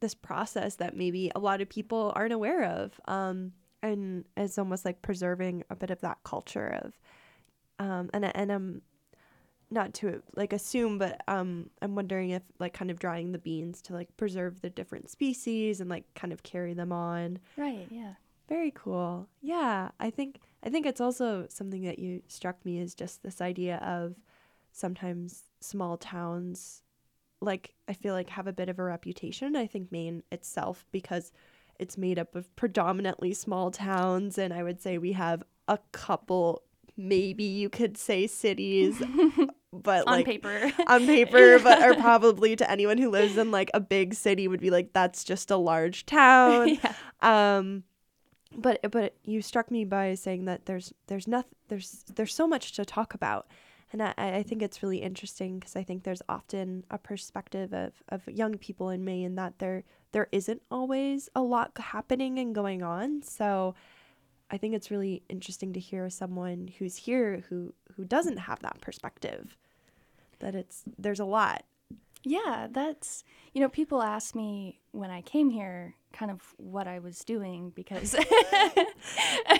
this 0.00 0.14
process 0.14 0.76
that 0.76 0.96
maybe 0.96 1.32
a 1.34 1.40
lot 1.40 1.60
of 1.60 1.68
people 1.68 2.12
aren't 2.14 2.32
aware 2.32 2.64
of 2.64 3.00
um 3.06 3.52
and 3.82 4.24
it's 4.36 4.58
almost 4.58 4.84
like 4.84 5.02
preserving 5.02 5.64
a 5.70 5.76
bit 5.76 5.90
of 5.90 6.00
that 6.00 6.18
culture 6.24 6.80
of 6.82 6.98
um 7.78 8.10
and 8.12 8.24
and 8.24 8.52
I'm 8.52 8.82
not 9.70 9.92
to 9.94 10.22
like 10.34 10.52
assume 10.52 10.98
but 10.98 11.20
um 11.28 11.70
I'm 11.82 11.94
wondering 11.94 12.30
if 12.30 12.42
like 12.58 12.72
kind 12.72 12.90
of 12.90 12.98
drying 12.98 13.32
the 13.32 13.38
beans 13.38 13.82
to 13.82 13.92
like 13.92 14.16
preserve 14.16 14.60
the 14.62 14.70
different 14.70 15.10
species 15.10 15.80
and 15.80 15.90
like 15.90 16.04
kind 16.14 16.32
of 16.32 16.42
carry 16.42 16.74
them 16.74 16.92
on 16.92 17.38
right 17.56 17.86
yeah 17.90 18.14
very 18.48 18.70
cool. 18.70 19.28
Yeah, 19.42 19.90
I 20.00 20.10
think 20.10 20.40
I 20.62 20.70
think 20.70 20.86
it's 20.86 21.00
also 21.00 21.46
something 21.48 21.82
that 21.82 21.98
you 21.98 22.22
struck 22.28 22.64
me 22.64 22.80
as 22.80 22.94
just 22.94 23.22
this 23.22 23.40
idea 23.40 23.76
of 23.76 24.16
sometimes 24.72 25.44
small 25.60 25.96
towns 25.96 26.82
like 27.40 27.74
I 27.86 27.92
feel 27.92 28.14
like 28.14 28.30
have 28.30 28.46
a 28.46 28.52
bit 28.52 28.68
of 28.68 28.78
a 28.78 28.82
reputation. 28.82 29.54
I 29.54 29.66
think 29.66 29.92
Maine 29.92 30.22
itself 30.32 30.86
because 30.90 31.30
it's 31.78 31.98
made 31.98 32.18
up 32.18 32.34
of 32.34 32.54
predominantly 32.56 33.32
small 33.32 33.70
towns 33.70 34.38
and 34.38 34.52
I 34.52 34.62
would 34.62 34.80
say 34.80 34.98
we 34.98 35.12
have 35.12 35.42
a 35.66 35.78
couple 35.92 36.62
maybe 36.96 37.44
you 37.44 37.68
could 37.68 37.96
say 37.96 38.26
cities 38.26 39.00
but 39.72 40.06
on 40.06 40.14
like 40.14 40.26
paper 40.26 40.72
on 40.86 41.06
paper, 41.06 41.58
but 41.58 41.82
are 41.82 41.94
probably 41.94 42.56
to 42.56 42.70
anyone 42.70 42.98
who 42.98 43.10
lives 43.10 43.36
in 43.36 43.50
like 43.50 43.70
a 43.74 43.80
big 43.80 44.14
city 44.14 44.48
would 44.48 44.60
be 44.60 44.70
like 44.70 44.92
that's 44.92 45.24
just 45.24 45.50
a 45.50 45.56
large 45.56 46.06
town. 46.06 46.68
yeah. 46.82 46.94
Um, 47.20 47.84
but 48.56 48.80
but 48.90 49.14
you 49.24 49.42
struck 49.42 49.70
me 49.70 49.84
by 49.84 50.14
saying 50.14 50.46
that 50.46 50.66
there's 50.66 50.92
there's 51.06 51.28
nothing 51.28 51.50
there's 51.68 52.04
there's 52.14 52.34
so 52.34 52.46
much 52.46 52.72
to 52.72 52.84
talk 52.84 53.14
about, 53.14 53.46
and 53.92 54.02
I, 54.02 54.14
I 54.16 54.42
think 54.42 54.62
it's 54.62 54.82
really 54.82 54.98
interesting 54.98 55.58
because 55.58 55.76
I 55.76 55.82
think 55.82 56.02
there's 56.02 56.22
often 56.28 56.84
a 56.90 56.98
perspective 56.98 57.72
of 57.72 57.92
of 58.08 58.28
young 58.28 58.58
people 58.58 58.90
in 58.90 59.04
Maine 59.04 59.34
that 59.36 59.58
there 59.58 59.84
there 60.12 60.28
isn't 60.32 60.62
always 60.70 61.28
a 61.34 61.42
lot 61.42 61.72
happening 61.78 62.38
and 62.38 62.54
going 62.54 62.82
on. 62.82 63.22
So. 63.22 63.74
I 64.50 64.56
think 64.56 64.74
it's 64.74 64.90
really 64.90 65.22
interesting 65.28 65.74
to 65.74 65.78
hear 65.78 66.08
someone 66.08 66.70
who's 66.78 66.96
here 66.96 67.44
who 67.50 67.74
who 67.94 68.06
doesn't 68.06 68.38
have 68.38 68.60
that 68.60 68.80
perspective 68.80 69.58
that 70.38 70.54
it's 70.54 70.84
there's 70.96 71.20
a 71.20 71.26
lot 71.26 71.64
Yeah, 72.24 72.66
that's 72.70 73.24
you 73.52 73.60
know, 73.60 73.68
people 73.68 74.02
ask 74.02 74.34
me 74.34 74.80
when 74.92 75.10
I 75.10 75.22
came 75.22 75.50
here 75.50 75.94
kind 76.12 76.30
of 76.30 76.42
what 76.56 76.86
I 76.88 76.98
was 76.98 77.24
doing 77.24 77.70
because 77.74 78.14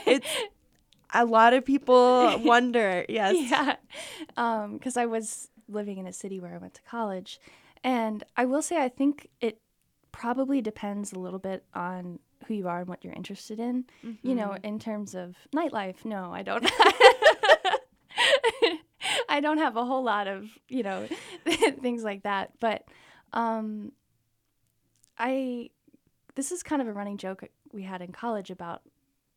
it's 0.07 0.29
a 1.13 1.25
lot 1.25 1.55
of 1.55 1.65
people 1.65 2.39
wonder 2.45 3.05
yes. 3.09 3.37
Yeah, 3.37 3.77
because 4.73 4.97
I 4.97 5.07
was 5.07 5.49
living 5.69 5.99
in 5.99 6.07
a 6.07 6.13
city 6.13 6.41
where 6.41 6.55
I 6.55 6.59
went 6.59 6.75
to 6.75 6.83
college, 6.83 7.41
and 7.85 8.25
I 8.37 8.45
will 8.45 8.63
say 8.63 8.83
I 8.83 8.89
think 8.89 9.29
it 9.41 9.61
probably 10.13 10.61
depends 10.61 11.13
a 11.13 11.19
little 11.19 11.39
bit 11.39 11.65
on 11.75 12.19
who 12.47 12.55
you 12.55 12.69
are 12.69 12.81
and 12.81 12.89
what 12.89 13.05
you're 13.05 13.13
interested 13.15 13.59
in. 13.61 13.85
You 14.23 14.35
know, 14.35 14.57
in 14.63 14.79
terms 14.79 15.15
of 15.15 15.37
nightlife, 15.55 16.05
no, 16.05 16.33
I 16.33 16.43
don't. 16.43 16.71
I 19.29 19.41
don't 19.41 19.59
have 19.59 19.77
a 19.77 19.85
whole 19.85 20.03
lot 20.03 20.27
of 20.27 20.49
you 20.69 20.83
know 20.83 21.07
things 21.81 22.03
like 22.03 22.23
that, 22.25 22.53
but 22.61 22.85
um, 23.33 23.93
I 25.19 25.71
this 26.35 26.53
is 26.53 26.63
kind 26.63 26.81
of 26.81 26.89
a 26.89 26.93
running 26.93 27.17
joke 27.17 27.45
we 27.73 27.83
had 27.83 28.01
in 28.01 28.13
college 28.13 28.51
about 28.51 28.83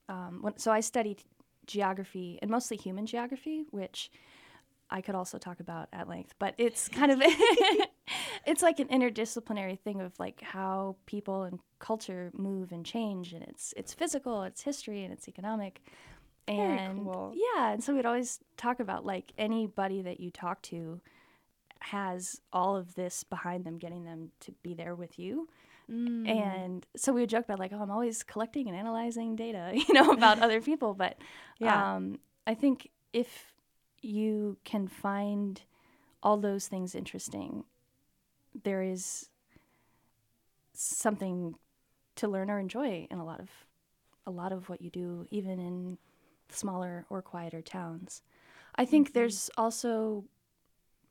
um, 0.07 0.39
when, 0.41 0.57
so 0.57 0.71
I 0.71 0.79
studied 0.81 1.23
geography 1.65 2.39
and 2.41 2.50
mostly 2.52 2.78
human 2.78 3.06
geography, 3.06 3.65
which 3.71 4.12
I 4.89 5.02
could 5.02 5.15
also 5.15 5.38
talk 5.38 5.60
about 5.60 5.88
at 5.93 6.08
length. 6.10 6.34
But 6.39 6.56
it's 6.58 6.88
kind 6.89 7.12
of 7.12 7.21
it's 8.45 8.62
like 8.62 8.80
an 8.80 8.88
interdisciplinary 8.89 9.80
thing 9.80 10.02
of 10.02 10.19
like 10.19 10.41
how 10.41 10.97
people 11.06 11.43
and 11.43 11.60
culture 11.80 12.32
move 12.34 12.71
and 12.71 12.86
change, 12.86 13.34
and 13.34 13.43
it's 13.43 13.74
it's 13.78 13.93
physical, 13.93 14.43
it's 14.43 14.62
history, 14.63 15.04
and 15.04 15.13
it's 15.13 15.28
economic. 15.28 15.82
Very 16.56 16.80
And 16.80 17.06
cool. 17.06 17.34
yeah, 17.34 17.71
and 17.71 17.84
so 17.84 17.95
we'd 17.95 18.06
always 18.06 18.39
talk 18.58 18.80
about 18.80 19.06
like 19.06 19.32
anybody 19.38 20.02
that 20.02 20.19
you 20.19 20.32
talk 20.32 20.62
to 20.63 21.00
has 21.80 22.41
all 22.54 22.76
of 22.76 22.93
this 22.95 23.24
behind 23.24 23.63
them, 23.65 23.78
getting 23.78 24.04
them 24.04 24.32
to 24.41 24.52
be 24.63 24.74
there 24.74 24.95
with 24.95 25.17
you. 25.17 25.47
Mm. 25.91 26.27
And 26.30 26.88
so 26.95 27.12
we 27.13 27.21
would 27.21 27.30
joke 27.30 27.45
about 27.45 27.60
like, 27.60 27.71
oh, 27.73 27.82
I'm 27.82 27.91
always 27.91 28.23
collecting 28.23 28.67
and 28.67 28.77
analyzing 28.77 29.36
data, 29.36 29.71
you 29.88 29.93
know, 29.93 30.12
about 30.12 30.39
other 30.39 30.62
people. 30.62 30.93
But 30.93 31.17
Yeah. 31.60 31.95
um, 31.95 32.19
I 32.47 32.54
think 32.54 32.89
if 33.13 33.54
you 34.01 34.58
can 34.63 34.88
find 34.88 35.62
all 36.23 36.38
those 36.38 36.67
things 36.67 36.95
interesting, 36.95 37.65
there 38.63 38.82
is 38.82 39.30
something 40.73 41.56
to 42.15 42.27
learn 42.27 42.49
or 42.49 42.60
enjoy 42.60 43.08
in 43.10 43.19
a 43.19 43.25
lot 43.25 43.39
of 43.39 43.49
a 44.27 44.32
lot 44.32 44.51
of 44.51 44.69
what 44.69 44.82
you 44.82 44.89
do, 44.91 45.25
even 45.32 45.60
in 45.60 45.97
smaller 46.49 47.06
or 47.10 47.21
quieter 47.21 47.62
towns. 47.62 48.21
I 48.75 48.86
think 48.86 49.13
there's 49.13 49.49
also 49.58 50.25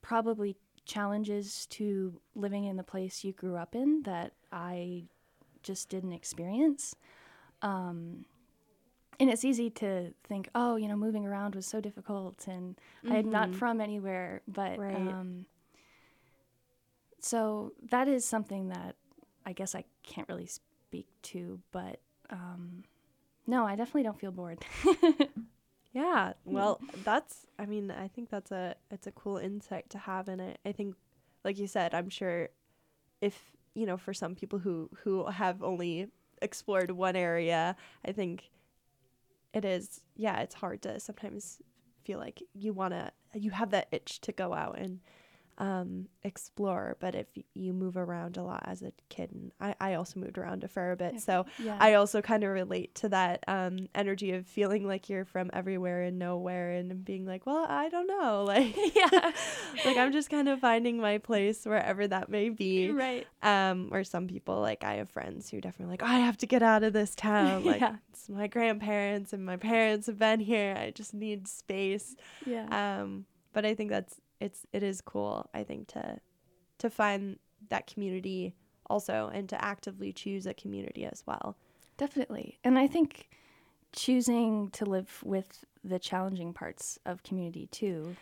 probably 0.01 0.57
challenges 0.85 1.67
to 1.67 2.21
living 2.35 2.65
in 2.65 2.77
the 2.77 2.83
place 2.83 3.25
you 3.25 3.33
grew 3.33 3.57
up 3.57 3.75
in 3.75 4.03
that 4.03 4.33
I 4.53 5.05
just 5.63 5.89
didn't 5.89 6.13
experience. 6.13 6.95
Um, 7.63 8.25
and 9.19 9.29
it's 9.29 9.45
easy 9.45 9.69
to 9.71 10.13
think, 10.25 10.49
oh, 10.55 10.77
you 10.77 10.89
know, 10.89 10.97
moving 10.97 11.27
around 11.27 11.55
was 11.55 11.67
so 11.67 11.81
difficult, 11.81 12.47
and 12.49 12.77
I'm 13.09 13.31
not 13.31 13.55
from 13.55 13.81
anywhere. 13.81 14.41
But 14.49 14.79
Right. 14.79 14.95
um, 14.95 15.45
so 17.21 17.73
that 17.91 18.09
is 18.09 18.25
something 18.25 18.69
that 18.69 18.97
I 19.45 19.53
guess 19.53 19.75
I 19.75 19.85
can't 20.03 20.29
really 20.29 20.47
speak 20.47 21.07
to, 21.23 21.61
but 21.71 22.01
um, 22.31 22.85
no, 23.47 23.67
I 23.67 23.77
definitely 23.77 24.05
don't 24.05 24.19
feel 24.19 24.33
bored. 24.33 24.65
Yeah. 25.93 26.33
Hmm. 26.45 26.53
Well, 26.53 26.81
that's 27.05 27.47
I 27.59 27.67
mean, 27.67 27.91
I 27.91 28.09
think 28.09 28.31
that's 28.31 28.51
a 28.51 28.75
it's 28.91 29.07
a 29.07 29.13
cool 29.13 29.39
insight 29.39 29.91
to 29.91 29.99
have 29.99 30.29
in 30.29 30.41
it. 30.41 30.59
I 30.65 30.73
think 30.73 30.95
like 31.45 31.59
you 31.59 31.67
said, 31.67 31.95
I'm 31.95 32.11
sure 32.11 32.51
if, 33.21 33.53
you 33.75 33.87
know, 33.87 33.97
for 33.97 34.15
some 34.15 34.35
people 34.35 34.59
who 34.59 34.91
who 35.03 35.27
have 35.27 35.63
only 35.63 36.09
explored 36.43 36.91
one 36.91 37.17
area, 37.17 37.77
I 38.05 38.13
think 38.13 38.51
it 39.53 39.65
is 39.65 40.01
yeah, 40.17 40.41
it's 40.41 40.55
hard 40.55 40.83
to 40.83 41.01
sometimes 41.01 41.61
feel 42.05 42.19
like 42.19 42.43
you 42.55 42.73
want 42.73 42.95
to 42.95 43.13
you 43.35 43.51
have 43.51 43.71
that 43.71 43.89
itch 43.93 44.21
to 44.23 44.33
go 44.33 44.55
out 44.55 44.79
and 44.79 45.01
um, 45.59 46.07
explore. 46.23 46.97
But 47.01 47.15
if 47.15 47.27
you 47.55 47.73
move 47.73 47.97
around 47.97 48.37
a 48.37 48.43
lot 48.43 48.63
as 48.67 48.83
a 48.83 48.93
kid, 49.09 49.31
and 49.33 49.53
I, 49.61 49.75
I 49.81 49.95
also 49.95 50.19
moved 50.21 50.39
around 50.39 50.65
a 50.65 50.69
fair 50.69 50.97
bit, 50.97 51.21
so 51.21 51.47
yeah. 51.59 51.77
I 51.81 51.95
also 51.95 52.23
kind 52.23 52.45
of 52.45 52.51
relate 52.51 52.95
to 52.97 53.09
that 53.11 53.45
um, 53.49 53.89
energy 53.95 54.33
of 54.33 54.47
feeling 54.47 54.87
like 54.87 55.09
you're 55.09 55.25
from 55.25 55.51
everywhere 55.53 56.03
and 56.03 56.19
nowhere, 56.19 56.71
and 56.73 57.05
being 57.05 57.27
like, 57.27 57.47
well, 57.47 57.67
I 57.69 57.89
don't 57.89 58.07
know, 58.07 58.45
like 58.47 58.75
yeah. 58.95 59.33
like 59.85 59.97
I'm 59.97 60.13
just 60.13 60.31
kind 60.31 60.49
of 60.49 60.61
finding 60.61 60.99
my 60.99 61.19
place 61.19 61.65
wherever 61.67 62.07
that 62.09 62.29
may 62.29 62.49
be. 62.49 62.91
right. 62.91 63.27
Um, 63.43 63.89
or 63.93 64.05
some 64.05 64.27
people 64.29 64.61
like 64.61 64.85
I 64.85 64.95
have 64.95 65.11
friends 65.11 65.51
who 65.51 65.61
definitely 65.61 65.93
like, 65.93 66.03
oh, 66.03 66.07
I 66.07 66.21
have 66.21 66.37
to 66.39 66.47
get 66.47 66.63
out 66.63 66.83
of 66.83 66.93
this 66.93 67.15
town. 67.17 67.65
Like 67.65 67.81
Yeah. 67.81 67.97
it's 68.11 68.29
my 68.29 68.47
grandparents 68.47 69.33
and 69.33 69.45
my 69.45 69.57
parents 69.57 70.07
have 70.07 70.19
been 70.19 70.41
here. 70.41 70.75
I 70.79 70.91
just 70.91 71.13
need 71.15 71.49
space 71.49 72.15
Yeah. 72.47 73.01
um 73.01 73.25
but 73.53 73.65
i 73.65 73.75
think 73.75 73.91
that's 73.91 74.21
it's 74.41 74.67
it 74.73 74.83
is 74.83 75.01
cool 75.01 75.49
i 75.55 75.63
think 75.63 75.87
to 75.89 76.19
to 76.79 76.89
find 76.91 77.39
that 77.69 77.87
community 77.87 78.55
also 78.89 79.31
and 79.33 79.49
to 79.49 79.65
actively 79.65 80.13
choose 80.13 80.47
a 80.47 80.55
community 80.55 81.05
as 81.05 81.23
well 81.27 81.57
Definitely. 81.99 82.59
And 82.65 82.79
I 82.79 82.87
think 82.87 83.29
choosing 83.93 84.71
to 84.71 84.87
live 84.87 85.21
with 85.23 85.67
the 85.85 85.99
challenging 85.99 86.55
parts 86.55 86.99
of 87.05 87.23
community 87.23 87.67
too. 87.67 88.17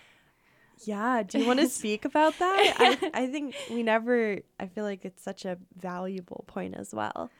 yeah 0.85 1.23
do 1.23 1.39
you 1.39 1.45
want 1.47 1.61
to 1.61 1.69
speak 1.81 2.05
about 2.05 2.39
that 2.39 2.75
I, 2.77 2.99
I 3.15 3.27
think 3.29 3.55
we 3.69 3.83
never 3.85 4.39
i 4.59 4.67
feel 4.67 4.85
like 4.85 5.05
it's 5.05 5.23
such 5.23 5.45
a 5.45 5.59
valuable 5.81 6.45
point 6.49 6.75
as 6.75 6.93
well 6.95 7.31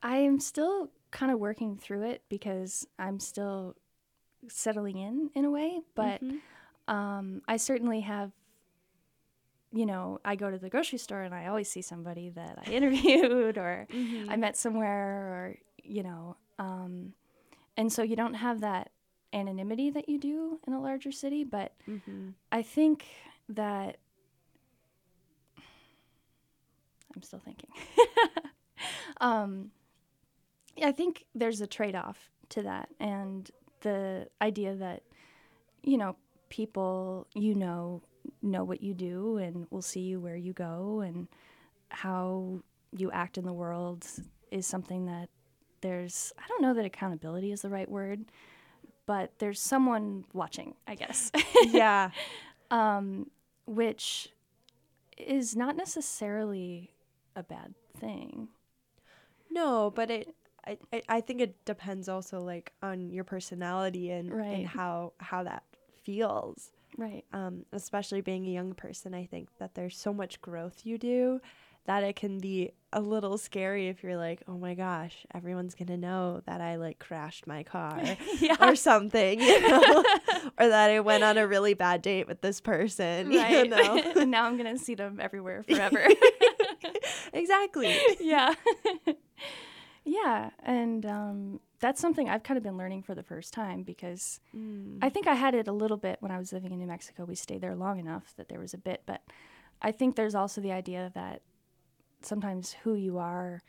I 0.00 0.18
am 0.18 0.38
still 0.38 0.90
kind 1.10 1.32
of 1.32 1.40
working 1.40 1.76
through 1.76 2.02
it 2.02 2.22
because 2.28 2.86
I'm 3.00 3.18
still 3.18 3.74
settling 4.46 4.96
in 4.98 5.30
in 5.34 5.44
a 5.44 5.50
way, 5.50 5.80
but 5.96 6.22
Mhm. 6.22 6.38
Um, 6.88 7.42
I 7.46 7.56
certainly 7.58 8.00
have. 8.00 8.32
You 9.70 9.84
know, 9.84 10.18
I 10.24 10.34
go 10.34 10.50
to 10.50 10.56
the 10.56 10.70
grocery 10.70 10.96
store 10.98 11.20
and 11.22 11.34
I 11.34 11.46
always 11.48 11.70
see 11.70 11.82
somebody 11.82 12.30
that 12.30 12.58
I 12.66 12.70
interviewed 12.78 13.58
or 13.58 13.86
I 14.28 14.36
met 14.36 14.56
somewhere 14.56 15.20
or 15.32 15.56
you 15.84 16.02
know, 16.02 16.36
um, 16.58 17.12
and 17.76 17.92
so 17.92 18.02
you 18.02 18.16
don't 18.16 18.34
have 18.34 18.60
that 18.62 18.90
anonymity 19.34 19.90
that 19.90 20.08
you 20.08 20.18
do 20.18 20.58
in 20.66 20.72
a 20.72 20.80
larger 20.80 21.12
city, 21.12 21.44
but 21.44 21.72
Mhm. 21.86 22.32
I 22.50 22.62
think 22.62 23.04
that 23.50 23.98
I'm 27.14 27.22
still 27.22 27.38
thinking. 27.38 27.70
um, 29.20 29.70
I 30.82 30.92
think 30.92 31.24
there's 31.34 31.60
a 31.60 31.66
trade 31.66 31.94
off 31.94 32.30
to 32.50 32.62
that, 32.62 32.88
and 33.00 33.50
the 33.80 34.28
idea 34.40 34.74
that, 34.76 35.02
you 35.82 35.98
know, 35.98 36.16
people 36.48 37.26
you 37.34 37.54
know 37.54 38.02
know 38.42 38.64
what 38.64 38.82
you 38.82 38.94
do 38.94 39.36
and 39.38 39.66
will 39.70 39.82
see 39.82 40.00
you 40.00 40.20
where 40.20 40.36
you 40.36 40.52
go 40.52 41.00
and 41.00 41.28
how 41.90 42.60
you 42.96 43.10
act 43.10 43.38
in 43.38 43.44
the 43.44 43.52
world 43.52 44.06
is 44.50 44.66
something 44.66 45.06
that 45.06 45.28
there's, 45.80 46.32
I 46.38 46.46
don't 46.48 46.60
know 46.62 46.74
that 46.74 46.84
accountability 46.84 47.52
is 47.52 47.62
the 47.62 47.68
right 47.68 47.88
word, 47.88 48.24
but 49.06 49.32
there's 49.38 49.60
someone 49.60 50.24
watching, 50.32 50.74
I 50.86 50.94
guess. 50.96 51.30
yeah 51.66 52.10
um, 52.70 53.30
which 53.66 54.30
is 55.16 55.54
not 55.56 55.76
necessarily 55.76 56.92
a 57.36 57.42
bad 57.42 57.74
thing. 57.98 58.48
no 59.50 59.90
but 59.94 60.10
it 60.10 60.34
I, 60.66 60.76
I- 61.08 61.20
think 61.22 61.40
it 61.40 61.64
depends 61.64 62.08
also 62.10 62.40
like 62.40 62.72
on 62.82 63.10
your 63.10 63.24
personality 63.24 64.10
and, 64.10 64.30
Right. 64.32 64.58
and 64.58 64.66
how 64.66 65.12
how 65.18 65.42
that 65.44 65.62
feels 66.08 66.70
Right. 66.96 67.24
um, 67.34 67.66
especially 67.72 68.22
being 68.22 68.46
a 68.46 68.50
young 68.50 68.72
person, 68.72 69.14
I 69.14 69.26
think 69.26 69.50
that 69.58 69.74
there's 69.74 69.96
so 69.96 70.12
much 70.12 70.40
growth 70.40 70.80
you 70.84 70.96
do 70.96 71.40
that 71.84 72.02
it 72.02 72.16
can 72.16 72.38
be 72.38 72.72
a 72.92 73.00
little 73.00 73.36
scary 73.38 73.88
if 73.88 74.02
you're 74.02 74.16
like, 74.16 74.42
oh 74.48 74.56
my 74.58 74.74
gosh, 74.74 75.26
everyone's 75.34 75.74
gonna 75.74 75.96
know 75.98 76.42
that 76.46 76.60
I 76.60 76.76
like 76.76 76.98
crashed 76.98 77.46
my 77.46 77.62
car 77.62 78.02
yeah. 78.40 78.56
or 78.60 78.74
something, 78.74 79.40
you 79.40 79.68
know, 79.68 80.04
or 80.58 80.68
that 80.68 80.90
I 80.90 81.00
went 81.00 81.24
on 81.24 81.36
a 81.36 81.46
really 81.46 81.74
bad 81.74 82.00
date 82.02 82.26
with 82.26 82.40
this 82.40 82.60
person, 82.60 83.30
you 83.30 83.68
know. 83.68 84.02
and 84.16 84.30
now 84.30 84.44
I'm 84.44 84.56
going 84.56 84.74
to 84.74 84.82
see 84.82 84.94
them 84.94 85.20
everywhere 85.20 85.62
forever. 85.62 86.08
exactly. 87.32 87.94
yeah. 88.20 88.54
yeah. 90.04 90.50
And 90.62 91.06
um, 91.06 91.60
that's 91.80 92.00
something 92.00 92.28
I've 92.28 92.42
kind 92.42 92.56
of 92.58 92.62
been 92.64 92.76
learning 92.76 93.02
for 93.02 93.14
the 93.14 93.22
first 93.22 93.52
time 93.54 93.82
because 93.82 94.40
Mm. 94.56 94.98
I 95.00 95.08
think 95.10 95.26
I 95.26 95.34
had 95.34 95.54
it 95.54 95.68
a 95.68 95.72
little 95.72 95.96
bit 95.96 96.16
when 96.20 96.30
I 96.32 96.38
was 96.38 96.52
living 96.52 96.72
in 96.72 96.78
New 96.78 96.86
Mexico. 96.86 97.24
We 97.24 97.34
stayed 97.34 97.60
there 97.60 97.76
long 97.76 97.98
enough 97.98 98.32
that 98.36 98.48
there 98.48 98.58
was 98.60 98.74
a 98.74 98.78
bit, 98.78 99.02
but 99.06 99.22
I 99.80 99.92
think 99.92 100.16
there's 100.16 100.34
also 100.34 100.60
the 100.60 100.72
idea 100.72 101.12
that 101.14 101.42
sometimes 102.22 102.72
who 102.82 102.94
you 102.94 103.18
are 103.18 103.62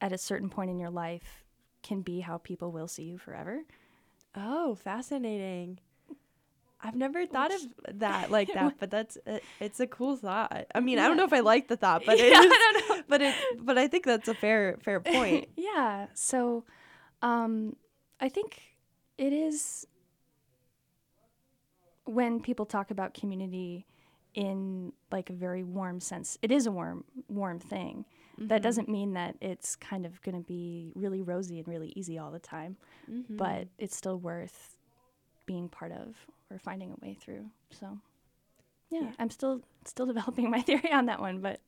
at 0.00 0.12
a 0.12 0.18
certain 0.18 0.50
point 0.50 0.70
in 0.70 0.78
your 0.78 0.90
life 0.90 1.44
can 1.82 2.02
be 2.02 2.20
how 2.20 2.38
people 2.38 2.70
will 2.72 2.88
see 2.88 3.04
you 3.04 3.16
forever. 3.18 3.62
Oh, 4.34 4.74
fascinating. 4.74 5.78
I've 6.82 6.96
never 6.96 7.24
thought 7.24 7.50
of 7.54 7.60
that 8.00 8.30
like 8.30 8.52
that, 8.52 8.74
but 8.80 8.90
that's 8.90 9.16
uh, 9.26 9.38
it's 9.58 9.80
a 9.80 9.86
cool 9.86 10.16
thought. 10.16 10.66
I 10.74 10.80
mean, 10.80 10.98
I 10.98 11.08
don't 11.08 11.16
know 11.16 11.24
if 11.24 11.32
I 11.32 11.40
like 11.40 11.68
the 11.68 11.76
thought, 11.78 12.02
but 12.04 12.18
it 12.20 12.30
Yeah, 12.30 12.38
I 12.40 12.42
don't 12.42 12.88
know. 12.98 13.04
but 13.08 13.22
it 13.22 13.34
but 13.60 13.78
I 13.78 13.88
think 13.88 14.04
that's 14.04 14.28
a 14.28 14.34
fair 14.34 14.76
fair 14.82 15.00
point. 15.14 15.48
yeah. 15.56 16.08
So 16.12 16.64
um, 17.24 17.74
I 18.20 18.28
think 18.28 18.60
it 19.18 19.32
is 19.32 19.86
when 22.04 22.40
people 22.40 22.66
talk 22.66 22.90
about 22.90 23.14
community 23.14 23.86
in 24.34 24.92
like 25.10 25.30
a 25.30 25.32
very 25.32 25.62
warm 25.62 26.00
sense. 26.00 26.38
It 26.42 26.50
is 26.52 26.66
a 26.66 26.70
warm 26.72 27.04
warm 27.28 27.58
thing. 27.58 28.04
That 28.36 28.62
doesn't 28.62 28.88
mean 28.88 29.12
that 29.14 29.36
it's 29.40 29.76
kind 29.76 30.04
of 30.04 30.20
going 30.22 30.34
to 30.34 30.40
be 30.44 30.90
really 30.96 31.22
rosy 31.22 31.60
and 31.60 31.68
really 31.68 31.92
easy 31.94 32.18
all 32.18 32.32
the 32.32 32.40
time, 32.40 32.76
Mm-hmm. 33.10 33.36
but 33.36 33.68
it's 33.78 33.94
still 33.96 34.18
worth 34.18 34.76
being 35.46 35.68
part 35.68 35.92
of 35.92 36.16
or 36.50 36.58
finding 36.58 36.90
a 36.90 36.96
way 37.06 37.14
through. 37.14 37.46
So 37.70 37.98
yeah, 38.90 39.02
Yeah. 39.02 39.10
I'm 39.20 39.30
still 39.30 39.60
still 39.84 40.06
developing 40.12 40.50
my 40.50 40.60
theory 40.62 40.90
on 40.92 41.06
that 41.06 41.20
one, 41.20 41.40
but 41.40 41.60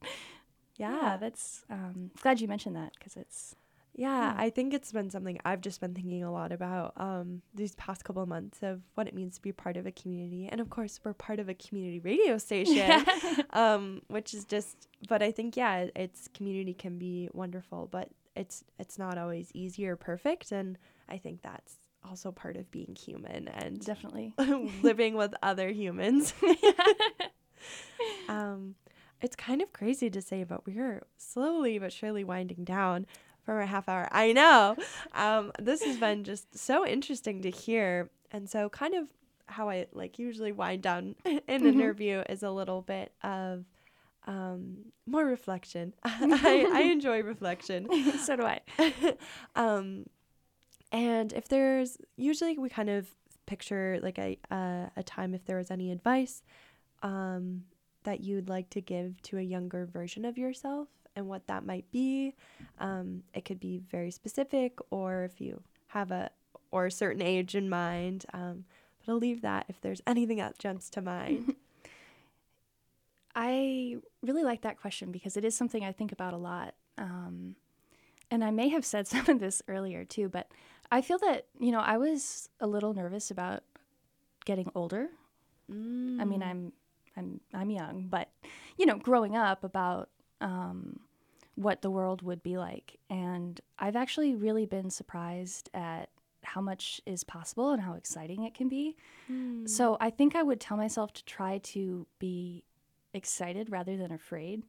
yeah, 0.76 1.00
yeah, 1.00 1.16
that's 1.18 1.64
um, 1.70 2.10
glad 2.20 2.40
you 2.40 2.48
mentioned 2.48 2.74
that 2.76 2.92
because 2.98 3.16
it's 3.16 3.54
Yeah, 3.96 4.20
Yeah. 4.20 4.35
I 4.37 4.50
think 4.50 4.74
it's 4.74 4.92
been 4.92 5.11
something 5.11 5.38
I've 5.44 5.62
just 5.62 5.80
been 5.80 5.94
thinking 5.94 6.22
a 6.22 6.30
lot 6.30 6.52
about 6.52 6.92
um, 6.96 7.42
these 7.54 7.74
past 7.76 8.04
couple 8.04 8.22
of 8.22 8.28
months 8.28 8.62
of 8.62 8.82
what 8.94 9.09
it 9.09 9.14
means 9.14 9.37
to 9.37 9.42
be 9.42 9.52
part 9.52 9.76
of 9.76 9.87
a 9.87 9.92
community. 9.92 10.48
And 10.50 10.61
of 10.61 10.68
course, 10.70 11.00
we're 11.02 11.14
part 11.14 11.40
of 11.40 11.48
a 11.48 11.54
community 11.54 11.98
radio 11.98 12.37
station, 12.38 13.04
um, 13.50 14.02
which 14.09 14.35
is 14.35 14.44
just, 14.44 14.88
but 15.09 15.22
I 15.22 15.32
think, 15.32 15.56
yeah, 15.56 15.87
it's 15.96 16.28
community 16.28 16.74
can 16.74 16.98
be 16.98 17.30
wonderful, 17.32 17.88
but 17.90 18.11
it's, 18.35 18.64
it's 18.78 18.98
not 18.98 19.16
always 19.16 19.50
easy 19.54 19.87
or 19.87 19.96
perfect. 19.96 20.52
And 20.52 20.76
I 21.09 21.16
think 21.16 21.40
that's 21.42 21.76
also 22.04 22.30
part 22.30 22.56
of 22.56 22.70
being 22.70 22.94
human 22.94 23.48
and 23.48 23.85
definitely. 23.85 24.35
living 24.82 25.14
with 25.14 25.35
other 25.42 25.70
humans. 25.70 26.35
um, 28.28 28.74
it's 29.22 29.37
kind 29.37 29.62
of 29.62 29.72
crazy 29.72 30.11
to 30.11 30.20
say, 30.20 30.44
but 30.44 30.66
we're 30.66 31.02
slowly 31.16 31.78
but 31.78 31.92
surely 31.92 32.24
winding 32.24 32.64
down 32.64 33.06
for 33.46 33.61
a 33.61 33.66
half 33.66 33.88
hour. 33.88 34.06
I 34.12 34.32
know. 34.32 34.76
Um, 35.14 35.52
this 35.59 35.82
has 35.85 35.96
been 35.96 36.22
just 36.24 36.59
so 36.59 36.87
interesting 36.87 37.40
to 37.42 37.50
hear. 37.50 38.11
And 38.32 38.50
so, 38.50 38.68
kind 38.68 38.94
of 38.94 39.09
how 39.46 39.70
I 39.70 39.87
like 39.92 40.18
usually 40.18 40.52
wind 40.52 40.82
down 40.82 41.14
an 41.24 41.40
Mhm. 41.48 41.64
interview 41.64 42.22
is 42.28 42.42
a 42.42 42.50
little 42.50 42.82
bit 42.82 43.12
of 43.22 43.64
um, 44.26 44.87
more 45.06 45.24
reflection. 45.24 45.94
I, 46.04 46.66
I 46.70 46.80
enjoy 46.92 47.22
reflection. 47.22 47.88
so 48.18 48.37
do 48.37 48.42
I. 48.42 48.61
um, 49.54 50.06
and 50.92 51.32
if 51.32 51.48
there's 51.48 51.96
usually 52.16 52.59
we 52.59 52.68
kind 52.68 52.90
of 52.90 53.09
picture 53.46 54.00
like 54.02 54.18
a 54.18 54.37
uh, 54.50 54.87
a 54.96 55.02
time 55.04 55.32
if 55.35 55.44
there 55.44 55.56
was 55.59 55.70
any 55.70 55.92
advice 55.92 56.42
um, 57.02 57.62
that 58.02 58.20
you'd 58.20 58.48
like 58.48 58.68
to 58.70 58.80
give 58.80 59.22
to 59.22 59.38
a 59.38 59.42
younger 59.42 59.87
version 59.87 60.24
of 60.24 60.37
yourself 60.37 60.88
and 61.16 61.26
what 61.26 61.46
that 61.48 61.64
might 61.64 61.90
be. 61.90 62.35
Um, 62.79 63.22
it 63.35 63.44
could 63.44 63.59
be 63.59 63.79
very 63.90 64.11
specific, 64.11 64.79
or 64.90 65.24
if 65.24 65.40
you 65.40 65.62
have 65.88 66.11
a 66.11 66.31
or 66.70 66.87
a 66.87 66.90
certain 66.90 67.22
age 67.22 67.55
in 67.55 67.68
mind. 67.68 68.26
Um, 68.33 68.64
but 68.98 69.12
I'll 69.12 69.18
leave 69.18 69.42
that 69.42 69.66
if 69.68 69.81
there's 69.81 70.02
anything 70.07 70.38
that 70.38 70.59
jumps 70.59 70.90
to 70.90 71.00
mind. 71.00 71.55
I 73.35 73.96
really 74.22 74.44
like 74.44 74.62
that 74.62 74.81
question 74.81 75.12
because 75.12 75.37
it 75.37 75.44
is 75.44 75.57
something 75.57 75.85
I 75.85 75.92
think 75.92 76.12
about 76.12 76.33
a 76.33 76.38
lot. 76.38 76.74
Um, 76.98 77.57
and 78.31 78.42
I 78.42 78.50
may 78.50 78.68
have 78.68 78.85
said 78.85 79.07
some 79.09 79.29
of 79.29 79.40
this 79.40 79.62
earlier 79.68 80.05
too, 80.05 80.29
but 80.29 80.50
I 80.90 81.02
feel 81.02 81.18
that, 81.18 81.46
you 81.59 81.72
know, 81.72 81.81
I 81.81 81.98
was 81.98 82.48
a 82.61 82.66
little 82.66 82.94
nervous 82.94 83.31
about 83.31 83.62
getting 84.44 84.70
older. 84.74 85.09
Mm. 85.70 86.20
I 86.20 86.24
mean, 86.24 86.42
I'm 86.42 86.72
I'm 87.16 87.40
I'm 87.52 87.70
young, 87.70 88.07
but 88.09 88.29
you 88.76 88.87
know, 88.87 88.96
growing 88.96 89.37
up 89.37 89.64
about 89.64 90.11
um, 90.40 91.00
what 91.56 91.82
the 91.82 91.90
world 91.90 92.22
would 92.22 92.42
be 92.42 92.56
like, 92.56 92.98
and 93.10 93.60
I've 93.78 93.96
actually 93.96 94.34
really 94.34 94.66
been 94.66 94.90
surprised 94.90 95.68
at 95.74 96.10
how 96.42 96.60
much 96.60 97.00
is 97.06 97.24
possible 97.24 97.72
and 97.72 97.82
how 97.82 97.94
exciting 97.94 98.44
it 98.44 98.54
can 98.54 98.68
be. 98.68 98.96
Mm. 99.30 99.68
So 99.68 99.96
I 100.00 100.10
think 100.10 100.36
I 100.36 100.42
would 100.42 100.60
tell 100.60 100.76
myself 100.76 101.12
to 101.14 101.24
try 101.24 101.58
to 101.58 102.06
be 102.18 102.62
excited 103.12 103.70
rather 103.70 103.96
than 103.96 104.12
afraid. 104.12 104.62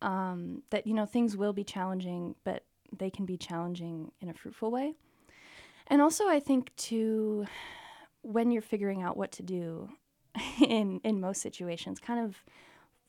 Um, 0.00 0.62
that 0.70 0.86
you 0.86 0.94
know 0.94 1.06
things 1.06 1.36
will 1.36 1.52
be 1.52 1.62
challenging, 1.62 2.34
but 2.42 2.64
they 2.96 3.10
can 3.10 3.24
be 3.24 3.36
challenging 3.36 4.10
in 4.20 4.28
a 4.28 4.34
fruitful 4.34 4.70
way. 4.70 4.94
And 5.86 6.00
also, 6.00 6.28
I 6.28 6.40
think 6.40 6.74
to 6.76 7.46
when 8.22 8.50
you're 8.50 8.62
figuring 8.62 9.02
out 9.02 9.16
what 9.16 9.32
to 9.32 9.42
do 9.42 9.90
in 10.60 11.00
in 11.04 11.20
most 11.20 11.40
situations, 11.42 11.98
kind 12.00 12.20
of 12.20 12.30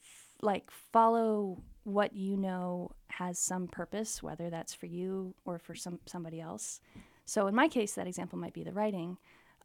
f- 0.02 0.36
like 0.41 0.69
follow 0.69 1.62
what 1.84 2.15
you 2.15 2.38
know 2.38 2.91
has 3.10 3.38
some 3.38 3.67
purpose, 3.67 4.24
whether 4.24 4.50
that's 4.50 4.74
for 4.74 4.86
you 4.86 5.36
or 5.46 5.60
for 5.60 5.76
some 5.76 6.00
somebody 6.06 6.39
else. 6.39 6.80
So 7.26 7.48
in 7.48 7.56
my 7.56 7.67
case, 7.67 7.93
that 7.93 8.08
example 8.08 8.39
might 8.39 8.54
be 8.54 8.63
the 8.63 8.72
writing. 8.72 9.17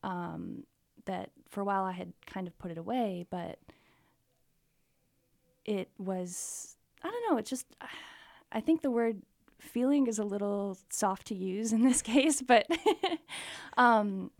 Um, 0.02 0.64
that 1.06 1.30
for 1.48 1.60
a 1.62 1.64
while 1.64 1.84
I 1.84 1.92
had 1.92 2.12
kind 2.26 2.46
of 2.46 2.58
put 2.58 2.70
it 2.70 2.78
away, 2.78 3.26
but 3.30 3.58
it 5.64 5.90
was 5.98 6.76
I 7.02 7.10
don't 7.10 7.30
know. 7.30 7.38
It 7.38 7.46
just 7.46 7.66
I 8.52 8.60
think 8.60 8.82
the 8.82 8.90
word 8.90 9.22
feeling 9.60 10.06
is 10.06 10.18
a 10.18 10.24
little 10.24 10.78
soft 10.88 11.26
to 11.28 11.34
use 11.34 11.72
in 11.72 11.82
this 11.82 12.02
case, 12.14 12.42
but 12.42 12.66
um, 13.76 14.30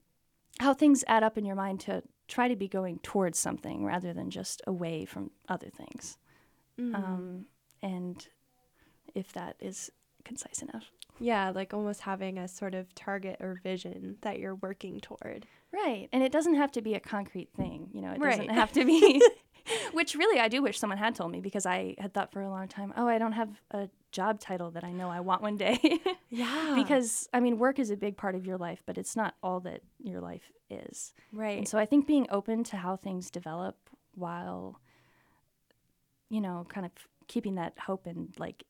how 0.61 0.75
things 0.75 1.05
add 1.07 1.23
up 1.23 1.37
in 1.39 1.45
your 1.45 1.57
mind 1.57 1.81
to 1.81 2.03
try 2.27 2.49
to 2.49 2.57
be 2.57 2.69
going 2.69 2.99
towards 3.03 3.39
something 3.39 3.85
rather 3.85 4.13
than 4.13 4.31
just 4.31 4.63
away 4.67 5.05
from 5.05 5.31
other 5.49 5.69
things. 5.71 6.19
Mm. 6.79 6.95
Um, 6.95 7.47
and 7.83 8.27
if 9.15 9.33
that 9.33 9.57
is 9.61 9.91
concise 10.25 10.63
enough. 10.63 10.91
yeah, 11.19 11.51
like 11.51 11.73
almost 11.75 12.03
having 12.03 12.39
a 12.39 12.47
sort 12.47 12.75
of 12.75 12.95
target 12.95 13.37
or 13.41 13.59
vision 13.63 14.17
that 14.21 14.39
you're 14.39 14.55
working 14.57 15.01
toward. 15.01 15.47
Right. 15.73 16.09
And 16.13 16.23
it 16.23 16.33
doesn't 16.33 16.55
have 16.55 16.71
to 16.73 16.83
be 16.83 16.95
a 16.95 17.01
concrete 17.01 17.51
thing. 17.57 17.89
You 17.93 18.03
know, 18.03 18.13
it 18.13 18.21
doesn't 18.21 18.51
have 18.51 18.73
to 18.73 18.85
be, 18.85 19.21
which 19.93 20.15
really 20.15 20.39
I 20.41 20.49
do 20.49 20.63
wish 20.63 20.79
someone 20.79 20.99
had 20.99 21.15
told 21.15 21.31
me 21.33 21.41
because 21.41 21.67
I 21.67 21.95
had 21.99 22.15
thought 22.15 22.33
for 22.33 22.41
a 22.43 22.49
long 22.49 22.69
time, 22.69 22.93
oh, 22.97 23.07
I 23.07 23.19
don't 23.19 23.33
have 23.33 23.51
a 23.71 23.89
job 24.13 24.41
title 24.41 24.71
that 24.73 24.85
I 24.85 24.93
know 24.93 25.09
I 25.11 25.21
want 25.21 25.43
one 25.43 25.57
day. 25.57 25.79
Yeah. 26.31 26.75
because, 26.77 27.27
I 27.33 27.41
mean, 27.41 27.59
work 27.59 27.79
is 27.79 27.91
a 27.91 27.97
big 27.97 28.19
part 28.19 28.35
of 28.35 28.45
your 28.45 28.59
life, 28.59 28.83
but 28.85 28.99
it's 28.99 29.17
not 29.17 29.35
all 29.43 29.61
that 29.61 29.81
your 29.99 30.21
life 30.21 30.53
is. 30.69 31.15
right. 31.33 31.57
And 31.57 31.67
so 31.67 31.79
I 31.79 31.87
think 31.87 32.07
being 32.07 32.27
open 32.31 32.65
to 32.65 32.77
how 32.77 32.97
things 32.97 33.31
develop 33.31 33.77
while, 34.15 34.79
you 36.29 36.43
know, 36.43 36.67
kind 36.69 36.85
of 36.85 36.93
keeping 37.29 37.55
that 37.55 37.79
hope 37.79 38.07
and 38.07 38.35
like 38.39 38.65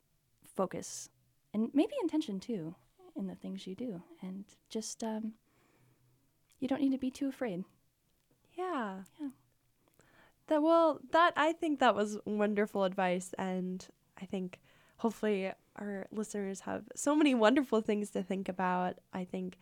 focus 0.45 1.09
and 1.55 1.71
maybe 1.73 1.95
intention 2.03 2.41
too 2.41 2.75
in 3.17 3.27
the 3.27 3.35
things 3.35 3.67
you 3.67 3.75
do. 3.75 4.03
And 4.21 4.45
just, 4.69 5.03
um, 5.03 5.35
you 6.61 6.69
don't 6.69 6.81
need 6.81 6.93
to 6.93 6.99
be 6.99 7.11
too 7.11 7.29
afraid. 7.29 7.65
Yeah. 8.55 9.01
Yeah. 9.21 9.29
That 10.49 10.63
well, 10.63 11.01
that 11.13 11.35
I 11.37 11.53
think 11.53 11.81
that 11.81 11.95
was 11.95 12.19
wonderful 12.25 12.85
advice 12.85 13.35
and 13.39 13.87
I 14.21 14.25
think 14.25 14.61
hopefully 14.97 15.53
our 15.77 16.07
listeners 16.11 16.61
have 16.61 16.85
so 16.97 17.15
many 17.15 17.35
wonderful 17.35 17.81
things 17.81 18.11
to 18.11 18.23
think 18.23 18.49
about. 18.49 18.97
I 19.13 19.25
think 19.25 19.59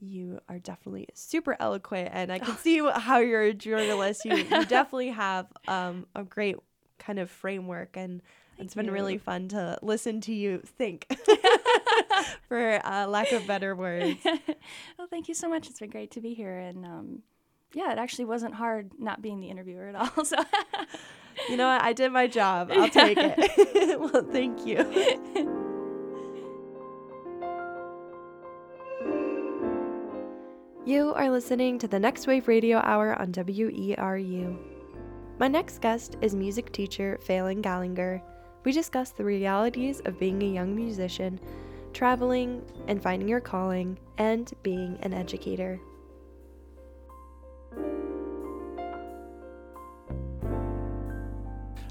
you 0.00 0.40
are 0.48 0.58
definitely 0.58 1.08
super 1.14 1.56
eloquent 1.60 2.10
and 2.12 2.32
I 2.32 2.38
can 2.38 2.56
see 2.56 2.78
how 2.94 3.18
you're 3.18 3.42
a 3.42 3.54
journalist. 3.54 4.24
You, 4.24 4.36
you 4.36 4.64
definitely 4.66 5.10
have 5.10 5.46
um, 5.68 6.06
a 6.14 6.24
great 6.24 6.56
kind 7.04 7.18
of 7.18 7.30
framework 7.30 7.96
and 7.96 8.22
Thank 8.56 8.66
it's 8.66 8.74
been 8.74 8.86
you. 8.86 8.92
really 8.92 9.18
fun 9.18 9.48
to 9.48 9.78
listen 9.82 10.20
to 10.22 10.32
you 10.34 10.58
think 10.58 11.06
for 12.48 12.80
uh, 12.84 13.06
lack 13.06 13.32
of 13.32 13.46
better 13.46 13.74
words. 13.74 14.18
well, 14.24 15.08
thank 15.10 15.28
you 15.28 15.34
so 15.34 15.48
much. 15.48 15.68
It's 15.68 15.80
been 15.80 15.90
great 15.90 16.12
to 16.12 16.20
be 16.20 16.34
here. 16.34 16.56
And 16.56 16.84
um, 16.84 17.22
yeah, 17.72 17.92
it 17.92 17.98
actually 17.98 18.26
wasn't 18.26 18.54
hard 18.54 18.92
not 18.98 19.20
being 19.22 19.40
the 19.40 19.48
interviewer 19.48 19.88
at 19.88 19.94
all. 19.96 20.24
So 20.24 20.36
You 21.48 21.56
know 21.56 21.66
what? 21.66 21.82
I 21.82 21.92
did 21.92 22.12
my 22.12 22.28
job. 22.28 22.70
I'll 22.72 22.88
take 22.88 23.18
it. 23.20 23.98
well, 24.00 24.22
thank 24.30 24.64
you. 24.64 24.78
You 30.86 31.14
are 31.14 31.30
listening 31.30 31.78
to 31.78 31.88
the 31.88 31.98
Next 31.98 32.26
Wave 32.26 32.46
Radio 32.46 32.78
Hour 32.78 33.18
on 33.18 33.32
WERU. 33.32 34.73
My 35.36 35.48
next 35.48 35.80
guest 35.80 36.16
is 36.20 36.32
music 36.32 36.70
teacher 36.70 37.18
Phelan 37.20 37.60
Gallagher. 37.60 38.22
We 38.62 38.70
discuss 38.70 39.10
the 39.10 39.24
realities 39.24 40.00
of 40.04 40.16
being 40.20 40.40
a 40.40 40.46
young 40.46 40.76
musician, 40.76 41.40
traveling 41.92 42.62
and 42.86 43.02
finding 43.02 43.28
your 43.28 43.40
calling, 43.40 43.98
and 44.18 44.52
being 44.62 44.96
an 45.02 45.12
educator. 45.12 45.80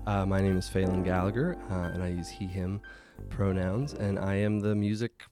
Uh, 0.08 0.26
my 0.26 0.40
name 0.40 0.58
is 0.58 0.70
Phelan 0.70 1.04
Gallagher, 1.04 1.58
uh, 1.70 1.92
and 1.94 2.02
I 2.02 2.08
use 2.08 2.30
he, 2.30 2.48
him 2.48 2.80
pronouns, 3.30 3.94
and 3.94 4.20
I 4.20 4.36
am 4.36 4.62
the 4.62 4.74
music 4.74 5.26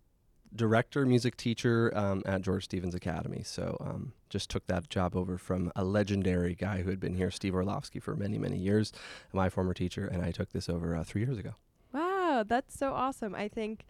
director, 0.56 1.06
music 1.06 1.38
teacher 1.38 1.92
um, 1.96 2.22
at 2.26 2.42
George 2.42 2.66
Stevens 2.66 2.94
Academy. 2.96 3.42
So 3.44 3.78
um, 3.80 4.14
just 4.30 4.50
took 4.50 4.68
that 4.68 4.90
job 4.90 5.16
over 5.16 5.38
from 5.38 5.72
a 5.76 5.84
legendary 5.84 6.56
guy 6.56 6.82
who 6.82 6.90
had 6.90 7.00
been 7.00 7.14
here, 7.16 7.32
Steve 7.32 7.56
Orlovsky, 7.56 8.00
for 8.00 8.16
many, 8.16 8.38
many 8.38 8.58
years, 8.58 8.92
my 9.34 9.50
former 9.50 9.74
teacher, 9.74 10.06
and 10.08 10.22
I 10.24 10.32
took 10.32 10.52
this 10.52 10.70
over 10.70 10.96
uh, 10.96 11.04
three 11.04 11.22
years 11.24 11.38
ago. 11.38 11.52
Wow, 11.94 12.44
that's 12.48 12.78
so 12.78 12.94
awesome. 12.94 13.36
I 13.36 13.48
think 13.48 13.86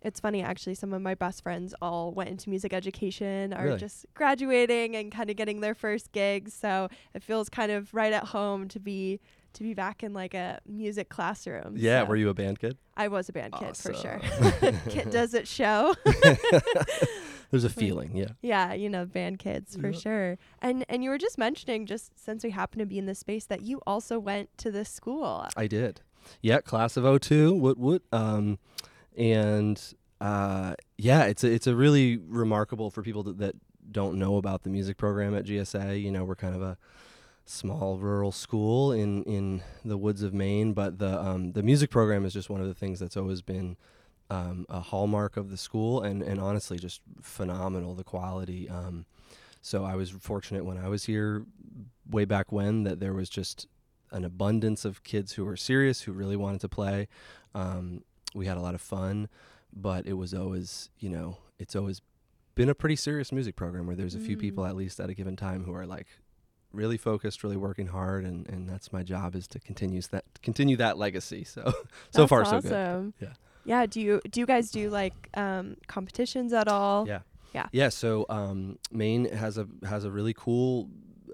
it's 0.00 0.20
funny 0.20 0.42
actually 0.42 0.74
some 0.76 0.92
of 0.92 1.02
my 1.02 1.16
best 1.16 1.42
friends 1.42 1.74
all 1.82 2.12
went 2.12 2.30
into 2.30 2.48
music 2.48 2.72
education 2.72 3.52
are 3.52 3.64
Really? 3.64 3.78
just 3.78 4.06
graduating 4.14 4.94
and 4.94 5.10
kind 5.10 5.28
of 5.28 5.34
getting 5.34 5.60
their 5.60 5.74
first 5.74 6.12
gigs, 6.12 6.54
so 6.54 6.88
it 7.14 7.22
feels 7.24 7.48
kind 7.48 7.72
of 7.72 7.92
right 7.94 8.12
at 8.12 8.24
home 8.26 8.68
to 8.68 8.78
be 8.78 9.18
to 9.58 9.62
be 9.64 9.74
back 9.74 10.02
in 10.02 10.12
like 10.14 10.34
a 10.34 10.60
music 10.66 11.08
classroom. 11.08 11.74
Yeah, 11.76 12.02
So 12.02 12.06
were 12.06 12.16
you 12.16 12.28
a 12.30 12.34
band 12.34 12.58
kid? 12.58 12.78
I 12.96 13.08
was 13.08 13.28
a 13.28 13.32
band 13.32 13.52
kid 13.54 13.76
for 13.76 13.92
sure. 13.94 14.20
Awesome. 14.40 14.76
Kid 14.88 15.10
does 15.10 15.34
it 15.34 15.46
show? 15.46 15.94
There's 17.50 17.64
a 17.64 17.68
feeling, 17.82 18.16
yeah. 18.16 18.28
yeah, 18.42 18.72
you 18.74 18.88
know, 18.88 19.06
band 19.06 19.38
kids 19.38 19.76
for 19.76 19.90
Yeah. 19.90 19.98
sure. 19.98 20.38
And 20.60 20.84
and 20.88 21.02
you 21.04 21.10
were 21.10 21.18
just 21.18 21.38
mentioning 21.38 21.86
just 21.86 22.18
since 22.18 22.42
we 22.44 22.50
happen 22.50 22.78
to 22.80 22.86
be 22.86 22.98
in 22.98 23.06
this 23.06 23.18
space 23.20 23.46
that 23.46 23.62
you 23.62 23.80
also 23.86 24.18
went 24.18 24.56
to 24.58 24.70
this 24.70 24.88
school. 24.90 25.46
I 25.56 25.66
did. 25.66 26.00
Yeah, 26.42 26.60
class 26.60 26.96
of 26.96 27.20
02, 27.22 27.54
what 27.54 27.78
what 27.78 28.02
um 28.12 28.58
and 29.16 29.80
uh 30.20 30.74
yeah, 30.96 31.24
it's 31.24 31.44
a, 31.44 31.50
it's 31.52 31.66
a 31.66 31.74
really 31.74 32.16
remarkable 32.18 32.90
for 32.90 33.02
people 33.02 33.22
that, 33.24 33.38
that 33.38 33.54
don't 33.90 34.18
know 34.18 34.36
about 34.36 34.64
the 34.64 34.70
music 34.70 34.96
program 34.98 35.34
at 35.34 35.44
GSA, 35.44 36.02
you 36.02 36.10
know, 36.10 36.24
we're 36.24 36.34
kind 36.36 36.54
of 36.54 36.62
a 36.62 36.76
small 37.48 37.98
rural 37.98 38.32
school 38.32 38.92
in 38.92 39.22
in 39.24 39.62
the 39.84 39.96
woods 39.96 40.22
of 40.22 40.34
Maine, 40.34 40.72
but 40.74 40.98
the 40.98 41.20
um 41.20 41.52
the 41.52 41.62
music 41.62 41.90
program 41.90 42.24
is 42.24 42.32
just 42.32 42.50
one 42.50 42.60
of 42.60 42.66
the 42.66 42.74
things 42.74 42.98
that's 43.00 43.16
always 43.16 43.42
been 43.42 43.76
um, 44.30 44.66
a 44.68 44.80
hallmark 44.80 45.38
of 45.38 45.48
the 45.50 45.56
school 45.56 46.02
and, 46.02 46.22
and 46.22 46.38
honestly 46.38 46.78
just 46.78 47.00
phenomenal 47.22 47.94
the 47.94 48.04
quality 48.04 48.68
um, 48.68 49.06
so 49.62 49.84
i 49.86 49.94
was 49.96 50.10
fortunate 50.10 50.66
when 50.66 50.76
i 50.76 50.86
was 50.86 51.04
here 51.04 51.46
way 52.10 52.26
back 52.26 52.52
when 52.52 52.82
that 52.82 53.00
there 53.00 53.14
was 53.14 53.30
just 53.30 53.66
an 54.10 54.26
abundance 54.26 54.84
of 54.84 55.02
kids 55.02 55.32
who 55.32 55.46
were 55.46 55.56
serious 55.56 56.02
who 56.02 56.12
really 56.12 56.36
wanted 56.36 56.60
to 56.60 56.68
play 56.68 57.08
um, 57.54 58.02
we 58.34 58.44
had 58.44 58.58
a 58.58 58.60
lot 58.60 58.74
of 58.74 58.82
fun 58.82 59.30
but 59.72 60.06
it 60.06 60.12
was 60.12 60.34
always 60.34 60.90
you 60.98 61.08
know 61.08 61.38
it's 61.58 61.74
always 61.74 62.02
been 62.54 62.68
a 62.68 62.74
pretty 62.74 62.96
serious 62.96 63.32
music 63.32 63.56
program 63.56 63.86
where 63.86 63.96
there's 63.96 64.14
a 64.14 64.20
few 64.20 64.36
Mm. 64.36 64.40
people 64.40 64.66
at 64.66 64.76
least 64.76 65.00
at 65.00 65.08
a 65.08 65.14
given 65.14 65.36
time 65.36 65.64
who 65.64 65.72
are 65.72 65.86
like 65.86 66.06
really 66.72 66.96
focused 66.98 67.42
really 67.42 67.56
working 67.56 67.86
hard 67.88 68.24
and, 68.24 68.46
and 68.48 68.68
that's 68.68 68.92
my 68.92 69.02
job 69.02 69.34
is 69.34 69.46
to 69.48 69.58
continue 69.58 70.00
that 70.10 70.24
continue 70.42 70.76
that 70.76 70.98
legacy 70.98 71.42
so 71.44 71.62
so 72.10 72.22
That's 72.22 72.28
far 72.28 72.44
so 72.44 72.60
good 72.60 72.72
awesome. 72.72 73.14
Yeah. 73.20 73.28
Yeah. 73.64 73.86
Do 73.86 74.00
you 74.00 74.20
do 74.30 74.40
you 74.40 74.46
guys 74.46 74.70
do 74.70 74.88
like 74.90 75.28
um, 75.34 75.76
competitions 75.86 76.52
at 76.52 76.68
all? 76.68 77.06
Yeah. 77.08 77.20
Yeah. 77.54 77.66
Yeah. 77.72 77.88
So 77.90 78.26
um, 78.28 78.78
Maine 78.90 79.26
has 79.30 79.58
a 79.58 79.66
has 79.86 80.04
a 80.04 80.10
really 80.10 80.34
cool 80.34 80.88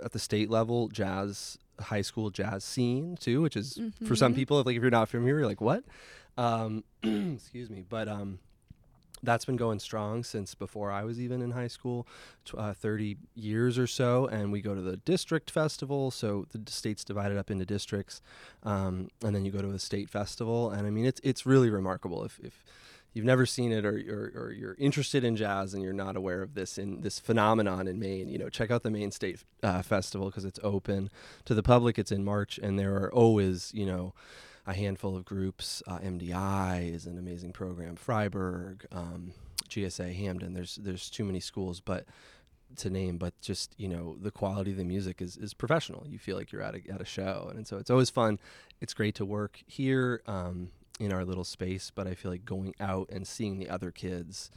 at 0.05 0.12
the 0.12 0.18
state 0.18 0.51
level 0.51 0.89
jazz 0.89 1.59
high 1.80 2.03
school 2.03 2.30
jazz 2.30 2.62
scene 2.64 3.16
too, 3.20 3.43
which 3.43 3.57
is 3.57 3.78
for 4.07 4.14
some 4.16 4.32
Mhm. 4.32 4.37
people 4.37 4.62
like 4.64 4.76
if 4.76 4.82
you're 4.82 4.91
not 4.91 5.09
familiar, 5.09 5.39
you're 5.39 5.47
like 5.47 5.61
what? 5.61 5.85
Um, 6.37 6.85
excuse 7.03 7.70
me, 7.70 7.85
but 7.89 8.09
um, 8.09 8.39
that's 9.22 9.44
been 9.44 9.56
going 9.56 9.78
strong 9.78 10.22
since 10.22 10.54
before 10.54 10.90
I 10.90 11.04
was 11.04 11.20
even 11.20 11.40
in 11.40 11.52
high 11.52 11.68
school, 11.68 12.06
uh, 12.56 12.74
30 12.74 13.16
years 13.34 13.78
or 13.78 13.86
so. 13.86 14.26
And 14.26 14.52
we 14.52 14.60
go 14.60 14.74
to 14.74 14.80
the 14.80 14.98
district 14.98 15.50
festival. 15.50 16.10
So 16.10 16.46
the 16.52 16.70
state's 16.70 17.04
divided 17.04 17.38
up 17.38 17.50
into 17.50 17.64
districts. 17.64 18.20
Um, 18.62 19.08
and 19.24 19.34
then 19.34 19.44
you 19.44 19.52
go 19.52 19.62
to 19.62 19.70
a 19.70 19.78
state 19.78 20.10
festival. 20.10 20.70
And 20.70 20.86
I 20.86 20.90
mean, 20.90 21.06
it's, 21.06 21.20
it's 21.24 21.46
really 21.46 21.70
remarkable 21.70 22.24
if, 22.24 22.38
if 22.40 22.64
you've 23.14 23.24
never 23.24 23.46
seen 23.46 23.72
it 23.72 23.86
or, 23.86 23.96
or, 24.08 24.42
or, 24.42 24.52
you're 24.52 24.76
interested 24.78 25.24
in 25.24 25.36
jazz 25.36 25.72
and 25.72 25.82
you're 25.82 25.92
not 25.92 26.16
aware 26.16 26.42
of 26.42 26.54
this 26.54 26.76
in 26.76 27.00
this 27.00 27.20
phenomenon 27.20 27.86
in 27.86 27.98
Maine, 27.98 28.28
you 28.28 28.38
know, 28.38 28.48
check 28.48 28.70
out 28.70 28.82
the 28.82 28.90
Maine 28.90 29.12
State 29.12 29.42
uh, 29.62 29.82
Festival 29.82 30.26
because 30.26 30.44
it's 30.44 30.58
open 30.62 31.10
to 31.44 31.54
the 31.54 31.62
public. 31.62 31.98
It's 31.98 32.10
in 32.10 32.24
March, 32.24 32.58
and 32.58 32.78
there 32.78 32.96
are 32.96 33.12
always, 33.14 33.72
you 33.72 33.86
know, 33.86 34.12
a 34.66 34.74
handful 34.74 35.16
of 35.16 35.24
groups. 35.24 35.82
Uh, 35.86 35.98
MDI 35.98 36.92
is 36.94 37.06
an 37.06 37.18
amazing 37.18 37.52
program. 37.52 37.96
Fryeburg, 37.96 38.84
um, 38.92 39.32
GSA, 39.68 40.14
Hampden. 40.14 40.54
There's 40.54 40.76
there's 40.76 41.10
too 41.10 41.24
many 41.24 41.40
schools, 41.40 41.80
but 41.80 42.06
to 42.76 42.90
name, 42.90 43.18
but 43.18 43.38
just 43.40 43.74
you 43.78 43.88
know 43.88 44.16
the 44.20 44.30
quality 44.30 44.72
of 44.72 44.76
the 44.76 44.84
music 44.84 45.20
is, 45.20 45.36
is 45.36 45.54
professional. 45.54 46.06
You 46.08 46.18
feel 46.18 46.36
like 46.36 46.52
you're 46.52 46.62
at 46.62 46.74
a 46.74 46.80
at 46.90 47.00
a 47.00 47.04
show, 47.04 47.50
and, 47.54 47.66
so 47.66 47.76
it's 47.78 47.90
always 47.90 48.10
fun. 48.10 48.38
It's 48.80 48.94
great 48.94 49.14
to 49.16 49.24
work 49.24 49.62
here 49.66 50.22
um, 50.26 50.70
in 50.98 51.12
our 51.12 51.24
little 51.24 51.44
space, 51.44 51.90
but 51.94 52.06
I 52.06 52.14
feel 52.14 52.30
like 52.30 52.44
going 52.44 52.74
out 52.80 53.08
and 53.10 53.26
seeing 53.26 53.58
the 53.58 53.68
other 53.68 53.90
kids 53.90 54.50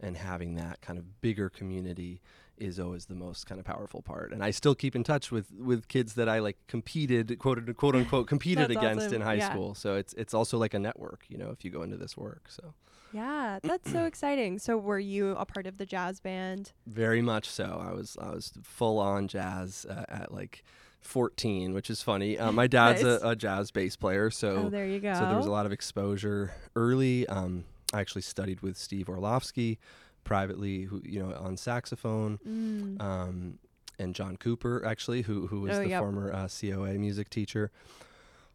and 0.00 0.16
having 0.16 0.54
that 0.54 0.80
kind 0.80 0.98
of 0.98 1.20
bigger 1.20 1.48
community 1.48 2.20
is 2.60 2.78
always 2.78 3.06
the 3.06 3.14
most 3.14 3.46
kind 3.46 3.58
of 3.58 3.64
powerful 3.64 4.02
part. 4.02 4.32
And 4.32 4.42
I 4.42 4.50
still 4.50 4.74
keep 4.74 4.94
in 4.94 5.04
touch 5.04 5.30
with 5.30 5.52
with 5.52 5.88
kids 5.88 6.14
that 6.14 6.28
I 6.28 6.38
like 6.38 6.58
competed 6.66 7.38
quote 7.38 7.76
quote 7.76 7.94
unquote 7.94 8.26
competed 8.28 8.70
against 8.70 9.06
awesome. 9.06 9.14
in 9.14 9.20
high 9.22 9.34
yeah. 9.34 9.50
school. 9.50 9.74
So 9.74 9.96
it's 9.96 10.12
it's 10.14 10.34
also 10.34 10.58
like 10.58 10.74
a 10.74 10.78
network, 10.78 11.24
you 11.28 11.38
know, 11.38 11.50
if 11.50 11.64
you 11.64 11.70
go 11.70 11.82
into 11.82 11.96
this 11.96 12.16
work. 12.16 12.46
So 12.48 12.74
yeah, 13.12 13.58
that's 13.62 13.90
so 13.90 14.04
exciting. 14.04 14.58
So 14.58 14.76
were 14.76 14.98
you 14.98 15.30
a 15.32 15.46
part 15.46 15.66
of 15.66 15.78
the 15.78 15.86
jazz 15.86 16.20
band? 16.20 16.72
Very 16.86 17.22
much 17.22 17.48
so. 17.48 17.82
I 17.84 17.92
was 17.92 18.16
I 18.20 18.30
was 18.30 18.52
full 18.62 18.98
on 18.98 19.28
jazz 19.28 19.86
uh, 19.88 20.04
at 20.08 20.32
like 20.32 20.64
14, 21.00 21.72
which 21.72 21.90
is 21.90 22.02
funny. 22.02 22.38
Uh, 22.38 22.52
my 22.52 22.66
dad's 22.68 23.02
nice. 23.02 23.22
a, 23.22 23.28
a, 23.28 23.36
jazz 23.36 23.70
bass 23.70 23.96
player, 23.96 24.30
so 24.30 24.64
oh, 24.66 24.68
there 24.68 24.86
you 24.86 25.00
go. 25.00 25.14
So 25.14 25.20
there 25.20 25.36
was 25.36 25.46
a 25.46 25.50
lot 25.50 25.66
of 25.66 25.72
exposure 25.72 26.52
early. 26.76 27.26
Um, 27.28 27.64
I 27.92 28.00
actually 28.00 28.22
studied 28.22 28.60
with 28.60 28.76
Steve 28.76 29.08
Orlovsky 29.08 29.78
privately, 30.24 30.82
who 30.82 31.02
you 31.04 31.20
know 31.20 31.34
on 31.34 31.56
saxophone, 31.56 32.38
mm. 32.46 33.00
um, 33.02 33.58
and 33.98 34.14
John 34.14 34.36
Cooper 34.36 34.84
actually, 34.84 35.22
who 35.22 35.46
who 35.46 35.62
was 35.62 35.78
oh, 35.78 35.82
the 35.82 35.88
yep. 35.88 36.00
former 36.00 36.32
uh, 36.32 36.48
COA 36.48 36.94
music 36.94 37.30
teacher. 37.30 37.70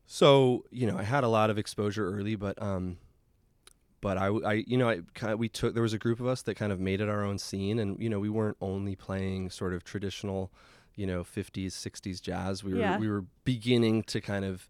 So 0.05 0.65
you 0.71 0.87
know 0.87 0.97
I 0.97 1.03
had 1.03 1.23
a 1.23 1.29
lot 1.29 1.49
of 1.49 1.57
exposure 1.57 2.07
early, 2.15 2.35
but 2.35 2.61
um, 2.61 2.97
but 4.01 4.17
I, 4.17 4.27
I 4.27 4.53
you 4.67 4.77
know 4.77 4.89
I 4.89 4.99
kind 5.13 5.33
of, 5.33 5.39
we 5.39 5.49
took 5.49 5.73
there 5.73 5.83
was 5.83 5.93
a 5.93 5.97
group 5.97 6.19
of 6.19 6.27
us 6.27 6.41
that 6.43 6.55
kind 6.55 6.71
of 6.71 6.79
made 6.79 7.01
it 7.01 7.09
our 7.09 7.23
own 7.23 7.37
scene, 7.39 7.79
and 7.79 7.99
you 8.01 8.09
know 8.09 8.19
we 8.19 8.29
weren't 8.29 8.57
only 8.61 8.95
playing 8.95 9.49
sort 9.49 9.73
of 9.73 9.83
traditional, 9.83 10.51
you 10.95 11.07
know 11.07 11.23
50s 11.23 11.67
60s 11.67 12.21
jazz. 12.21 12.63
We 12.63 12.73
were 12.73 12.97
we 12.99 13.09
were 13.09 13.25
beginning 13.45 14.03
to 14.03 14.19
kind 14.21 14.45
of 14.45 14.67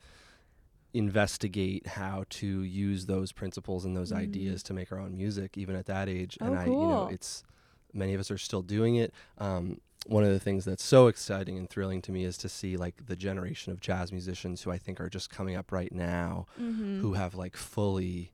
investigate 0.94 1.88
how 1.88 2.24
to 2.30 2.62
use 2.62 3.08
those 3.08 3.32
principles 3.32 3.84
and 3.84 3.98
those 3.98 4.12
mm. 4.12 4.18
ideas 4.18 4.62
to 4.64 4.74
make 4.74 4.91
our 4.91 5.00
own 5.00 5.18
music 5.18 5.58
even 5.58 5.76
at 5.76 5.88
that 5.88 6.08
age 6.08 6.38
oh, 6.39 6.46
and 6.46 6.58
i 6.58 6.66
cool. 6.66 6.82
you 6.82 6.88
know 6.88 7.08
it's 7.12 7.44
many 7.94 8.14
of 8.14 8.20
us 8.20 8.30
are 8.30 8.38
still 8.38 8.62
doing 8.62 8.96
it 8.96 9.14
um, 9.39 9.80
one 10.06 10.24
of 10.24 10.32
the 10.32 10.39
things 10.39 10.66
that's 10.66 10.84
so 10.84 11.08
exciting 11.08 11.58
and 11.58 11.70
thrilling 11.70 12.02
to 12.02 12.12
me 12.12 12.26
is 12.26 12.38
to 12.38 12.50
see 12.50 12.76
like 12.78 13.06
the 13.08 13.16
generation 13.16 13.72
of 13.72 13.80
jazz 13.80 14.12
musicians 14.12 14.62
who 14.62 14.72
i 14.72 14.78
think 14.78 15.02
are 15.02 15.10
just 15.10 15.30
coming 15.30 15.56
up 15.56 15.72
right 15.72 15.91
now 15.91 16.46
mm-hmm. 16.62 17.02
who 17.02 17.14
have 17.14 17.34
like 17.34 17.58
fully 17.58 18.32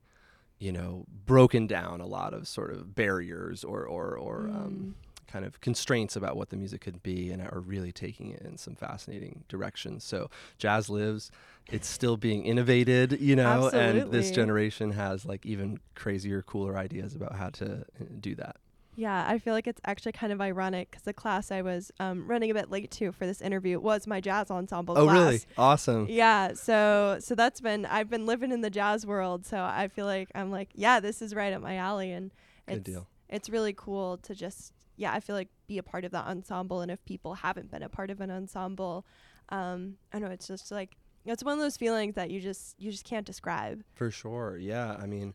you 0.58 0.72
know 0.72 1.06
broken 1.26 1.66
down 1.66 2.02
a 2.02 2.08
lot 2.08 2.34
of 2.34 2.48
sort 2.48 2.72
of 2.72 2.94
barriers 2.94 3.64
or 3.64 3.86
or 3.86 4.18
or 4.18 4.40
um, 4.50 4.54
mm. 4.54 4.66
um, 4.66 4.96
kind 5.30 5.46
of 5.46 5.62
constraints 5.62 6.16
about 6.16 6.36
what 6.36 6.50
the 6.50 6.58
music 6.58 6.82
could 6.82 7.04
be 7.04 7.32
and 7.32 7.42
are 7.42 7.60
really 7.60 7.92
taking 7.92 8.32
it 8.32 8.42
in 8.42 8.58
some 8.58 8.76
fascinating 8.76 9.44
directions. 9.48 10.04
So 10.04 10.30
jazz 10.58 10.90
lives, 10.90 11.32
it's 11.72 11.88
still 11.88 12.18
being 12.18 12.46
innovated, 12.46 13.20
you 13.20 13.36
know, 13.36 13.66
Absolutely. 13.66 14.02
and 14.02 14.12
this 14.12 14.32
generation 14.32 14.92
has 14.92 15.26
like 15.26 15.46
even 15.46 15.80
crazier, 15.96 16.42
cooler 16.42 16.78
ideas 16.78 17.16
about 17.16 17.36
how 17.36 17.50
to 17.50 17.80
uh, 17.80 18.06
do 18.20 18.36
that. 18.36 18.58
Yeah, 18.96 19.26
I 19.26 19.38
feel 19.40 19.54
like 19.54 19.66
it's 19.66 19.80
actually 19.86 20.12
kind 20.12 20.34
of 20.34 20.42
ironic 20.42 20.92
because 20.92 21.04
the 21.04 21.14
class 21.14 21.52
I 21.52 21.62
was 21.62 21.90
um, 22.02 22.28
running 22.28 22.52
a 22.52 22.54
bit 22.54 22.70
late 22.70 22.92
to 22.92 23.14
for 23.14 23.26
this 23.26 23.42
interview 23.42 23.80
was 23.80 24.08
my 24.08 24.20
jazz 24.20 24.52
ensemble 24.52 24.98
oh, 24.98 25.06
class. 25.06 25.18
really? 25.18 25.42
Awesome. 25.58 26.08
Yeah, 26.10 26.54
so 26.54 27.18
so 27.22 27.34
that's 27.34 27.62
been 27.62 27.86
I've 27.86 28.10
been 28.10 28.26
living 28.26 28.52
in 28.52 28.60
the 28.60 28.70
jazz 28.70 29.06
world, 29.06 29.46
so 29.46 29.58
I 29.58 29.88
feel 29.88 30.06
like 30.06 30.30
I'm 30.36 30.52
like, 30.52 30.70
yeah, 30.74 31.00
this 31.00 31.22
is 31.22 31.34
right 31.34 31.54
up 31.54 31.62
my 31.62 31.78
alley, 31.78 32.12
and 32.12 32.32
it's 32.68 32.90
it's 33.30 33.50
really 33.50 33.74
cool 33.74 34.18
to 34.18 34.36
just 34.36 34.74
yeah, 34.98 35.14
I 35.14 35.22
feel 35.22 35.36
like 35.36 35.48
be 35.68 35.78
a 35.78 35.84
part 35.84 36.04
of 36.04 36.12
that 36.12 36.28
ensemble. 36.28 36.82
And 36.82 36.92
if 36.92 37.04
people 37.06 37.36
haven't 37.36 37.72
been 37.72 37.84
a 37.84 37.90
part 37.90 38.10
of 38.10 38.20
an 38.20 38.30
ensemble, 38.30 39.06
um, 39.48 39.96
I 40.12 40.20
know 40.20 40.28
it's 40.28 40.48
just 40.48 40.72
like 40.72 40.98
it's 41.26 41.44
one 41.44 41.54
of 41.54 41.60
those 41.60 41.78
feelings 41.78 42.16
that 42.16 42.30
you 42.30 42.40
just 42.40 42.76
you 42.80 42.92
just 42.92 43.06
can't 43.06 43.26
describe. 43.26 43.84
For 43.96 44.12
sure, 44.12 44.58
yeah. 44.58 44.96
I 45.00 45.06
mean, 45.06 45.34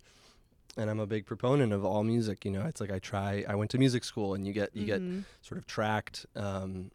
and 0.77 0.91
I'm 0.91 1.01
a 1.01 1.07
big 1.07 1.27
proponent 1.27 1.73
of 1.73 1.85
all 1.85 2.05
music. 2.05 2.45
You 2.45 2.51
know, 2.51 2.67
it's 2.67 2.81
like 2.81 2.93
I 2.93 2.99
try. 2.99 3.45
I 3.49 3.55
went 3.55 3.71
to 3.73 3.79
music 3.79 4.05
school, 4.05 4.35
and 4.35 4.47
you 4.47 4.53
get 4.53 4.75
you 4.75 4.87
mm-hmm. 4.87 5.17
get 5.17 5.25
sort 5.43 5.59
of 5.59 5.67
tracked. 5.67 6.27
Um, 6.35 6.91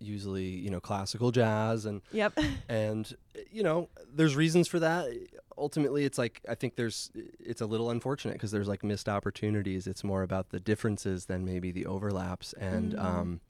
usually, 0.00 0.44
you 0.44 0.70
know, 0.70 0.80
classical 0.80 1.30
jazz 1.30 1.86
and 1.86 2.02
yep. 2.12 2.36
and 2.68 3.16
you 3.50 3.62
know, 3.62 3.88
there's 4.12 4.36
reasons 4.36 4.68
for 4.68 4.78
that 4.80 5.08
ultimately 5.56 6.04
it's 6.04 6.18
like 6.18 6.40
i 6.48 6.54
think 6.54 6.76
there's 6.76 7.10
it's 7.38 7.60
a 7.60 7.66
little 7.66 7.90
unfortunate 7.90 8.34
because 8.34 8.50
there's 8.50 8.68
like 8.68 8.82
missed 8.82 9.08
opportunities 9.08 9.86
it's 9.86 10.02
more 10.02 10.22
about 10.22 10.50
the 10.50 10.60
differences 10.60 11.26
than 11.26 11.44
maybe 11.44 11.70
the 11.70 11.86
overlaps 11.86 12.52
and 12.54 12.92
mm-hmm. 12.92 13.06
um 13.06 13.40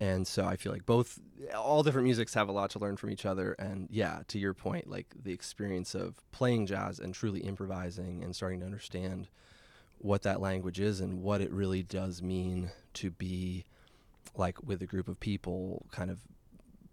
and 0.00 0.26
so 0.26 0.44
i 0.46 0.56
feel 0.56 0.72
like 0.72 0.86
both 0.86 1.20
all 1.56 1.82
different 1.82 2.04
musics 2.04 2.34
have 2.34 2.48
a 2.48 2.52
lot 2.52 2.70
to 2.70 2.78
learn 2.78 2.96
from 2.96 3.10
each 3.10 3.26
other. 3.26 3.52
And 3.58 3.88
yeah 3.90 4.20
to 4.28 4.38
your 4.38 4.54
point 4.54 4.88
like 4.88 5.06
the 5.22 5.32
experience 5.32 5.94
of 5.94 6.14
playing 6.32 6.66
jazz 6.66 6.98
and 6.98 7.14
truly 7.14 7.40
improvising 7.40 8.22
and 8.24 8.34
starting 8.34 8.60
to 8.60 8.66
understand 8.66 9.28
what 9.98 10.22
that 10.22 10.40
language 10.40 10.80
is 10.80 11.00
and 11.00 11.22
what 11.22 11.40
it 11.40 11.52
really 11.52 11.82
does 11.82 12.22
mean 12.22 12.70
to 12.94 13.10
be 13.10 13.64
like 14.34 14.62
with 14.62 14.80
a 14.82 14.86
group 14.86 15.08
of 15.08 15.20
people 15.20 15.86
kind 15.92 16.10
of 16.10 16.18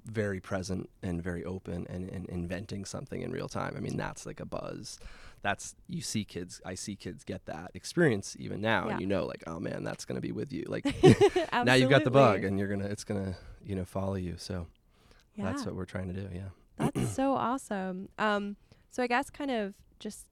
very 0.07 0.39
present 0.39 0.89
and 1.03 1.21
very 1.21 1.43
open 1.45 1.85
and, 1.89 2.09
and 2.09 2.27
inventing 2.29 2.85
something 2.85 3.21
in 3.21 3.31
real 3.31 3.47
time. 3.47 3.75
I 3.77 3.79
mean, 3.79 3.97
that's 3.97 4.25
like 4.25 4.39
a 4.39 4.45
buzz. 4.45 4.99
That's 5.41 5.75
you 5.87 6.01
see 6.01 6.25
kids. 6.25 6.61
I 6.65 6.75
see 6.75 6.95
kids 6.95 7.23
get 7.23 7.45
that 7.45 7.71
experience 7.73 8.35
even 8.39 8.59
now, 8.59 8.85
yeah. 8.85 8.91
and 8.93 9.01
you 9.01 9.07
know, 9.07 9.25
like, 9.25 9.43
oh 9.45 9.59
man, 9.59 9.83
that's 9.83 10.05
gonna 10.05 10.21
be 10.21 10.31
with 10.31 10.51
you. 10.51 10.65
Like 10.67 10.85
now 11.63 11.73
you've 11.73 11.89
got 11.89 12.03
the 12.03 12.11
bug, 12.11 12.43
and 12.43 12.57
you're 12.57 12.67
gonna, 12.67 12.87
it's 12.87 13.03
gonna, 13.03 13.35
you 13.63 13.75
know, 13.75 13.85
follow 13.85 14.15
you. 14.15 14.35
So 14.37 14.67
yeah. 15.35 15.45
that's 15.45 15.65
what 15.65 15.75
we're 15.75 15.85
trying 15.85 16.07
to 16.07 16.19
do. 16.19 16.27
Yeah, 16.33 16.49
that's 16.77 17.11
so 17.15 17.33
awesome. 17.33 18.09
Um, 18.17 18.55
so 18.89 19.03
I 19.03 19.07
guess 19.07 19.29
kind 19.29 19.51
of 19.51 19.75
just 19.99 20.25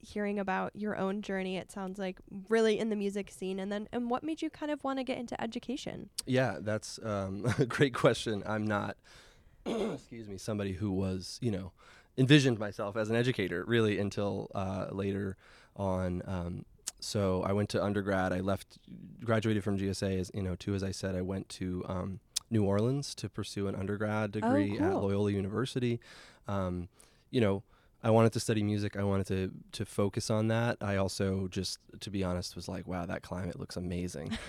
hearing 0.00 0.38
about 0.38 0.74
your 0.74 0.96
own 0.96 1.22
journey 1.22 1.56
it 1.56 1.70
sounds 1.70 1.98
like 1.98 2.18
really 2.48 2.78
in 2.78 2.88
the 2.88 2.96
music 2.96 3.30
scene 3.30 3.60
and 3.60 3.70
then 3.70 3.88
and 3.92 4.10
what 4.10 4.22
made 4.22 4.42
you 4.42 4.50
kind 4.50 4.72
of 4.72 4.82
want 4.82 4.98
to 4.98 5.04
get 5.04 5.18
into 5.18 5.40
education? 5.40 6.08
Yeah 6.26 6.56
that's 6.60 6.98
um, 7.02 7.46
a 7.58 7.66
great 7.66 7.94
question. 7.94 8.42
I'm 8.46 8.66
not 8.66 8.96
excuse 9.66 10.28
me 10.28 10.38
somebody 10.38 10.72
who 10.72 10.90
was 10.90 11.38
you 11.42 11.50
know 11.50 11.72
envisioned 12.16 12.58
myself 12.58 12.96
as 12.96 13.10
an 13.10 13.16
educator 13.16 13.64
really 13.66 13.98
until 13.98 14.50
uh, 14.54 14.86
later 14.90 15.36
on 15.76 16.22
um, 16.26 16.64
so 16.98 17.42
i 17.44 17.52
went 17.52 17.68
to 17.70 17.82
undergrad. 17.82 18.32
I 18.32 18.40
left 18.40 18.78
graduated 19.24 19.64
from 19.64 19.78
gsa 19.78 20.20
as 20.20 20.30
you 20.34 20.42
know 20.42 20.54
too 20.54 20.74
as 20.74 20.82
i 20.82 20.90
said 20.90 21.14
i 21.14 21.22
went 21.22 21.48
to 21.50 21.84
um, 21.88 22.20
new 22.50 22.64
orleans 22.64 23.14
to 23.14 23.28
pursue 23.28 23.68
an 23.68 23.74
undergrad 23.74 24.30
oh, 24.36 24.40
degree 24.40 24.74
oh, 24.74 24.78
cool. 24.78 24.86
at 24.86 25.02
loyola 25.02 25.30
university. 25.30 26.00
Um, 26.48 26.88
you 27.30 27.40
know 27.40 27.62
I 28.02 28.10
wanted 28.10 28.32
to 28.32 28.40
study 28.40 28.62
music. 28.62 28.96
I 28.96 29.04
wanted 29.04 29.26
to 29.26 29.50
to 29.72 29.84
focus 29.84 30.30
on 30.30 30.48
that. 30.48 30.78
I 30.80 30.96
also 30.96 31.48
just, 31.48 31.78
to 32.00 32.10
be 32.10 32.24
honest, 32.24 32.56
was 32.56 32.68
like, 32.68 32.86
wow, 32.86 33.04
that 33.06 33.22
climate 33.22 33.60
looks 33.60 33.76
amazing 33.76 34.38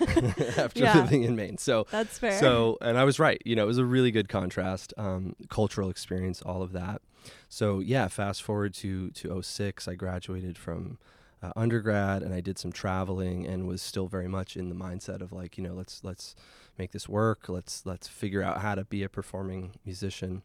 after 0.56 0.80
yeah. 0.80 0.98
living 1.02 1.24
in 1.24 1.36
Maine. 1.36 1.58
So 1.58 1.86
that's 1.90 2.18
fair. 2.18 2.38
So, 2.40 2.78
and 2.80 2.96
I 2.96 3.04
was 3.04 3.18
right. 3.18 3.42
You 3.44 3.56
know, 3.56 3.64
it 3.64 3.66
was 3.66 3.78
a 3.78 3.84
really 3.84 4.10
good 4.10 4.28
contrast, 4.28 4.94
um, 4.96 5.36
cultural 5.50 5.90
experience, 5.90 6.40
all 6.40 6.62
of 6.62 6.72
that. 6.72 7.02
So 7.48 7.80
yeah, 7.80 8.08
fast 8.08 8.42
forward 8.42 8.72
to 8.74 9.10
to 9.10 9.42
06, 9.42 9.86
I 9.86 9.94
graduated 9.94 10.56
from 10.56 10.98
uh, 11.42 11.52
undergrad, 11.54 12.22
and 12.22 12.32
I 12.32 12.40
did 12.40 12.58
some 12.58 12.72
traveling, 12.72 13.46
and 13.46 13.68
was 13.68 13.82
still 13.82 14.06
very 14.06 14.28
much 14.28 14.56
in 14.56 14.70
the 14.70 14.74
mindset 14.74 15.20
of 15.20 15.30
like, 15.30 15.58
you 15.58 15.64
know, 15.64 15.74
let's 15.74 16.02
let's 16.02 16.34
make 16.78 16.92
this 16.92 17.06
work. 17.06 17.50
Let's 17.50 17.84
let's 17.84 18.08
figure 18.08 18.42
out 18.42 18.62
how 18.62 18.76
to 18.76 18.84
be 18.84 19.02
a 19.02 19.10
performing 19.10 19.72
musician. 19.84 20.42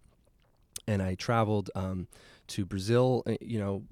And 0.85 1.01
I 1.01 1.15
traveled. 1.15 1.69
Um, 1.73 2.07
to 2.47 2.65
Brazil, 2.65 3.23
uh, 3.25 3.35
you 3.41 3.59
know, 3.59 3.83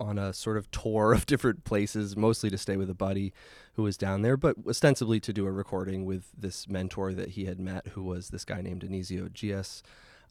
on 0.00 0.18
a 0.18 0.32
sort 0.32 0.56
of 0.56 0.70
tour 0.70 1.12
of 1.12 1.26
different 1.26 1.64
places, 1.64 2.16
mostly 2.16 2.50
to 2.50 2.58
stay 2.58 2.76
with 2.76 2.90
a 2.90 2.94
buddy 2.94 3.32
who 3.74 3.82
was 3.82 3.96
down 3.96 4.22
there, 4.22 4.36
but 4.36 4.56
ostensibly 4.68 5.20
to 5.20 5.32
do 5.32 5.46
a 5.46 5.52
recording 5.52 6.04
with 6.04 6.30
this 6.36 6.68
mentor 6.68 7.12
that 7.12 7.30
he 7.30 7.44
had 7.44 7.58
met, 7.60 7.88
who 7.88 8.02
was 8.02 8.30
this 8.30 8.44
guy 8.44 8.60
named 8.60 8.82
Anísio 8.82 9.32
Dias, 9.32 9.82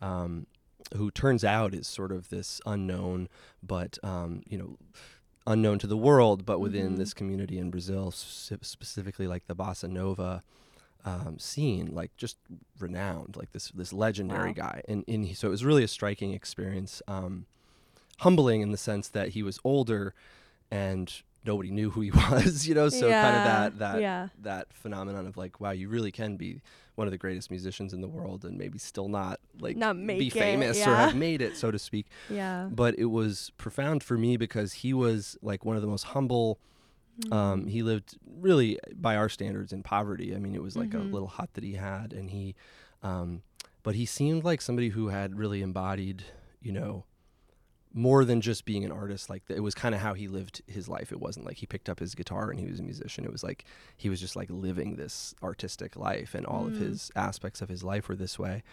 um, 0.01 0.47
who 0.95 1.11
turns 1.11 1.43
out 1.43 1.73
is 1.73 1.87
sort 1.87 2.11
of 2.11 2.29
this 2.29 2.61
unknown, 2.65 3.29
but 3.61 3.97
um, 4.03 4.41
you 4.47 4.57
know, 4.57 4.77
unknown 5.45 5.79
to 5.79 5.87
the 5.87 5.97
world, 5.97 6.45
but 6.45 6.59
within 6.59 6.87
mm-hmm. 6.87 6.95
this 6.97 7.13
community 7.13 7.57
in 7.57 7.71
Brazil, 7.71 8.11
specifically 8.11 9.27
like 9.27 9.47
the 9.47 9.55
bossa 9.55 9.89
nova. 9.89 10.43
Um, 11.05 11.39
scene, 11.39 11.91
like 11.93 12.17
just 12.17 12.35
renowned, 12.79 13.37
like 13.37 13.53
this 13.53 13.69
this 13.69 13.93
legendary 13.93 14.49
wow. 14.49 14.53
guy, 14.55 14.81
and, 14.89 15.05
and 15.07 15.23
he, 15.23 15.33
so 15.33 15.47
it 15.47 15.51
was 15.51 15.63
really 15.63 15.83
a 15.83 15.87
striking 15.87 16.33
experience. 16.33 17.01
Um, 17.07 17.45
humbling 18.19 18.61
in 18.61 18.71
the 18.71 18.77
sense 18.77 19.07
that 19.09 19.29
he 19.29 19.43
was 19.43 19.59
older 19.63 20.13
and 20.71 21.21
nobody 21.45 21.71
knew 21.71 21.91
who 21.91 22.01
he 22.01 22.11
was, 22.31 22.67
you 22.67 22.75
know. 22.75 22.89
So 22.89 23.09
kind 23.11 23.35
of 23.37 23.43
that 23.43 23.79
that 23.79 24.01
yeah. 24.01 24.27
that 24.41 24.73
phenomenon 24.73 25.25
of 25.27 25.37
like, 25.37 25.59
wow, 25.59 25.71
you 25.71 25.87
really 25.89 26.11
can 26.11 26.35
be 26.35 26.61
one 26.95 27.07
of 27.07 27.11
the 27.11 27.17
greatest 27.17 27.51
musicians 27.51 27.93
in 27.93 28.01
the 28.01 28.07
world 28.07 28.43
and 28.43 28.57
maybe 28.57 28.79
still 28.79 29.07
not 29.07 29.39
like 29.59 29.77
Not 29.77 29.95
be 30.05 30.27
it, 30.27 30.33
famous 30.33 30.85
or 30.85 30.95
have 30.95 31.15
made 31.15 31.41
it, 31.41 31.55
so 31.55 31.71
to 31.71 31.79
speak. 31.79 32.07
Yeah. 32.29 32.69
But 32.71 32.97
it 32.97 33.05
was 33.05 33.51
profound 33.57 34.03
for 34.03 34.17
me 34.17 34.35
because 34.37 34.73
he 34.73 34.93
was 34.93 35.37
like 35.41 35.63
one 35.63 35.75
of 35.75 35.81
the 35.81 35.87
most 35.87 36.03
humble. 36.05 36.59
Um, 37.31 37.63
Mm. 37.65 37.69
he 37.69 37.81
lived 37.81 38.15
really 38.41 38.77
by 38.93 39.15
our 39.15 39.27
standards 39.27 39.73
in 39.73 39.81
poverty. 39.81 40.35
I 40.35 40.39
mean, 40.39 40.53
it 40.53 40.61
was 40.61 40.75
like 40.75 40.91
Mhm. 40.91 41.09
a 41.09 41.13
little 41.13 41.27
hut 41.29 41.49
that 41.53 41.63
he 41.63 41.73
had, 41.73 42.13
and 42.13 42.29
he, 42.29 42.53
um, 43.01 43.41
but 43.81 43.95
he 43.95 44.05
seemed 44.05 44.43
like 44.43 44.61
somebody 44.61 44.89
who 44.89 45.07
had 45.07 45.35
really 45.35 45.63
embodied, 45.63 46.25
you 46.61 46.71
know, 46.71 47.05
more 47.93 48.25
than 48.25 48.41
just 48.41 48.65
being 48.65 48.83
an 48.85 48.91
artist. 48.91 49.29
Like 49.29 49.43
it 49.49 49.61
was 49.61 49.73
kind 49.73 49.95
of 49.95 50.01
how 50.01 50.13
he 50.13 50.27
lived 50.27 50.61
his 50.67 50.87
life. 50.87 51.11
It 51.11 51.19
wasn't 51.19 51.45
like 51.45 51.57
he 51.57 51.65
picked 51.65 51.89
up 51.89 51.99
his 51.99 52.13
guitar 52.15 52.49
and 52.51 52.59
he 52.59 52.67
was 52.67 52.79
a 52.79 52.83
musician. 52.83 53.25
It 53.25 53.31
was 53.31 53.43
like 53.43 53.65
he 53.95 54.09
was 54.09 54.19
just 54.19 54.35
like 54.35 54.49
living 54.49 54.95
this 54.95 55.33
artistic 55.41 55.95
life, 55.95 56.35
and 56.35 56.45
all 56.45 56.67
of 56.67 56.73
Mm. 56.73 56.79
his 56.79 57.11
aspects 57.15 57.61
of 57.61 57.69
his 57.69 57.83
life 57.83 58.07
were 58.09 58.15
this 58.15 58.37
way. 58.37 58.63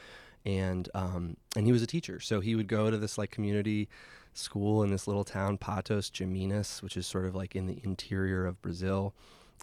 And 0.47 0.89
um, 0.95 1.37
and 1.57 1.65
he 1.67 1.73
was 1.73 1.83
a 1.83 1.87
teacher, 1.87 2.21
so 2.21 2.41
he 2.41 2.55
would 2.55 2.69
go 2.69 2.91
to 2.91 2.99
this 2.99 3.17
like 3.17 3.31
community 3.31 3.89
school 4.35 4.83
in 4.83 4.91
this 4.91 5.07
little 5.07 5.25
town, 5.25 5.57
Patos 5.57 6.11
de 6.11 6.27
Minas, 6.27 6.83
which 6.83 6.97
is 6.97 7.07
sort 7.07 7.25
of 7.25 7.35
like 7.35 7.55
in 7.57 7.67
the 7.67 7.81
interior 7.85 8.45
of 8.45 8.61
Brazil, 8.61 9.15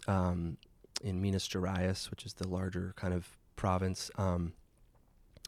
um, 0.08 0.56
in 1.04 1.20
Minas 1.20 1.46
Gerais, 1.46 2.10
which 2.10 2.24
is 2.26 2.34
the 2.34 2.48
larger 2.48 2.94
kind 2.96 3.12
of 3.14 3.36
province. 3.54 4.10
Um, 4.16 4.54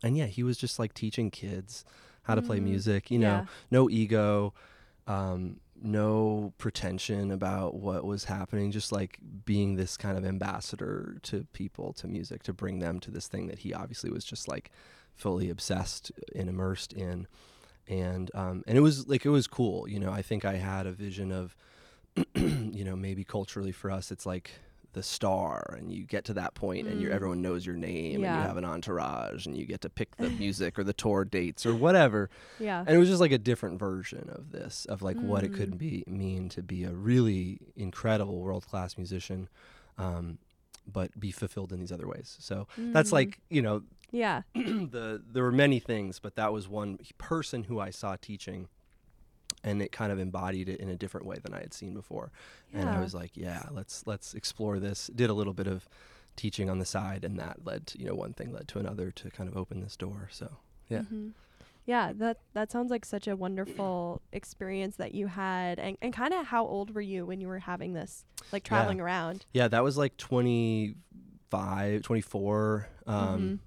and 0.05 0.17
yeah, 0.17 0.27
he 0.27 0.43
was 0.43 0.57
just 0.59 0.79
like 0.79 0.93
teaching 0.95 1.31
kids 1.31 1.85
how 2.25 2.35
to 2.35 2.43
play 2.43 2.59
Mhm. 2.59 2.65
music. 2.65 3.11
You 3.11 3.19
know, 3.21 3.37
Yeah. 3.39 3.45
no 3.71 3.89
ego, 3.89 4.53
um, 5.07 5.61
no 5.83 6.53
pretension 6.59 7.31
about 7.31 7.75
what 7.75 8.05
was 8.05 8.25
happening. 8.25 8.71
Just 8.71 8.91
like 8.93 9.19
being 9.45 9.77
this 9.77 9.97
kind 9.97 10.17
of 10.19 10.25
ambassador 10.25 11.19
to 11.23 11.47
people, 11.53 11.93
to 11.95 12.07
music, 12.09 12.43
to 12.45 12.53
bring 12.53 12.79
them 12.81 13.01
to 13.01 13.11
this 13.11 13.29
thing 13.29 13.47
that 13.49 13.61
he 13.61 13.73
obviously 13.75 14.11
was 14.11 14.25
just 14.25 14.49
like 14.49 14.71
fully 15.15 15.49
obsessed 15.51 16.11
and 16.35 16.49
immersed 16.49 16.93
in. 16.93 17.27
And 17.87 18.31
um, 18.35 18.65
and 18.67 18.79
it 18.79 18.81
was 18.81 19.07
like 19.09 19.27
it 19.27 19.31
was 19.31 19.47
cool. 19.47 19.87
You 19.89 20.01
know, 20.01 20.11
I 20.11 20.23
think 20.23 20.45
I 20.45 20.55
had 20.55 20.87
a 20.87 20.93
vision 20.93 21.31
of, 21.31 21.55
you 22.35 22.85
know, 22.85 22.97
maybe 22.97 23.25
culturally 23.25 23.73
for 23.73 23.91
us, 23.91 24.11
it's 24.11 24.25
like 24.25 24.53
the 24.95 25.03
star 25.03 25.77
and 25.79 25.93
you 25.93 26.05
get 26.05 26.25
to 26.25 26.35
that 26.35 26.55
point 26.55 26.89
and 26.89 27.01
you 27.01 27.09
Mm. 27.09 27.13
everyone 27.13 27.43
knows 27.43 27.67
your 27.67 27.77
name 27.77 28.25
and 28.25 28.35
you 28.35 28.43
have 28.49 28.57
an 28.57 28.65
entourage 28.65 29.45
and 29.47 29.57
you 29.57 29.67
get 29.67 29.81
to 29.83 29.91
pick 29.91 30.17
the 30.17 30.31
music 30.45 30.79
or 30.79 30.85
the 30.85 30.93
tour 30.93 31.25
dates 31.25 31.67
or 31.67 31.75
whatever 31.75 32.31
Yeah. 32.59 32.81
and 32.87 32.91
it 32.91 32.99
was 32.99 33.09
just 33.09 33.21
like 33.21 33.33
a 33.33 33.39
different 33.39 33.79
version 33.79 34.29
of 34.31 34.51
this 34.53 34.87
of 34.87 35.03
like 35.03 35.19
what 35.21 35.45
it 35.45 35.53
Mm. 35.53 35.57
could 35.57 35.79
be 35.79 36.05
mean 36.07 36.49
to 36.51 36.63
be 36.63 36.85
a 36.85 36.93
really 36.93 37.61
incredible 37.77 38.41
world-class 38.41 38.97
musician 38.97 39.49
um, 39.99 40.39
but 40.91 41.19
be 41.19 41.31
fulfilled 41.31 41.73
in 41.73 41.81
these 41.81 41.93
other 41.93 42.09
ways 42.09 42.37
so 42.41 42.67
that's 42.77 43.11
Mm. 43.11 43.13
like 43.13 43.41
you 43.51 43.63
know 43.63 43.83
Yeah. 44.13 44.43
the 44.55 45.23
there 45.31 45.43
were 45.43 45.53
many 45.53 45.81
things 45.81 46.19
but 46.21 46.37
that 46.37 46.53
was 46.53 46.69
one 46.69 46.99
person 47.19 47.65
who 47.65 47.81
i 47.81 47.91
saw 47.91 48.17
teaching 48.17 48.69
and 49.65 49.83
it 49.83 49.91
kind 49.91 50.13
of 50.13 50.19
embodied 50.21 50.69
it 50.69 50.79
in 50.79 50.89
a 50.89 50.97
different 50.97 51.27
way 51.27 51.37
than 51.43 51.53
i 51.53 51.59
had 51.61 51.73
seen 51.75 51.93
before 51.95 52.31
and 52.73 52.89
i 52.89 53.01
was 53.01 53.15
like 53.15 53.33
yeah 53.35 53.63
let's 53.73 54.07
let's 54.07 54.35
explore 54.35 54.79
this 54.79 55.11
did 55.15 55.29
a 55.31 55.35
little 55.35 55.55
bit 55.55 55.67
of 55.67 55.89
teaching 56.37 56.69
on 56.71 56.79
the 56.79 56.85
side 56.85 57.25
and 57.25 57.39
that 57.39 57.65
led 57.65 57.87
to 57.87 57.99
you 57.99 58.07
know 58.07 58.15
one 58.15 58.33
thing 58.33 58.53
led 58.53 58.69
to 58.69 58.79
another 58.79 59.11
to 59.11 59.31
kind 59.31 59.49
of 59.49 59.57
open 59.57 59.81
this 59.81 59.97
door 59.97 60.29
so 60.31 60.59
yeah. 60.89 61.01
Mhm. 61.01 61.33
Yeah, 61.87 62.13
that 62.17 62.39
that 62.55 62.71
sounds 62.73 62.91
like 62.91 63.05
such 63.05 63.29
a 63.29 63.37
wonderful 63.37 64.23
experience 64.33 64.97
that 64.97 65.15
you 65.15 65.27
had. 65.27 65.79
And 65.79 65.99
and 66.01 66.15
kind 66.15 66.33
of 66.33 66.47
how 66.47 66.67
old 66.67 66.95
were 66.95 67.03
you 67.03 67.27
when 67.27 67.41
you 67.43 67.49
were 67.49 67.59
having 67.59 67.93
this 67.93 68.25
like 68.53 68.65
Yeah. 68.65 68.69
traveling 68.69 69.01
around? 69.01 69.45
Yeah, 69.53 69.69
that 69.69 69.85
was 69.85 69.99
like 69.99 70.17
25, 70.17 72.03
24. 72.03 72.89
Um, 73.07 73.15
Mhm. 73.17 73.59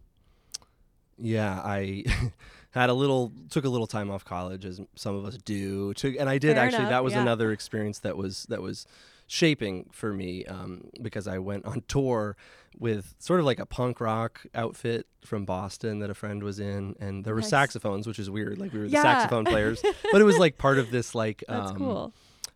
Yeah, 1.20 1.62
I 1.64 2.04
had 2.78 2.90
a 2.90 2.94
little, 2.94 3.32
took 3.50 3.66
a 3.66 3.70
little 3.70 3.88
time 3.88 4.10
off 4.10 4.24
college, 4.26 4.66
as 4.66 4.80
some 4.96 5.16
of 5.16 5.26
us 5.26 5.38
do. 5.38 5.94
Took, 5.94 6.16
and 6.20 6.30
I 6.30 6.38
did 6.38 6.56
Fair 6.56 6.66
actually. 6.66 6.80
enough, 6.80 6.90
that 6.92 7.04
was 7.04 7.14
yeah. 7.14 7.22
another 7.22 7.52
experience 7.52 8.00
that 8.00 8.16
was 8.18 8.46
that 8.50 8.62
was 8.62 8.86
shaping 9.30 9.90
for 9.92 10.14
me 10.14 10.46
um, 10.46 10.86
because 11.02 11.28
I 11.28 11.38
went 11.40 11.66
on 11.66 11.84
tour 11.88 12.38
with 12.80 13.16
sort 13.20 13.40
of 13.40 13.46
like 13.46 13.60
a 13.60 13.66
punk 13.66 14.00
rock 14.00 14.46
outfit 14.56 15.06
from 15.26 15.44
Boston 15.46 16.00
that 16.00 16.10
a 16.10 16.14
friend 16.14 16.44
was 16.44 16.60
in, 16.60 16.96
and 17.00 17.26
there 17.26 17.34
were 17.34 17.42
Nice. 17.42 17.50
saxophones, 17.50 18.08
which 18.08 18.20
is 18.20 18.30
weird. 18.30 18.58
Like 18.60 18.72
we 18.72 18.80
were 18.80 18.86
the 18.86 18.92
Yeah. 18.92 19.02
saxophone 19.02 19.46
players, 19.46 19.82
but 20.12 20.22
it 20.22 20.24
was 20.24 20.38
like 20.38 20.58
part 20.58 20.78
of 20.78 20.92
this 20.92 21.14
like 21.16 21.44
That's 21.50 21.72
um, 21.72 21.78
cool. 21.78 22.14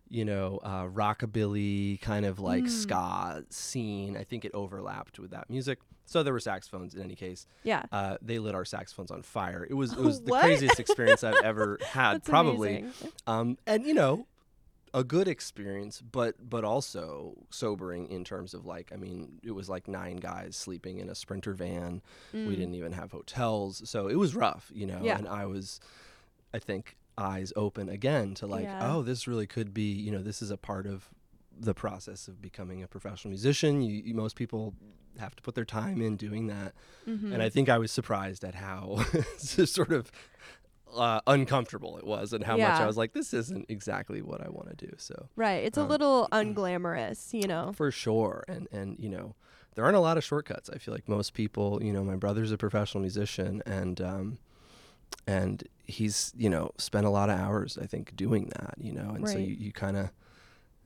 you 0.10 0.24
know, 0.26 0.60
uh, 0.64 0.86
rockabilly 0.86 2.00
kind 2.02 2.26
of 2.26 2.40
like 2.40 2.66
Mm. 2.66 2.70
ska 2.70 3.44
scene. 3.50 4.16
I 4.16 4.24
think 4.24 4.46
it 4.46 4.52
overlapped 4.54 5.20
with 5.20 5.32
that 5.32 5.50
music. 5.50 5.80
So 6.12 6.24
there 6.24 6.34
were 6.34 6.42
saxophones 6.42 6.94
in 6.94 7.02
any 7.02 7.16
case. 7.16 7.48
Yeah. 7.64 7.84
Uh, 7.92 8.18
they 8.22 8.38
lit 8.38 8.54
our 8.54 8.66
saxophones 8.66 9.12
on 9.12 9.22
fire. 9.22 9.66
It 9.70 9.76
was 9.76 9.94
it 9.94 10.00
was 10.10 10.22
the 10.22 10.32
What? 10.32 10.42
craziest 10.44 10.78
experience 10.80 11.24
I've 11.24 11.42
ever 11.44 11.80
had, 11.88 12.16
That's 12.16 12.30
probably. 12.30 12.80
amazing. 12.80 13.12
Um, 13.28 13.58
and 13.66 13.86
you 13.86 13.94
know, 13.94 14.28
a 14.94 15.06
good 15.06 15.30
experience, 15.30 16.02
but 16.02 16.36
but 16.50 16.66
also 16.66 17.34
sobering 17.50 18.10
in 18.12 18.26
terms 18.26 18.54
of 18.54 18.66
like, 18.66 18.92
I 18.94 18.98
mean, 18.98 19.40
it 19.42 19.52
was 19.52 19.70
like 19.70 19.88
nine 19.88 20.18
guys 20.18 20.58
sleeping 20.58 20.98
in 21.00 21.08
a 21.10 21.16
sprinter 21.16 21.54
van. 21.54 22.02
We 22.34 22.40
Mm. 22.40 22.50
didn't 22.50 22.76
even 22.76 22.92
have 22.92 23.12
hotels, 23.14 23.82
so 23.90 24.08
it 24.10 24.16
was 24.16 24.36
rough, 24.36 24.70
you 24.76 24.86
know. 24.86 25.00
Yeah. 25.02 25.18
And 25.18 25.30
I 25.30 25.46
was, 25.46 25.80
I 26.54 26.60
think, 26.60 26.98
eyes 27.18 27.54
open 27.56 27.88
again 27.88 28.34
to 28.36 28.48
like, 28.48 28.64
Yeah. 28.66 28.94
oh, 28.96 29.02
this 29.02 29.28
really 29.30 29.48
could 29.48 29.74
be, 29.74 29.94
you 29.94 30.12
know, 30.12 30.22
this 30.22 30.42
is 30.42 30.52
a 30.52 30.58
part 30.58 30.86
of 30.88 31.08
the 31.60 31.74
process 31.74 32.28
of 32.28 32.42
becoming 32.42 32.82
a 32.84 32.88
professional 32.88 33.30
musician. 33.30 33.82
You, 33.82 34.02
you 34.04 34.14
most 34.14 34.36
people 34.36 34.74
have 35.20 35.36
to 35.36 35.42
put 35.44 35.56
their 35.56 35.66
time 35.66 36.02
in 36.02 36.16
doing 36.16 36.48
that, 36.48 36.74
Mhm. 37.08 37.34
and 37.34 37.42
I 37.44 37.50
think 37.50 37.70
I 37.70 37.78
was 37.78 37.92
surprised 37.92 38.44
at 38.44 38.56
how 38.56 39.04
sort 39.38 39.92
of 39.92 40.12
uh, 40.94 41.22
uncomfortable 41.28 41.98
it 41.98 42.06
was, 42.06 42.34
and 42.34 42.44
how 42.44 42.58
much 42.58 42.82
I 42.82 42.86
was 42.86 42.98
like, 42.98 43.14
this 43.14 43.34
isn't 43.34 43.66
exactly 43.70 44.22
what 44.22 44.42
I 44.46 44.50
want 44.50 44.70
to 44.78 44.86
do. 44.88 44.94
So 44.98 45.30
right. 45.36 45.64
It's 45.64 45.78
a 45.78 45.82
um, 45.84 45.88
little 45.90 46.28
unglamorous, 46.32 47.34
you 47.34 47.48
know. 47.48 47.72
for 47.76 47.92
sure, 47.92 48.44
and 48.48 48.68
and 48.72 48.98
you 49.00 49.10
know, 49.10 49.36
there 49.76 49.84
aren't 49.86 49.96
a 49.98 50.02
lot 50.02 50.18
of 50.18 50.24
shortcuts. 50.24 50.70
I 50.70 50.78
feel 50.80 50.94
like 50.94 51.08
most 51.08 51.34
people, 51.34 51.82
you 51.84 51.94
know, 51.94 52.04
my 52.04 52.16
brother's 52.16 52.52
a 52.52 52.58
professional 52.58 53.02
musician, 53.02 53.62
and 53.66 54.02
um, 54.02 54.38
and 55.28 55.64
he's 55.86 56.34
you 56.38 56.50
know 56.50 56.72
spent 56.78 57.06
a 57.06 57.10
lot 57.10 57.30
of 57.30 57.38
hours, 57.40 57.78
I 57.82 57.86
think, 57.86 58.16
doing 58.16 58.52
that. 58.58 58.76
You 58.78 58.94
know, 58.94 59.12
and 59.12 59.28
so 59.28 59.38
you, 59.38 59.54
you 59.54 59.72
kind 59.72 59.96
of 59.98 60.10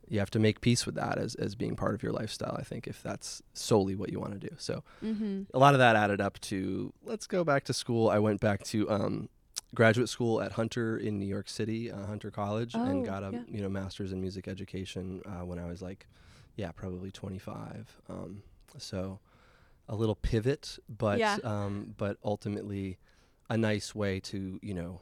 you 0.08 0.18
have 0.20 0.30
to 0.30 0.38
make 0.38 0.60
peace 0.60 0.86
with 0.86 0.94
that 0.94 1.18
as 1.18 1.34
as 1.34 1.54
being 1.54 1.76
part 1.76 1.94
of 1.94 2.02
your 2.02 2.12
lifestyle. 2.12 2.56
I 2.58 2.62
think 2.62 2.86
if 2.86 3.02
that's 3.02 3.42
solely 3.54 3.94
what 3.94 4.10
you 4.10 4.20
want 4.20 4.32
to 4.40 4.48
do. 4.48 4.54
So 4.58 4.82
Mm-hmm. 5.04 5.42
a 5.54 5.58
lot 5.58 5.74
of 5.74 5.78
that 5.80 5.96
added 5.96 6.20
up 6.20 6.38
to 6.42 6.92
let's 7.04 7.26
go 7.26 7.44
back 7.44 7.64
to 7.64 7.72
school. 7.72 8.08
I 8.08 8.18
went 8.18 8.40
back 8.40 8.62
to 8.64 8.88
um, 8.90 9.28
graduate 9.74 10.08
school 10.08 10.40
at 10.40 10.52
Hunter 10.52 10.96
in 10.96 11.18
New 11.18 11.26
York 11.26 11.48
City, 11.48 11.90
uh, 11.90 12.06
Hunter 12.06 12.30
College, 12.30 12.74
Oh, 12.76 12.82
and 12.84 13.04
got 13.04 13.22
a 13.22 13.30
yeah. 13.32 13.42
you 13.48 13.60
know 13.62 13.68
master's 13.68 14.12
in 14.12 14.20
music 14.20 14.46
education 14.48 15.22
uh, 15.26 15.44
when 15.44 15.58
I 15.58 15.66
was 15.66 15.82
like, 15.82 16.06
yeah, 16.56 16.70
probably 16.72 17.10
25. 17.10 18.00
Um, 18.08 18.42
so 18.78 19.18
a 19.88 19.94
little 19.96 20.14
pivot, 20.16 20.78
but 20.88 21.18
Yeah. 21.18 21.38
um, 21.44 21.94
but 21.96 22.16
ultimately 22.24 22.98
a 23.48 23.56
nice 23.56 23.94
way 23.94 24.18
to 24.20 24.58
you 24.62 24.74
know 24.74 25.00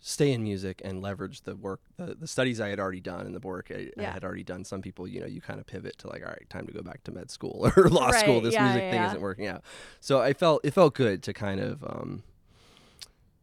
stay 0.00 0.30
in 0.32 0.42
music 0.42 0.80
and 0.84 1.02
leverage 1.02 1.40
the 1.42 1.56
work 1.56 1.80
the, 1.96 2.14
the 2.14 2.26
studies 2.26 2.60
i 2.60 2.68
had 2.68 2.78
already 2.78 3.00
done 3.00 3.26
and 3.26 3.34
the 3.34 3.40
work 3.40 3.70
I, 3.74 3.90
I 3.98 4.04
had 4.04 4.22
already 4.24 4.44
done 4.44 4.64
some 4.64 4.80
people 4.80 5.08
you 5.08 5.20
know 5.20 5.26
you 5.26 5.40
kind 5.40 5.58
of 5.58 5.66
pivot 5.66 5.98
to 5.98 6.08
like 6.08 6.22
all 6.22 6.28
right 6.30 6.48
time 6.48 6.66
to 6.68 6.72
go 6.72 6.82
back 6.82 7.02
to 7.04 7.10
med 7.12 7.30
school 7.30 7.70
or 7.76 7.88
law 7.88 8.10
school 8.12 8.40
this 8.40 8.54
yeah, 8.54 8.62
music 8.64 8.82
yeah, 8.82 8.90
thing 8.92 9.00
yeah. 9.00 9.06
isn't 9.08 9.20
working 9.20 9.46
out 9.48 9.62
so 10.00 10.20
i 10.20 10.32
felt 10.32 10.60
it 10.64 10.72
felt 10.72 10.94
good 10.94 11.22
to 11.24 11.32
kind 11.32 11.60
of 11.60 11.82
um 11.84 12.22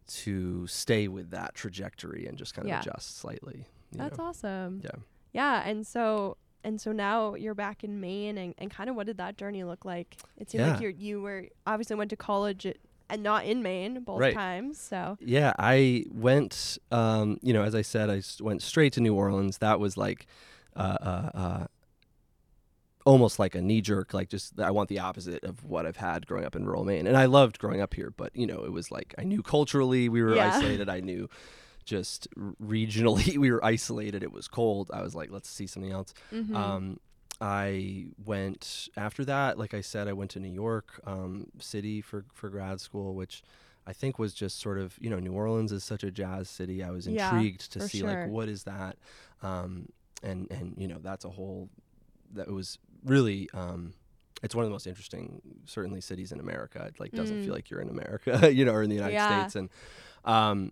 to 0.07 0.67
stay 0.67 1.07
with 1.07 1.31
that 1.31 1.55
trajectory 1.55 2.27
and 2.27 2.37
just 2.37 2.53
kind 2.53 2.65
of 2.67 2.69
Yeah. 2.69 2.79
adjust 2.81 3.17
slightly 3.17 3.65
That's 3.91 4.17
know? 4.17 4.25
awesome. 4.25 4.81
yeah 4.83 4.91
Yeah, 5.33 5.67
and 5.67 5.85
so 5.85 6.37
and 6.63 6.81
so 6.81 6.91
now 6.91 7.35
you're 7.35 7.53
back 7.53 7.83
in 7.83 7.99
Maine, 7.99 8.39
and, 8.39 8.55
and 8.57 8.71
kind 8.71 8.89
of 8.89 8.95
what 8.95 9.05
did 9.05 9.17
that 9.17 9.37
journey 9.37 9.63
look 9.63 9.85
like? 9.85 10.17
It 10.37 10.49
seemed 10.49 10.65
like 10.65 10.81
Yeah. 10.81 10.87
you 10.87 10.95
you 10.97 11.21
were 11.21 11.45
obviously 11.67 11.95
went 11.95 12.09
to 12.11 12.15
college 12.15 12.65
at, 12.65 12.77
and 13.09 13.21
not 13.23 13.45
in 13.45 13.61
Maine 13.63 14.01
both 14.01 14.19
Right. 14.19 14.33
times. 14.33 14.79
So 14.79 15.17
Yeah, 15.19 15.53
I 15.59 16.05
went. 16.11 16.77
Um, 16.91 17.37
you 17.41 17.53
know, 17.53 17.63
as 17.63 17.75
I 17.75 17.81
said, 17.81 18.09
I 18.09 18.21
went 18.41 18.61
straight 18.61 18.93
to 18.93 19.01
New 19.01 19.13
Orleans. 19.15 19.57
That 19.59 19.79
was 19.79 19.95
like, 19.97 20.25
uh, 20.75 20.97
uh, 21.01 21.29
uh, 21.33 21.67
almost 23.05 23.37
like 23.39 23.55
a 23.55 23.61
knee 23.61 23.81
jerk. 23.81 24.13
Like, 24.13 24.29
just 24.29 24.59
I 24.59 24.71
want 24.71 24.89
the 24.89 24.99
opposite 24.99 25.43
of 25.43 25.63
what 25.65 25.85
I've 25.85 25.97
had 25.97 26.25
growing 26.27 26.45
up 26.45 26.55
in 26.55 26.65
rural 26.65 26.83
Maine, 26.83 27.07
and 27.07 27.15
I 27.17 27.25
loved 27.25 27.59
growing 27.59 27.81
up 27.81 27.93
here. 27.93 28.11
But 28.15 28.35
you 28.35 28.47
know, 28.47 28.63
it 28.63 28.71
was 28.71 28.91
like 28.91 29.13
I 29.17 29.23
knew 29.23 29.41
culturally 29.43 30.09
we 30.09 30.21
were 30.23 30.35
Yeah. 30.35 30.45
isolated. 30.55 30.89
I 30.89 30.99
knew 31.01 31.29
just 31.83 32.27
regionally 32.63 33.37
we 33.43 33.51
were 33.51 33.63
isolated. 33.63 34.23
It 34.23 34.31
was 34.31 34.47
cold. 34.47 34.89
I 34.93 35.01
was 35.01 35.13
like, 35.15 35.29
let's 35.31 35.49
see 35.49 35.67
something 35.67 35.91
else. 35.91 36.13
mhm. 36.33 36.55
Um, 36.55 36.99
I 37.41 38.07
went 38.23 38.89
after 38.95 39.25
that. 39.25 39.57
Like 39.57 39.73
I 39.73 39.81
said, 39.81 40.07
I 40.07 40.13
went 40.13 40.31
to 40.31 40.39
New 40.39 40.51
York 40.51 40.99
um, 41.05 41.47
City 41.59 42.01
for 42.01 42.25
for 42.33 42.49
grad 42.49 42.79
school, 42.81 43.13
which 43.15 43.43
I 43.87 43.93
think 43.93 44.17
was 44.17 44.33
just 44.33 44.59
sort 44.59 44.77
of 44.79 44.97
you 44.99 45.09
know 45.09 45.19
New 45.19 45.33
Orleans 45.33 45.71
is 45.71 45.83
such 45.83 46.03
a 46.03 46.11
jazz 46.11 46.49
city. 46.49 46.83
I 46.83 46.91
was 46.91 47.07
Yeah, 47.07 47.23
intrigued 47.31 47.71
to 47.73 47.81
see 47.81 47.99
sure. 47.99 48.09
like 48.09 48.25
what 48.25 48.47
is 48.49 48.63
that. 48.63 48.97
Um, 49.43 49.89
and 50.23 50.47
and 50.49 50.73
you 50.77 50.87
know 50.87 50.99
that's 51.01 51.25
a 51.25 51.29
whole 51.29 51.69
that 52.33 52.47
was 52.49 52.79
really 53.03 53.49
um, 53.53 53.93
it's 54.41 54.55
one 54.55 54.63
of 54.63 54.69
the 54.69 54.73
most 54.73 54.87
interesting 54.87 55.41
certainly 55.65 56.01
cities 56.01 56.31
in 56.31 56.39
America. 56.39 56.85
It 56.87 56.99
like 56.99 57.13
doesn't 57.13 57.37
Mm. 57.37 57.43
feel 57.45 57.53
like 57.53 57.69
you're 57.69 57.81
in 57.81 57.89
America, 57.89 58.51
you 58.53 58.65
know, 58.65 58.73
or 58.73 58.81
in 58.83 58.89
the 58.89 58.95
United 58.95 59.13
Yeah. 59.15 59.45
States, 59.45 59.55
and 59.55 59.69
um, 60.23 60.71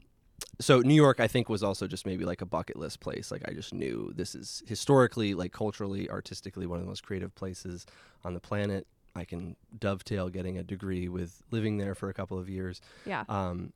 so 0.59 0.79
New 0.79 0.93
York 0.93 1.19
I 1.19 1.27
think 1.27 1.49
was 1.49 1.63
also 1.63 1.87
just 1.87 2.05
maybe 2.05 2.25
like 2.25 2.41
a 2.41 2.45
bucket 2.45 2.77
list 2.77 2.99
place. 2.99 3.31
Like 3.31 3.43
I 3.47 3.53
just 3.53 3.73
knew 3.73 4.11
this 4.15 4.35
is 4.35 4.63
historically, 4.65 5.33
like 5.33 5.51
culturally, 5.51 6.09
artistically, 6.09 6.65
one 6.65 6.79
of 6.79 6.85
the 6.85 6.89
most 6.89 7.03
creative 7.03 7.33
places 7.35 7.85
on 8.23 8.33
the 8.33 8.39
planet. 8.39 8.87
I 9.15 9.25
can 9.25 9.55
dovetail 9.79 10.29
getting 10.29 10.57
a 10.57 10.63
degree 10.63 11.07
with 11.07 11.43
living 11.51 11.77
there 11.77 11.93
for 11.95 12.09
a 12.09 12.13
couple 12.13 12.39
of 12.39 12.49
years. 12.49 12.81
Yeah. 13.05 13.25
Um, 13.29 13.73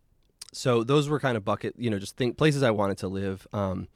so 0.53 0.83
those 0.83 1.09
were 1.09 1.19
kind 1.19 1.37
of 1.37 1.45
bucket, 1.45 1.75
you 1.77 1.89
know, 1.89 1.99
just 1.99 2.15
think 2.15 2.37
places 2.37 2.63
I 2.63 2.71
wanted 2.71 2.97
to 2.99 3.07
live. 3.07 3.47
Um, 3.53 3.87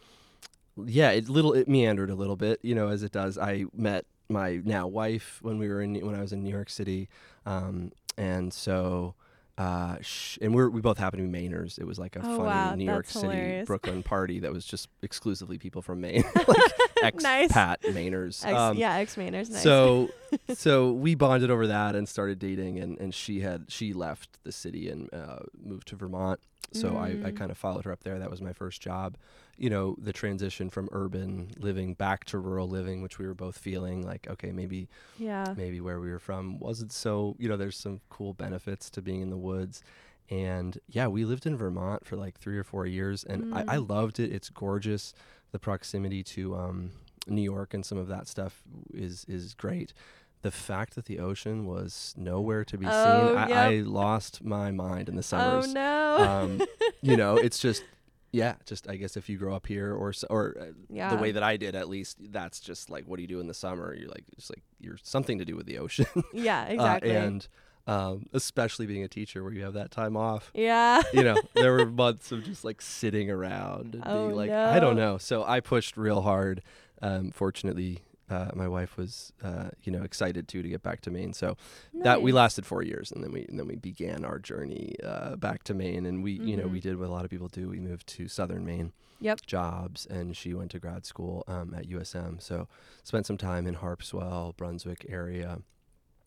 yeah, 0.86 1.12
it 1.12 1.30
little 1.30 1.54
it 1.54 1.68
meandered 1.68 2.10
a 2.10 2.16
little 2.16 2.36
bit, 2.36 2.60
you 2.62 2.76
know, 2.76 2.90
as 2.90 3.04
it 3.04 3.12
does. 3.12 3.38
I 3.38 3.66
met 3.74 4.06
my 4.30 4.62
now 4.64 4.88
wife 4.88 5.40
when 5.42 5.58
we 5.58 5.68
were 5.68 5.82
in 5.82 5.96
when 6.06 6.16
I 6.16 6.22
was 6.22 6.34
in 6.34 6.44
New 6.44 6.52
York 6.52 6.70
City, 6.70 7.10
um, 7.46 7.92
and 8.18 8.54
so. 8.54 9.16
Uh, 9.62 9.97
sh- 10.01 10.38
and 10.41 10.55
we're, 10.55 10.70
we 10.70 10.82
both 10.82 10.97
happen 10.97 11.20
to 11.20 11.28
be 11.28 11.47
Mainers. 11.49 11.78
It 11.78 11.86
was 11.86 11.99
like 11.99 12.16
a 12.16 12.20
Oh, 12.20 12.24
funny 12.38 12.43
wow, 12.43 12.76
New 12.76 12.86
York 12.86 13.05
City, 13.07 13.28
hilarious. 13.28 13.68
Brooklyn 13.68 14.01
party 14.01 14.39
that 14.39 14.51
was 14.51 14.66
just 14.66 14.89
exclusively 15.03 15.57
people 15.59 15.82
from 15.84 16.01
Maine, 16.01 16.24
like 16.47 16.57
ex 17.03 17.24
Nice. 17.24 17.51
Pat 17.51 17.82
Mainers. 17.84 18.43
Ex, 18.45 18.53
Um, 18.57 18.78
yeah, 18.78 18.95
ex 18.95 19.16
Mainers. 19.16 19.51
Nice. 19.51 19.62
so 19.62 20.09
so 20.56 20.92
we 20.92 21.16
bonded 21.16 21.50
over 21.52 21.68
that 21.68 21.96
and 21.96 22.08
started 22.08 22.40
dating 22.40 22.80
and, 22.80 22.98
and 23.00 23.14
she 23.14 23.42
had 23.42 23.66
she 23.70 23.94
left 23.94 24.38
the 24.44 24.52
city 24.52 24.90
and 24.90 25.14
uh, 25.14 25.40
moved 25.64 25.88
to 25.90 25.96
Vermont. 25.96 26.40
So 26.74 26.96
I, 26.96 27.10
I 27.10 27.32
Mm. 27.32 27.36
kind 27.36 27.52
of 27.52 27.58
followed 27.58 27.84
her 27.84 27.92
up 27.92 28.04
there. 28.04 28.18
That 28.18 28.32
was 28.32 28.42
my 28.42 28.54
first 28.54 28.82
job. 28.82 29.18
You 29.58 29.70
know, 29.70 29.96
the 30.00 30.14
transition 30.14 30.70
from 30.70 30.88
urban 30.94 31.52
living 31.58 31.96
back 31.96 32.24
to 32.26 32.38
rural 32.40 32.68
living, 32.70 33.02
which 33.02 33.20
we 33.20 33.28
were 33.28 33.34
both 33.34 33.58
feeling 33.58 34.04
like, 34.06 34.26
okay, 34.30 34.52
maybe 34.52 34.88
yeah. 35.18 35.54
maybe 35.58 35.82
where 35.82 36.00
we 36.00 36.10
were 36.10 36.20
from 36.20 36.60
wasn't 36.60 36.92
so 36.94 37.36
you 37.40 37.50
know, 37.50 37.58
there's 37.58 37.78
some 37.78 38.00
cool 38.10 38.34
benefits 38.34 38.90
to 38.92 39.02
being 39.02 39.22
in 39.22 39.30
the 39.30 39.38
woods. 39.38 39.84
And 40.30 40.78
yeah, 40.88 41.08
we 41.08 41.26
lived 41.26 41.46
in 41.46 41.58
Vermont 41.58 42.06
for 42.06 42.16
like 42.16 42.40
three 42.40 42.58
or 42.58 42.64
four 42.64 42.86
years 42.86 43.26
and 43.26 43.54
I, 43.54 43.64
I 43.68 43.78
Mm. 43.78 43.90
loved 43.90 44.20
it. 44.20 44.32
It's 44.32 44.50
gorgeous. 44.50 45.14
The 45.52 45.60
proximity 45.60 46.24
to 46.24 46.56
um, 46.56 46.92
New 47.28 47.42
York 47.42 47.74
and 47.74 47.86
some 47.86 47.98
of 47.98 48.08
that 48.08 48.30
stuff 48.30 48.64
is 48.94 49.26
is 49.28 49.54
great. 49.56 49.94
The 50.42 50.52
fact 50.52 50.96
that 50.96 51.06
the 51.06 51.20
ocean 51.20 51.66
was 51.66 52.14
nowhere 52.18 52.66
to 52.66 52.78
be 52.78 52.86
Oh, 52.89 53.28
seen, 53.28 53.38
I, 53.38 53.48
yep. 53.48 53.58
I 53.58 53.76
lost 53.82 54.44
my 54.44 54.72
mind 54.72 55.08
in 55.08 55.16
the 55.16 55.24
summers. 55.24 55.68
Oh 55.70 55.72
no. 55.72 56.18
Um, 56.18 56.62
you 57.02 57.16
know, 57.16 57.38
it's 57.38 57.60
just 57.60 57.84
yeah, 58.32 58.56
just 58.66 58.89
I 58.89 58.96
guess 58.96 59.18
if 59.18 59.28
you 59.30 59.38
grow 59.38 59.54
up 59.54 59.68
here 59.68 59.94
or 59.94 60.14
or 60.30 60.56
uh, 60.60 60.66
yeah. 60.89 61.14
the 61.14 61.22
way 61.22 61.32
that 61.32 61.44
I 61.44 61.58
did 61.58 61.76
at 61.76 61.89
least, 61.89 62.18
that's 62.32 62.60
just 62.60 62.89
like 62.89 63.06
what 63.06 63.18
do 63.18 63.22
you 63.22 63.28
do 63.28 63.39
in 63.39 63.48
the 63.48 63.54
summer? 63.54 63.94
You're 63.94 64.10
like 64.10 64.24
it's 64.38 64.50
like 64.50 64.64
you're 64.80 64.98
something 65.04 65.38
to 65.38 65.46
do 65.46 65.56
with 65.56 65.66
the 65.66 65.78
ocean. 65.78 66.06
yeah. 66.34 66.64
Uh, 66.64 66.74
Exactly. 66.74 67.12
and 67.12 67.48
um, 67.88 68.28
especially 68.32 68.86
being 68.86 69.04
a 69.04 69.08
teacher 69.08 69.44
where 69.44 69.52
you 69.52 69.64
have 69.64 69.74
that 69.74 69.89
time 69.89 70.16
off 70.16 70.52
yeah. 70.54 71.02
you 71.14 71.24
know, 71.24 71.36
there 71.56 71.72
were 71.74 71.86
months 72.04 72.32
of 72.32 72.44
just 72.44 72.64
like 72.64 72.80
sitting 72.82 73.30
around 73.30 73.96
and 73.96 74.04
Oh, 74.06 74.28
being 74.28 74.38
like, 74.38 74.52
I 74.52 74.80
don't 74.80 74.96
know. 74.96 75.18
So 75.18 75.44
I 75.44 75.60
pushed 75.62 75.98
real 75.98 76.22
hard. 76.22 76.62
Um, 77.02 77.32
fortunately, 77.32 78.00
uh, 78.32 78.52
my 78.56 78.68
wife 78.68 78.98
was, 78.98 79.34
uh, 79.44 79.70
you 79.84 79.92
know, 79.92 80.02
excited 80.04 80.48
too 80.48 80.62
to 80.64 80.70
get 80.70 80.82
back 80.82 81.02
to 81.02 81.12
Maine. 81.12 81.34
So 81.34 81.58
that 82.04 82.22
we 82.22 82.32
lasted 82.32 82.66
four 82.66 82.82
years, 82.84 83.12
and 83.12 83.24
then 83.24 83.32
we 83.32 83.46
and 83.50 83.60
then 83.60 83.68
we 83.68 83.76
began 83.76 84.24
our 84.26 84.40
journey 84.40 84.96
uh, 85.04 85.36
back 85.36 85.64
to 85.66 85.74
Maine. 85.74 86.06
And 86.06 86.24
we, 86.24 86.34
you 86.34 86.56
know, 86.58 86.68
we 86.68 86.80
Mhm. 86.80 86.84
did 86.84 86.98
what 87.00 87.10
a 87.10 87.12
lot 87.12 87.26
of 87.26 87.30
people 87.32 87.50
do. 87.50 87.70
We 87.70 87.80
moved 87.80 88.08
to 88.18 88.28
Southern 88.28 88.66
Maine. 88.66 88.94
Yep. 89.20 89.42
Jobs, 89.46 90.08
and 90.08 90.36
she 90.36 90.54
went 90.56 90.72
to 90.72 90.80
grad 90.80 91.06
school 91.06 91.44
um, 91.48 91.76
at 91.76 91.86
USM. 91.88 92.40
So 92.42 92.68
spent 93.04 93.28
some 93.28 93.38
time 93.38 93.68
in 93.68 93.76
Harpswell, 93.76 94.56
Brunswick 94.58 95.06
area 95.10 95.60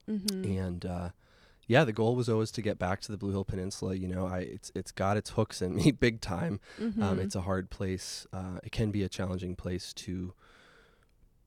Mm-hmm. 0.09 0.45
and 0.45 0.85
uh, 0.87 1.09
yeah, 1.67 1.85
the 1.85 1.93
goal 1.93 2.15
was 2.15 2.29
always 2.29 2.51
to 2.53 2.61
get 2.63 2.79
back 2.79 3.01
to 3.01 3.11
the 3.11 3.17
Blue 3.17 3.31
Hill 3.31 3.45
Peninsula. 3.45 3.95
You 3.95 4.07
know, 4.07 4.27
I 4.27 4.41
it's 4.41 4.71
it's 4.75 4.93
got 4.93 5.17
its 5.17 5.31
hooks 5.31 5.63
in 5.63 5.75
me 5.75 5.91
big 6.07 6.21
time. 6.21 6.61
Mm-hmm. 6.79 7.03
Um, 7.03 7.19
it's 7.19 7.35
a 7.35 7.41
hard 7.41 7.71
place. 7.71 8.27
Uh, 8.33 8.59
it 8.63 8.71
can 8.71 8.91
be 8.91 9.03
a 9.03 9.09
challenging 9.09 9.57
place 9.57 9.93
to 9.95 10.35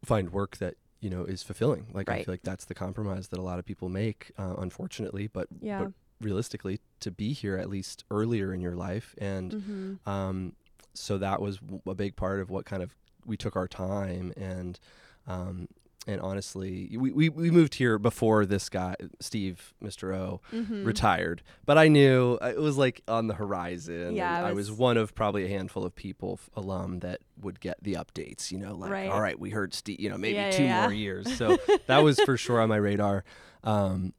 find 0.08 0.32
work 0.32 0.58
that 0.58 0.76
you 1.02 1.10
know 1.10 1.24
is 1.24 1.44
fulfilling. 1.44 1.88
Like 1.94 2.10
I 2.10 2.24
feel 2.24 2.34
like 2.34 2.44
that's 2.44 2.66
the 2.66 2.74
compromise 2.74 3.28
that 3.30 3.40
a 3.40 3.44
lot 3.44 3.60
of 3.60 3.66
people 3.66 3.90
make, 3.90 4.32
uh, 4.38 4.56
unfortunately. 4.58 5.28
But 5.28 5.48
yeah. 5.62 5.84
but 5.84 5.94
realistically, 6.22 6.80
to 7.02 7.12
be 7.12 7.34
here 7.34 7.58
at 7.58 7.70
least 7.70 8.06
earlier 8.10 8.54
in 8.54 8.62
your 8.62 8.76
life, 8.76 9.14
and 9.20 9.52
mm-hmm. 9.52 10.10
um, 10.10 10.54
so 10.94 11.18
that 11.18 11.42
was 11.42 11.60
a 11.86 11.94
big 11.94 12.16
part 12.16 12.40
of 12.40 12.50
what 12.50 12.66
kind 12.66 12.82
of 12.82 12.96
we 13.26 13.38
took 13.38 13.56
our 13.56 13.68
time 13.68 14.34
and 14.38 14.80
um, 15.28 15.68
and 16.08 16.22
honestly, 16.22 16.96
we, 16.98 17.12
we, 17.12 17.28
we 17.30 17.52
moved 17.52 17.76
here 17.76 18.00
before 18.00 18.46
this 18.46 18.70
guy 18.70 18.96
Steve, 19.20 19.74
Mr. 19.84 20.16
O, 20.16 20.40
Mm-hmm. 20.54 20.86
retired. 20.86 21.44
But 21.66 21.78
I 21.78 21.90
knew 21.90 22.38
uh, 22.42 22.48
it 22.56 22.60
was 22.60 22.78
like 22.78 23.02
on 23.08 23.28
the 23.28 23.34
horizon. 23.36 24.16
Yeah, 24.16 24.40
it 24.40 24.44
I 24.46 24.54
was 24.54 24.72
was- 24.72 24.80
one 24.80 24.96
of 24.98 25.14
probably 25.14 25.44
a 25.46 25.50
handful 25.50 25.84
of 25.86 25.94
people, 25.96 26.40
alum, 26.56 27.00
that 27.00 27.20
would 27.42 27.60
get 27.60 27.78
the 27.84 27.94
updates. 27.96 28.52
You 28.52 28.58
know, 28.60 28.74
like 28.74 28.90
Right. 28.92 29.12
all 29.12 29.22
right, 29.22 29.38
we 29.40 29.50
heard 29.50 29.74
Steve. 29.74 30.00
You 30.00 30.10
know, 30.10 30.18
maybe 30.18 30.36
yeah, 30.36 30.52
two 30.52 30.64
yeah. 30.64 30.82
more 30.84 30.94
years. 30.94 31.36
So 31.36 31.58
that 31.88 32.00
was 32.00 32.20
for 32.22 32.38
sure 32.38 32.62
on 32.62 32.70
my 32.70 32.78
radar. 32.78 33.24
Um, 33.64 34.14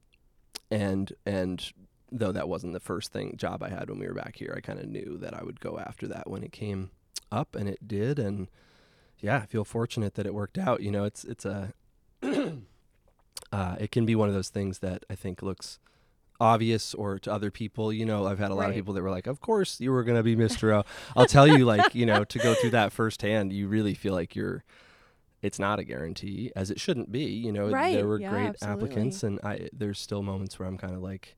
and 0.71 1.11
and 1.25 1.71
though 2.11 2.31
that 2.31 2.47
wasn't 2.49 2.73
the 2.73 2.79
first 2.79 3.11
thing 3.11 3.35
job 3.37 3.61
I 3.63 3.69
had 3.69 3.89
when 3.89 3.99
we 3.99 4.07
were 4.07 4.13
back 4.13 4.35
here, 4.37 4.53
I 4.55 4.61
kind 4.61 4.79
of 4.79 4.87
knew 4.87 5.17
that 5.21 5.33
I 5.33 5.43
would 5.43 5.59
go 5.59 5.79
after 5.79 6.07
that 6.07 6.29
when 6.29 6.43
it 6.43 6.51
came 6.51 6.91
up, 7.31 7.55
and 7.55 7.67
it 7.67 7.87
did. 7.87 8.19
And 8.19 8.47
yeah, 9.19 9.37
I 9.37 9.45
feel 9.45 9.63
fortunate 9.65 10.15
that 10.15 10.25
it 10.25 10.33
worked 10.33 10.57
out. 10.57 10.81
You 10.81 10.91
know, 10.91 11.03
it's 11.03 11.23
it's 11.23 11.45
a 11.45 11.73
uh, 13.51 13.75
it 13.79 13.91
can 13.91 14.05
be 14.05 14.15
one 14.15 14.27
of 14.29 14.33
those 14.35 14.49
things 14.49 14.79
that 14.79 15.03
I 15.09 15.15
think 15.15 15.41
looks 15.41 15.79
obvious 16.39 16.93
or 16.93 17.19
to 17.19 17.31
other 17.31 17.51
people. 17.51 17.91
You 17.91 18.05
know, 18.05 18.25
I've 18.27 18.39
had 18.39 18.51
a 18.51 18.55
lot 18.55 18.69
of 18.69 18.75
people 18.75 18.93
that 18.93 19.01
were 19.01 19.09
like, 19.11 19.27
"Of 19.27 19.41
course 19.41 19.79
you 19.81 19.91
were 19.91 20.03
going 20.03 20.17
to 20.17 20.23
be 20.23 20.35
Mr. 20.35 20.71
O." 20.73 20.83
I'll 21.15 21.25
tell 21.25 21.47
you, 21.47 21.65
like 21.65 21.93
you 21.95 22.05
know, 22.05 22.23
to 22.23 22.39
go 22.39 22.55
through 22.55 22.69
that 22.71 22.91
firsthand, 22.91 23.51
you 23.53 23.67
really 23.67 23.93
feel 23.93 24.13
like 24.13 24.35
you're. 24.35 24.63
It's 25.41 25.57
not 25.57 25.79
a 25.79 25.85
guarantee, 25.85 26.51
as 26.53 26.69
it 26.69 26.81
shouldn't 26.81 27.13
be. 27.13 27.23
You 27.23 27.53
know, 27.53 27.71
Right. 27.71 27.93
there 27.93 28.05
were 28.07 28.19
Yeah, 28.19 28.29
great 28.29 28.49
absolutely. 28.49 28.89
applicants, 28.89 29.23
and 29.23 29.39
I 29.41 29.69
there's 29.71 29.97
still 29.99 30.21
moments 30.21 30.59
where 30.59 30.67
I'm 30.67 30.77
kind 30.77 30.93
of 30.93 31.01
like, 31.01 31.37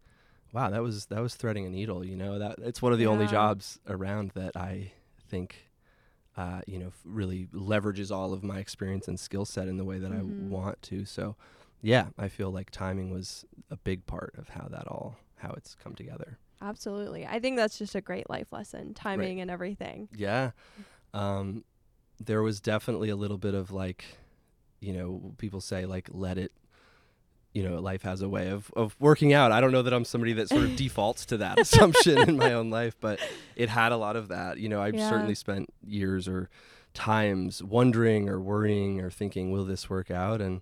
"Wow, 0.51 0.71
that 0.71 0.81
was 0.81 1.05
that 1.07 1.21
was 1.21 1.35
threading 1.35 1.65
a 1.67 1.69
needle." 1.69 2.03
You 2.03 2.15
know, 2.15 2.39
that 2.39 2.57
it's 2.59 2.81
one 2.81 2.93
of 2.93 2.99
the 2.99 3.05
only 3.05 3.27
jobs 3.27 3.79
around 3.87 4.31
that 4.31 4.57
I 4.57 4.91
think 5.29 5.69
uh, 6.37 6.61
you 6.65 6.79
know, 6.79 6.87
f- 6.87 7.01
really 7.03 7.47
leverages 7.53 8.09
all 8.09 8.31
of 8.33 8.41
my 8.43 8.57
experience 8.59 9.07
and 9.07 9.19
skill 9.19 9.43
set 9.45 9.67
in 9.67 9.77
the 9.77 9.83
way 9.83 9.99
that 9.99 10.11
Mhm. 10.11 10.19
I 10.19 10.49
want 10.49 10.81
to. 10.83 11.03
So, 11.05 11.35
yeah, 11.81 12.07
I 12.17 12.27
feel 12.27 12.51
like 12.51 12.71
timing 12.71 13.11
was 13.11 13.45
a 13.69 13.77
big 13.77 14.05
part 14.05 14.35
of 14.37 14.49
how 14.49 14.67
that 14.69 14.87
all 14.87 15.17
how 15.37 15.53
it's 15.57 15.75
come 15.75 15.95
together. 15.95 16.37
Absolutely. 16.61 17.25
I 17.25 17.39
think 17.39 17.57
that's 17.57 17.79
just 17.79 17.95
a 17.95 18.01
great 18.01 18.29
life 18.29 18.51
lesson, 18.51 18.93
timing 18.93 19.41
and 19.41 19.49
everything. 19.49 20.07
Yeah, 20.15 20.51
um, 21.13 21.63
there 22.23 22.43
was 22.43 22.59
definitely 22.61 23.09
a 23.09 23.15
little 23.15 23.39
bit 23.39 23.55
of 23.55 23.71
like, 23.71 24.05
you 24.79 24.93
know, 24.93 25.33
people 25.37 25.61
say 25.61 25.85
like 25.85 26.07
let 26.11 26.37
it. 26.37 26.51
You 27.53 27.63
know, 27.63 27.81
life 27.81 28.03
has 28.03 28.21
a 28.21 28.29
way 28.29 28.47
of, 28.47 28.71
of 28.77 28.95
working 28.97 29.33
out. 29.33 29.51
I 29.51 29.59
don't 29.59 29.73
know 29.73 29.81
that 29.81 29.93
I'm 29.93 30.05
somebody 30.05 30.31
that 30.33 30.47
sort 30.47 30.63
of 30.63 30.75
defaults 30.77 31.25
to 31.25 31.37
that 31.37 31.59
assumption 31.59 32.17
in 32.29 32.37
my 32.37 32.53
own 32.53 32.69
life, 32.69 32.95
but 33.01 33.19
it 33.57 33.67
had 33.67 33.91
a 33.91 33.97
lot 33.97 34.15
of 34.15 34.29
that. 34.29 34.57
You 34.57 34.69
know, 34.69 34.81
I've 34.81 34.95
Yeah. 34.95 35.09
certainly 35.09 35.35
spent 35.35 35.67
years 35.85 36.29
or 36.29 36.49
times 36.93 37.61
wondering 37.61 38.29
or 38.29 38.39
worrying 38.39 39.01
or 39.01 39.09
thinking, 39.09 39.51
will 39.51 39.65
this 39.65 39.89
work 39.89 40.09
out? 40.09 40.39
And 40.39 40.61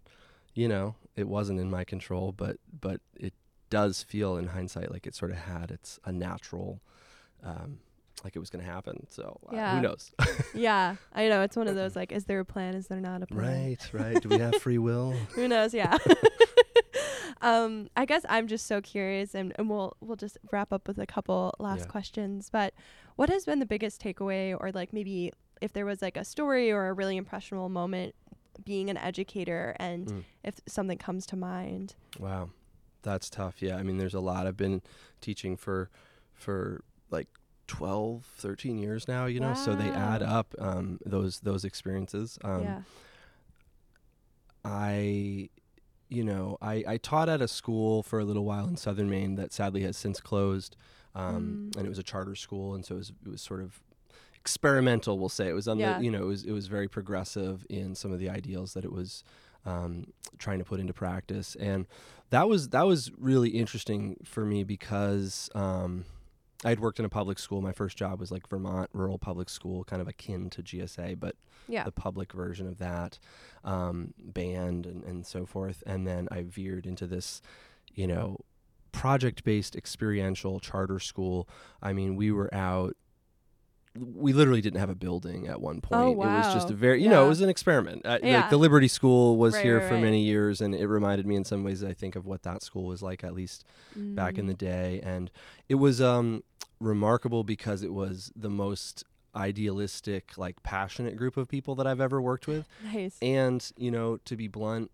you 0.55 0.67
know, 0.67 0.95
it 1.19 1.27
wasn't 1.27 1.59
in 1.59 1.69
my 1.69 1.83
control, 1.83 2.31
but 2.31 2.57
but 2.87 3.01
it 3.15 3.33
does 3.69 4.01
feel 4.03 4.37
in 4.37 4.47
hindsight 4.47 4.91
like 4.91 5.05
it 5.05 5.13
sort 5.15 5.31
of 5.31 5.37
had 5.37 5.69
its 5.71 5.99
a 6.05 6.11
natural, 6.11 6.81
um, 7.43 7.79
like 8.23 8.35
it 8.35 8.39
was 8.39 8.49
going 8.49 8.63
to 8.65 8.71
happen. 8.71 9.05
So 9.09 9.39
uh, 9.47 9.55
Yeah. 9.55 9.75
who 9.75 9.81
knows? 9.81 10.11
yeah. 10.53 10.95
I 11.13 11.27
know. 11.27 11.41
It's 11.43 11.55
one 11.55 11.67
of 11.67 11.75
those 11.81 11.95
like, 11.95 12.11
is 12.11 12.25
there 12.25 12.39
a 12.39 12.45
plan? 12.45 12.73
Is 12.75 12.87
there 12.87 12.99
not 13.01 13.21
a 13.23 13.27
plan? 13.27 13.45
right, 13.45 13.93
right. 13.93 14.21
Do 14.21 14.29
we 14.29 14.39
have 14.39 14.55
free 14.55 14.77
will? 14.79 15.11
Who 15.35 15.47
knows? 15.47 15.73
Yeah. 15.73 15.97
um, 17.41 17.89
I 17.95 18.05
guess 18.05 18.25
I'm 18.29 18.47
just 18.47 18.65
so 18.65 18.81
curious, 18.81 19.33
and, 19.35 19.53
and 19.57 19.69
we'll 19.69 19.95
we'll 20.01 20.17
just 20.17 20.37
wrap 20.51 20.73
up 20.73 20.87
with 20.87 20.97
a 20.97 21.05
couple 21.05 21.53
last 21.59 21.81
Yeah. 21.81 21.85
questions. 21.85 22.49
But 22.51 22.73
what 23.15 23.29
has 23.29 23.45
been 23.45 23.59
the 23.59 23.65
biggest 23.65 24.01
takeaway, 24.01 24.55
or 24.59 24.71
like 24.71 24.93
maybe 24.93 25.31
if 25.61 25.73
there 25.73 25.85
was 25.85 26.01
like 26.01 26.17
a 26.17 26.23
story 26.25 26.71
or 26.71 26.87
a 26.87 26.93
really 26.93 27.17
impressionable 27.17 27.69
moment 27.69 28.15
being 28.65 28.89
an 28.89 28.97
educator, 28.97 29.75
and 29.79 30.07
Mm. 30.07 30.23
if 30.43 30.59
something 30.67 30.97
comes 30.97 31.25
to 31.27 31.35
mind? 31.35 31.95
Wow, 32.19 32.49
that's 33.01 33.29
tough. 33.29 33.61
Yeah, 33.61 33.77
I 33.77 33.83
mean, 33.83 33.97
there's 33.97 34.13
a 34.13 34.19
lot. 34.19 34.47
I've 34.47 34.57
been 34.57 34.81
teaching 35.21 35.55
for 35.57 35.89
for 36.33 36.83
like 37.11 37.27
12, 37.67 38.25
13 38.37 38.77
years 38.77 39.07
now. 39.07 39.25
You 39.25 39.39
know, 39.39 39.53
so 39.53 39.75
they 39.75 39.89
add 39.89 40.23
up. 40.23 40.55
Um, 40.59 40.99
those 41.05 41.39
those 41.41 41.63
experiences. 41.65 42.37
Um, 42.43 42.63
yeah. 42.63 42.81
I, 44.63 45.49
you 46.09 46.23
know, 46.23 46.57
I, 46.61 46.83
I 46.87 46.97
taught 46.97 47.29
at 47.29 47.41
a 47.41 47.47
school 47.47 48.03
for 48.03 48.19
a 48.19 48.25
little 48.25 48.43
while 48.45 48.67
in 48.67 48.75
Southern 48.77 49.09
Maine 49.09 49.35
that 49.35 49.53
sadly 49.53 49.83
has 49.83 49.95
since 49.97 50.19
closed, 50.19 50.75
um, 51.15 51.71
Mm. 51.73 51.77
and 51.77 51.85
it 51.85 51.89
was 51.89 51.99
a 51.99 52.03
charter 52.03 52.35
school, 52.35 52.75
and 52.75 52.85
so 52.85 52.95
it 52.95 52.97
was, 52.99 53.13
it 53.25 53.29
was 53.29 53.41
sort 53.41 53.61
of, 53.61 53.81
experimental. 54.41 55.19
We'll 55.19 55.29
say 55.29 55.47
it 55.49 55.53
was 55.53 55.67
on 55.67 55.79
Yeah. 55.79 55.97
the 55.97 56.03
you 56.05 56.11
know 56.11 56.23
it 56.23 56.27
was 56.27 56.43
it 56.45 56.51
was 56.51 56.67
very 56.67 56.87
progressive 56.87 57.65
in 57.69 57.95
some 57.95 58.11
of 58.11 58.19
the 58.19 58.29
ideals 58.29 58.73
that 58.73 58.83
it 58.85 58.91
was 58.91 59.23
um, 59.65 60.13
trying 60.37 60.59
to 60.59 60.65
put 60.65 60.79
into 60.79 60.93
practice, 60.93 61.55
and 61.55 61.85
that 62.29 62.47
was 62.47 62.69
that 62.69 62.83
was 62.87 63.11
really 63.17 63.49
interesting 63.49 64.17
for 64.23 64.45
me 64.45 64.63
because. 64.63 65.49
Um, 65.55 66.05
I 66.65 66.67
had 66.67 66.81
worked 66.81 66.99
in 66.99 67.05
a 67.05 67.09
public 67.09 67.39
school. 67.39 67.61
My 67.61 67.71
first 67.71 67.95
job 67.97 68.19
was 68.19 68.31
like 68.33 68.45
Vermont 68.45 68.89
Rural 68.91 69.17
Public 69.17 69.47
School, 69.47 69.85
kind 69.85 70.01
of 70.01 70.09
akin 70.09 70.49
to 70.49 70.61
GSA, 70.61 71.17
but 71.17 71.37
Yeah. 71.69 71.85
the 71.85 71.91
public 71.93 72.33
version 72.33 72.67
of 72.67 72.79
that, 72.79 73.17
um, 73.63 74.13
band 74.19 74.85
and, 74.85 75.01
and 75.05 75.25
so 75.25 75.45
forth. 75.45 75.81
And 75.85 76.05
then 76.05 76.27
I 76.29 76.41
veered 76.43 76.85
into 76.85 77.07
this, 77.07 77.41
you 77.93 78.07
know, 78.07 78.39
project 78.91 79.45
based 79.45 79.73
experiential 79.73 80.59
charter 80.59 80.99
school. 80.99 81.47
I 81.81 81.93
mean, 81.93 82.17
we 82.17 82.29
were 82.29 82.53
out. 82.53 82.97
We 83.97 84.33
literally 84.33 84.61
didn't 84.61 84.79
have 84.79 84.89
a 84.89 84.95
building 84.95 85.47
at 85.47 85.59
one 85.59 85.81
point. 85.81 86.01
Oh, 86.01 86.11
wow. 86.11 86.33
It 86.35 86.37
was 86.45 86.53
just 86.53 86.69
a 86.69 86.73
very, 86.73 87.01
you 87.01 87.09
know, 87.09 87.25
it 87.25 87.27
was 87.27 87.41
an 87.41 87.49
experiment. 87.49 88.05
Uh, 88.05 88.19
Yeah. 88.21 88.41
Like 88.41 88.49
the 88.51 88.57
Liberty 88.57 88.87
School 88.87 89.35
was 89.37 89.55
Right, 89.55 89.63
here 89.65 89.79
right, 89.79 89.87
for 89.87 89.95
right. 89.95 90.03
many 90.03 90.21
years, 90.23 90.61
and 90.61 90.75
it 90.75 90.87
reminded 90.87 91.25
me 91.25 91.35
in 91.35 91.43
some 91.43 91.63
ways, 91.63 91.83
I 91.83 91.93
think, 91.93 92.15
of 92.15 92.25
what 92.25 92.43
that 92.43 92.61
school 92.61 92.85
was 92.85 93.01
like, 93.01 93.23
at 93.23 93.33
least 93.33 93.65
back 93.95 94.37
in 94.37 94.45
Mm. 94.45 94.49
the 94.49 94.53
day 94.53 95.01
and 95.03 95.31
it 95.67 95.75
was 95.75 95.99
um 96.01 96.43
remarkable 96.79 97.43
because 97.43 97.83
it 97.83 97.91
was 97.93 98.31
the 98.35 98.49
most 98.49 99.03
idealistic 99.35 100.37
like 100.37 100.61
passionate 100.63 101.15
group 101.17 101.35
of 101.37 101.47
people 101.49 101.75
that 101.75 101.85
I've 101.87 101.99
ever 102.01 102.21
worked 102.21 102.47
with 102.47 102.67
nice. 102.93 103.17
and 103.21 103.69
you 103.77 103.91
know 103.91 104.17
to 104.25 104.35
be 104.37 104.47
blunt 104.47 104.91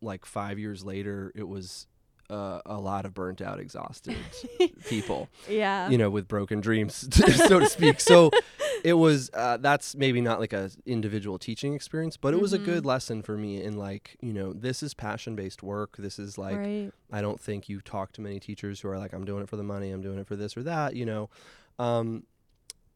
like 0.00 0.24
5 0.26 0.58
years 0.58 0.84
later 0.84 1.32
it 1.34 1.48
was 1.48 1.86
uh, 2.30 2.60
a 2.66 2.78
lot 2.78 3.04
of 3.04 3.14
burnt 3.14 3.40
out 3.40 3.60
exhausted 3.60 4.16
people 4.88 5.28
yeah. 5.48 5.88
you 5.88 5.98
know 5.98 6.10
with 6.10 6.26
broken 6.26 6.60
dreams 6.60 7.08
so 7.48 7.58
to 7.58 7.66
speak 7.66 8.00
so 8.00 8.30
it 8.84 8.94
was 8.94 9.30
uh, 9.34 9.56
that's 9.58 9.94
maybe 9.94 10.20
not 10.20 10.40
like 10.40 10.52
a 10.52 10.70
individual 10.86 11.38
teaching 11.38 11.74
experience 11.74 12.16
but 12.16 12.32
it 12.34 12.40
was 12.40 12.52
a 12.52 12.58
good 12.58 12.86
lesson 12.86 13.22
for 13.22 13.36
me 13.36 13.62
in 13.62 13.76
like 13.76 14.16
you 14.20 14.32
know 14.32 14.52
this 14.52 14.82
is 14.82 14.94
passion 14.94 15.36
based 15.36 15.62
work 15.62 15.96
this 15.98 16.18
is 16.18 16.38
like 16.38 16.56
right. 16.56 16.90
I 17.14 17.20
don't 17.20 17.40
think 17.40 17.68
you 17.68 17.80
talk 17.80 18.12
to 18.14 18.20
many 18.20 18.40
teachers 18.40 18.80
who 18.80 18.88
are 18.88 18.98
like, 18.98 19.12
I'm 19.12 19.24
doing 19.24 19.42
it 19.42 19.48
for 19.48 19.56
the 19.56 19.62
money, 19.62 19.92
I'm 19.92 20.02
doing 20.02 20.18
it 20.18 20.26
for 20.26 20.34
this 20.34 20.56
or 20.56 20.64
that, 20.64 20.96
you 20.96 21.06
know. 21.06 21.30
Um, 21.78 22.24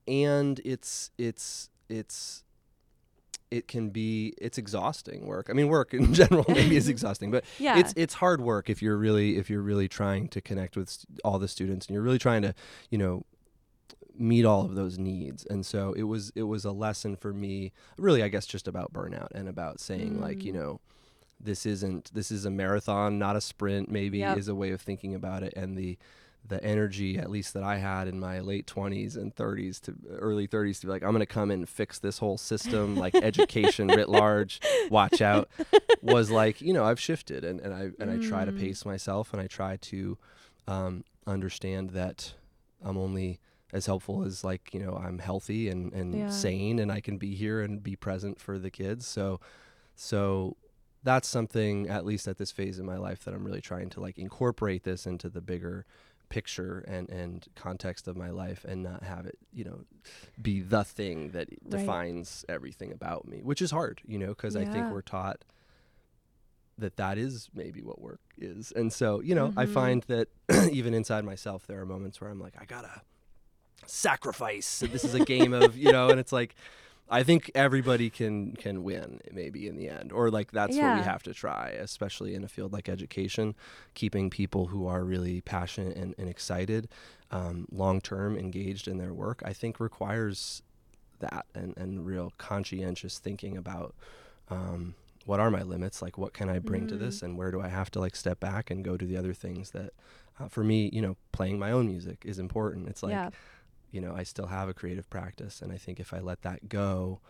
and 0.09 0.61
it's 0.65 1.11
it's 1.19 1.71
it's 1.89 2.43
it 3.51 3.67
can 3.69 3.91
be 3.91 4.35
it's 4.39 4.59
exhausting 4.59 5.27
work. 5.27 5.49
I 5.51 5.53
mean, 5.55 5.69
work 5.69 5.95
in 5.95 6.13
general 6.23 6.45
maybe 6.49 6.77
is 6.77 6.89
exhausting, 6.95 7.31
but 7.31 7.45
Yeah. 7.59 7.79
it's 7.79 7.93
it's 7.97 8.15
hard 8.15 8.41
work 8.41 8.69
if 8.71 8.83
you're 8.83 8.97
really 8.99 9.37
if 9.37 9.49
you're 9.51 9.63
really 9.63 9.89
trying 9.89 10.29
to 10.29 10.41
connect 10.41 10.77
with 10.77 10.89
st- 10.91 11.21
all 11.25 11.39
the 11.39 11.49
students 11.49 11.87
and 11.87 11.95
you're 11.95 12.03
really 12.03 12.19
trying 12.19 12.43
to, 12.43 12.55
you 12.91 12.99
know, 12.99 13.25
meet 14.15 14.45
all 14.45 14.65
of 14.65 14.75
those 14.75 14.99
needs. 14.99 15.45
And 15.47 15.65
so 15.65 15.93
it 15.95 16.03
was 16.03 16.33
it 16.35 16.43
was 16.43 16.65
a 16.65 16.73
lesson 16.73 17.17
for 17.17 17.33
me, 17.33 17.73
really 17.97 18.23
I 18.23 18.29
guess 18.29 18.47
just 18.47 18.67
about 18.69 18.93
burnout 18.93 19.29
and 19.35 19.49
about 19.49 19.81
saying 19.81 20.21
like, 20.21 20.45
you 20.45 20.53
Mm. 20.53 20.57
know, 20.57 20.81
this 21.41 21.65
isn't 21.67 22.11
this 22.13 22.31
is 22.31 22.45
a 22.45 22.51
marathon, 22.51 23.19
not 23.19 23.37
a 23.37 23.41
sprint, 23.41 23.89
maybe 23.91 24.19
Yep. 24.19 24.39
is 24.39 24.49
a 24.49 24.55
way 24.55 24.73
of 24.73 24.81
thinking 24.81 25.15
about 25.15 25.43
it 25.43 25.55
and 25.57 25.77
the 25.79 25.97
the 26.47 26.63
energy 26.65 27.19
at 27.19 27.31
least 27.31 27.53
that 27.55 27.63
I 27.63 27.77
had 27.77 28.09
in 28.09 28.19
my 28.19 28.41
late 28.41 28.67
20s 28.67 29.17
and 29.17 29.35
30s 29.35 29.81
to 29.83 29.95
early 30.11 30.49
30s 30.49 30.81
to 30.81 30.87
be 30.87 30.93
like 30.93 31.03
I'm 31.03 31.11
going 31.11 31.21
to 31.21 31.27
come 31.27 31.51
in 31.51 31.61
and 31.61 31.69
fix 31.69 31.99
this 31.99 32.19
whole 32.19 32.39
system 32.39 32.97
like 32.97 33.15
education 33.23 33.93
writ 33.93 34.09
large 34.09 34.61
watch 34.89 35.21
out 35.21 35.49
was 36.01 36.31
like 36.31 36.61
you 36.63 36.73
know 36.73 36.85
I've 36.85 37.01
shifted 37.01 37.45
and, 37.45 37.61
and 37.61 37.75
I 37.75 37.91
and 38.01 38.11
I 38.11 38.17
try 38.19 38.45
to 38.45 38.53
Mm. 38.53 38.57
pace 38.57 38.85
myself 38.87 39.33
and 39.33 39.43
I 39.43 39.47
try 39.47 39.77
to 39.77 40.17
um, 40.67 41.05
understand 41.27 41.91
that 41.91 42.33
I'm 42.83 42.97
only 42.97 43.41
as 43.73 43.85
helpful 43.85 44.25
as 44.25 44.43
like 44.43 44.73
you 44.73 44.81
know 44.81 44.95
I'm 44.95 45.19
healthy 45.19 45.69
and 45.69 45.93
and 45.93 46.15
Yeah. 46.15 46.31
sane 46.31 46.79
and 46.79 46.91
I 46.91 47.01
can 47.03 47.19
be 47.19 47.35
here 47.35 47.61
and 47.61 47.83
be 47.83 47.95
present 47.97 48.41
for 48.41 48.59
the 48.59 48.71
kids 48.71 49.07
so 49.07 49.39
so 49.95 50.57
that's 51.03 51.29
something 51.29 51.89
at 51.89 52.05
least 52.05 52.27
at 52.27 52.39
this 52.39 52.51
phase 52.51 52.79
in 52.79 52.87
my 52.87 52.97
life 52.97 53.25
that 53.25 53.35
I'm 53.35 53.45
really 53.45 53.61
trying 53.61 53.89
to 53.91 54.01
like 54.01 54.19
incorporate 54.19 54.85
this 54.85 55.07
into 55.07 55.29
the 55.29 55.41
bigger 55.41 55.85
picture 56.29 56.85
and 56.87 57.09
and 57.11 57.47
context 57.57 58.07
of 58.09 58.17
my 58.17 58.31
life 58.31 58.65
and 58.69 58.83
not 58.83 59.03
have 59.03 59.25
it 59.27 59.39
you 59.53 59.65
know 59.65 59.81
be 60.41 60.61
the 60.61 60.85
thing 60.85 61.31
that 61.31 61.49
Right. 61.63 61.71
defines 61.71 62.45
everything 62.49 62.93
about 62.93 63.27
me 63.27 63.41
which 63.43 63.63
is 63.63 63.71
hard 63.71 64.01
you 64.07 64.19
know 64.19 64.29
because 64.29 64.55
I 64.57 64.65
think 64.65 64.91
we're 64.91 65.03
taught 65.03 65.45
that 66.77 66.97
that 66.97 67.19
is 67.19 67.49
maybe 67.55 67.83
what 67.83 68.01
work 68.01 68.21
is 68.37 68.73
and 68.73 68.93
so 68.93 69.21
you 69.21 69.35
know 69.35 69.53
I 69.57 69.65
Mhm. 69.65 69.69
find 69.71 70.03
that 70.05 70.29
even 70.71 70.95
inside 70.95 71.25
myself 71.25 71.67
there 71.67 71.81
are 71.81 71.87
moments 71.87 72.21
where 72.21 72.31
I'm 72.31 72.39
like 72.41 72.55
I 72.61 72.65
gotta 72.67 73.03
sacrifice 73.87 74.81
this 74.81 75.05
is 75.05 75.15
a 75.15 75.21
game 75.21 75.53
of 75.53 75.77
you 75.77 75.91
know 75.91 76.11
and 76.11 76.21
it's 76.21 76.33
like 76.33 76.55
I 77.11 77.23
think 77.23 77.51
everybody 77.55 78.11
can 78.11 78.53
can 78.53 78.83
win 78.85 79.21
maybe 79.33 79.67
in 79.67 79.77
the 79.77 79.89
end 79.89 80.13
or 80.13 80.31
like 80.31 80.51
that's 80.53 80.77
what 80.77 80.95
we 80.97 81.03
have 81.05 81.23
to 81.23 81.33
try 81.35 81.71
especially 81.71 82.35
in 82.35 82.45
a 82.45 82.49
field 82.49 82.73
like 82.73 82.89
education 82.89 83.55
keeping 83.95 84.29
people 84.29 84.67
who 84.67 84.87
are 84.87 85.03
really 85.05 85.41
passionate 85.41 85.97
and, 85.97 86.15
and 86.19 86.29
excited 86.29 86.89
um, 87.31 87.67
long 87.73 88.01
term 88.01 88.37
engaged 88.37 88.87
in 88.89 88.99
their 88.99 89.15
work 89.15 89.43
I 89.45 89.53
think 89.55 89.81
requires 89.81 90.63
that 91.21 91.47
and, 91.55 91.77
and 91.77 92.05
real 92.07 92.33
conscientious 92.39 93.19
thinking 93.19 93.57
about 93.57 93.95
um, 94.51 94.95
what 95.27 95.41
are 95.41 95.51
my 95.51 95.63
limits 95.63 96.01
like 96.03 96.17
what 96.19 96.33
can 96.33 96.49
I 96.49 96.59
bring 96.59 96.87
to 96.89 96.95
Mm. 96.95 97.01
this 97.01 97.23
and 97.23 97.37
where 97.39 97.51
do 97.51 97.61
I 97.61 97.69
have 97.69 97.91
to 97.93 98.01
like 98.01 98.17
step 98.17 98.39
back 98.41 98.71
and 98.71 98.85
go 98.85 98.97
to 98.97 99.05
the 99.07 99.17
other 99.17 99.35
things 99.35 99.71
that 99.71 99.93
uh, 100.39 100.49
for 100.49 100.63
me 100.65 100.91
you 100.93 101.03
know 101.03 101.17
playing 101.33 101.59
my 101.59 101.71
own 101.71 101.87
music 101.87 102.23
is 102.25 102.39
important 102.39 102.89
it's 102.89 103.03
like 103.03 103.13
yeah. 103.13 103.31
You 103.91 104.01
know, 104.01 104.15
I 104.17 104.23
still 104.23 104.47
have 104.47 104.69
a 104.69 104.75
creative 104.75 105.09
practice, 105.11 105.63
and 105.63 105.73
I 105.73 105.77
think 105.79 105.99
if 106.01 106.13
I 106.13 106.19
let 106.21 106.43
that 106.43 106.69
go, 106.69 107.21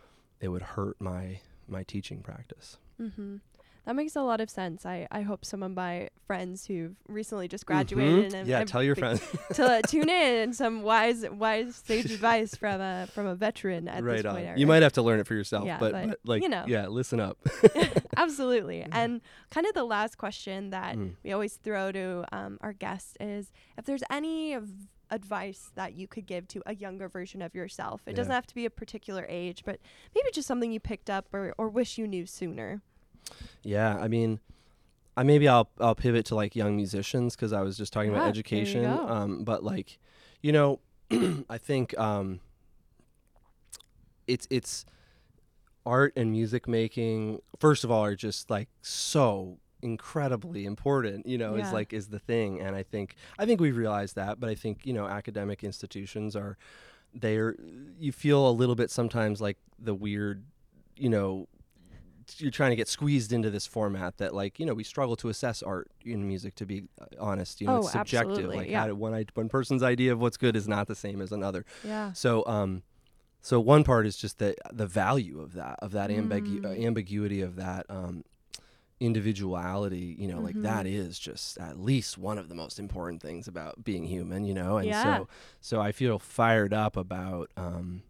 it 0.41 0.49
would 0.49 0.63
hurt 0.63 0.97
my 1.01 1.41
my 1.69 1.83
teaching 1.83 2.21
practice. 2.23 2.79
Mm-hmm. 3.01 3.37
That 3.85 3.97
makes 3.97 4.17
a 4.17 4.23
lot 4.23 4.43
of 4.43 4.51
sense. 4.51 4.85
I, 4.85 5.09
I 5.11 5.23
hope 5.23 5.47
some 5.47 5.63
of 5.63 5.75
my 5.75 6.11
friends 6.27 6.67
who've 6.67 6.95
recently 7.09 7.49
just 7.49 7.65
graduated 7.65 8.33
Mhm. 8.33 8.35
and 8.41 8.47
yeah, 8.49 8.59
and 8.61 8.69
tell 8.69 8.83
your 8.83 8.95
friends. 8.95 9.23
to 9.55 9.81
tune 9.89 10.11
in 10.11 10.37
and 10.43 10.55
some 10.55 10.83
wise 10.83 11.25
wise 11.31 11.75
sage 11.77 12.11
advice 12.13 12.55
from 12.55 12.83
a 12.83 13.07
from 13.15 13.27
a 13.27 13.35
veteran 13.35 13.89
at 13.89 14.03
right 14.05 14.19
this 14.19 14.27
on. 14.27 14.35
point. 14.35 14.59
You 14.59 14.67
might 14.67 14.83
have 14.83 14.93
to 14.95 15.03
learn 15.03 15.21
it 15.21 15.27
for 15.27 15.35
yourself, 15.35 15.65
Yeah, 15.65 15.79
but, 15.79 15.93
but, 15.93 16.19
like, 16.25 16.43
you 16.43 16.51
know. 16.51 16.65
yeah, 16.67 16.87
listen 16.89 17.19
up. 17.19 17.39
Absolutely. 18.17 18.85
And 18.93 19.21
kind 19.51 19.67
of 19.67 19.75
the 19.75 19.85
last 19.85 20.19
question 20.19 20.71
that 20.71 20.97
Mm. 20.97 21.15
we 21.23 21.33
always 21.33 21.55
throw 21.57 21.93
to 21.93 22.25
um, 22.33 22.59
our 22.61 22.73
guests 22.73 23.15
is 23.21 23.53
if 23.77 23.85
there's 23.85 24.03
any 24.11 24.53
of 24.55 24.69
advice 25.11 25.71
that 25.75 25.95
you 25.95 26.07
could 26.07 26.27
give 26.27 26.47
to 26.49 26.63
a 26.67 26.75
younger 26.75 27.09
version 27.09 27.43
of 27.43 27.55
yourself. 27.55 28.03
It 28.07 28.15
doesn't 28.15 28.33
have 28.33 28.47
to 28.47 28.55
be 28.55 28.65
a 28.65 28.71
particular 28.71 29.27
age, 29.29 29.63
but 29.65 29.81
maybe 30.15 30.29
just 30.33 30.47
something 30.49 30.71
you 30.73 30.81
picked 30.81 31.09
up 31.11 31.27
or, 31.33 31.55
or 31.59 31.69
wish 31.69 31.99
you 31.99 32.07
knew 32.07 32.27
sooner. 32.27 32.83
Yeah, 33.63 33.97
I 33.99 34.09
mean, 34.09 34.41
I 35.17 35.23
maybe 35.23 35.49
I'll 35.49 35.69
I'll 35.81 35.95
pivot 35.95 36.27
to 36.27 36.35
like 36.35 36.55
young 36.55 36.77
musicians 36.77 37.35
because 37.35 37.53
I 37.53 37.63
was 37.63 37.77
just 37.77 37.93
talking 37.93 38.11
Yeah, 38.13 38.19
about 38.19 38.29
education. 38.29 38.85
Um, 38.85 39.45
but 39.45 39.65
like, 39.65 39.99
you 40.43 40.53
know, 40.53 40.81
I 41.51 41.59
think 41.59 41.99
um, 41.99 42.41
it's 44.27 44.47
it's 44.51 44.85
art 45.85 46.13
and 46.17 46.31
music 46.31 46.69
making. 46.69 47.41
First 47.59 47.85
of 47.85 47.91
all, 47.91 48.05
are 48.05 48.15
just 48.15 48.51
like 48.51 48.69
so 48.83 49.59
incredibly 49.83 50.65
important. 50.67 51.27
You 51.27 51.39
know, 51.39 51.57
Yeah. 51.57 51.67
is 51.67 51.73
like 51.73 51.93
is 51.93 52.09
the 52.09 52.19
thing, 52.19 52.61
and 52.61 52.75
I 52.77 52.83
think 52.83 53.17
I 53.39 53.47
think 53.47 53.61
we've 53.61 53.77
realized 53.77 54.15
that. 54.17 54.41
But 54.41 54.51
I 54.51 54.55
think 54.55 54.87
you 54.87 54.93
know, 54.93 55.07
academic 55.07 55.65
institutions 55.65 56.35
are 56.37 56.57
they're 57.15 57.57
you 57.99 58.13
feel 58.13 58.49
a 58.49 58.53
little 58.53 58.75
bit 58.75 58.91
sometimes 58.91 59.41
like 59.41 59.57
the 59.79 59.95
weird, 59.95 60.45
you 60.97 61.09
know 61.09 61.49
you're 62.37 62.51
trying 62.51 62.69
to 62.69 62.77
get 62.77 62.87
squeezed 62.89 63.33
into 63.33 63.49
this 63.49 63.67
format 63.67 64.19
that 64.19 64.35
like 64.35 64.61
you 64.61 64.67
know 64.67 64.75
we 64.75 64.85
struggle 64.85 65.17
to 65.17 65.31
assess 65.31 65.63
art 65.63 65.91
in 66.05 66.29
music 66.29 66.55
to 66.55 66.67
be 66.67 66.85
uh, 67.01 67.07
honest 67.19 67.59
you 67.63 67.67
know 67.67 67.77
Oh, 67.77 67.79
it's 67.79 67.93
subjective 67.93 68.31
absolutely, 68.33 68.57
like 68.59 68.69
yeah. 68.69 68.91
one 68.91 69.15
i- 69.15 69.25
one 69.33 69.49
person's 69.49 69.83
idea 69.83 70.13
of 70.13 70.21
what's 70.21 70.37
good 70.37 70.55
is 70.55 70.69
not 70.69 70.89
the 70.89 70.95
same 70.95 71.23
as 71.23 71.33
another 71.33 71.65
Yeah. 71.83 72.13
so 72.13 72.45
um 72.47 72.83
so 73.41 73.59
one 73.61 73.83
part 73.83 74.07
is 74.07 74.15
just 74.19 74.39
the 74.41 74.55
the 74.71 74.87
value 74.87 75.41
of 75.41 75.55
that 75.55 75.79
of 75.81 75.93
that 75.93 76.11
ambigu- 76.11 76.63
uh, 76.63 76.69
Mm. 76.69 76.85
ambiguity 76.85 77.41
of 77.41 77.57
that 77.57 77.87
um 77.89 78.25
individuality 79.01 80.17
you 80.19 80.27
know 80.27 80.41
like 80.41 80.61
that 80.63 80.85
Mhm. 80.87 80.93
is 80.93 81.19
just 81.19 81.57
at 81.59 81.79
least 81.79 82.19
one 82.19 82.37
of 82.39 82.49
the 82.49 82.55
most 82.55 82.79
important 82.81 83.23
things 83.23 83.47
about 83.47 83.85
being 83.85 84.05
human 84.05 84.45
you 84.45 84.53
know 84.55 84.77
and 84.79 84.89
Yeah. 84.89 85.03
so 85.03 85.29
so 85.61 85.81
i 85.81 85.93
feel 85.93 86.19
fired 86.19 86.75
up 86.75 86.97
about 86.97 87.51
um 87.57 88.03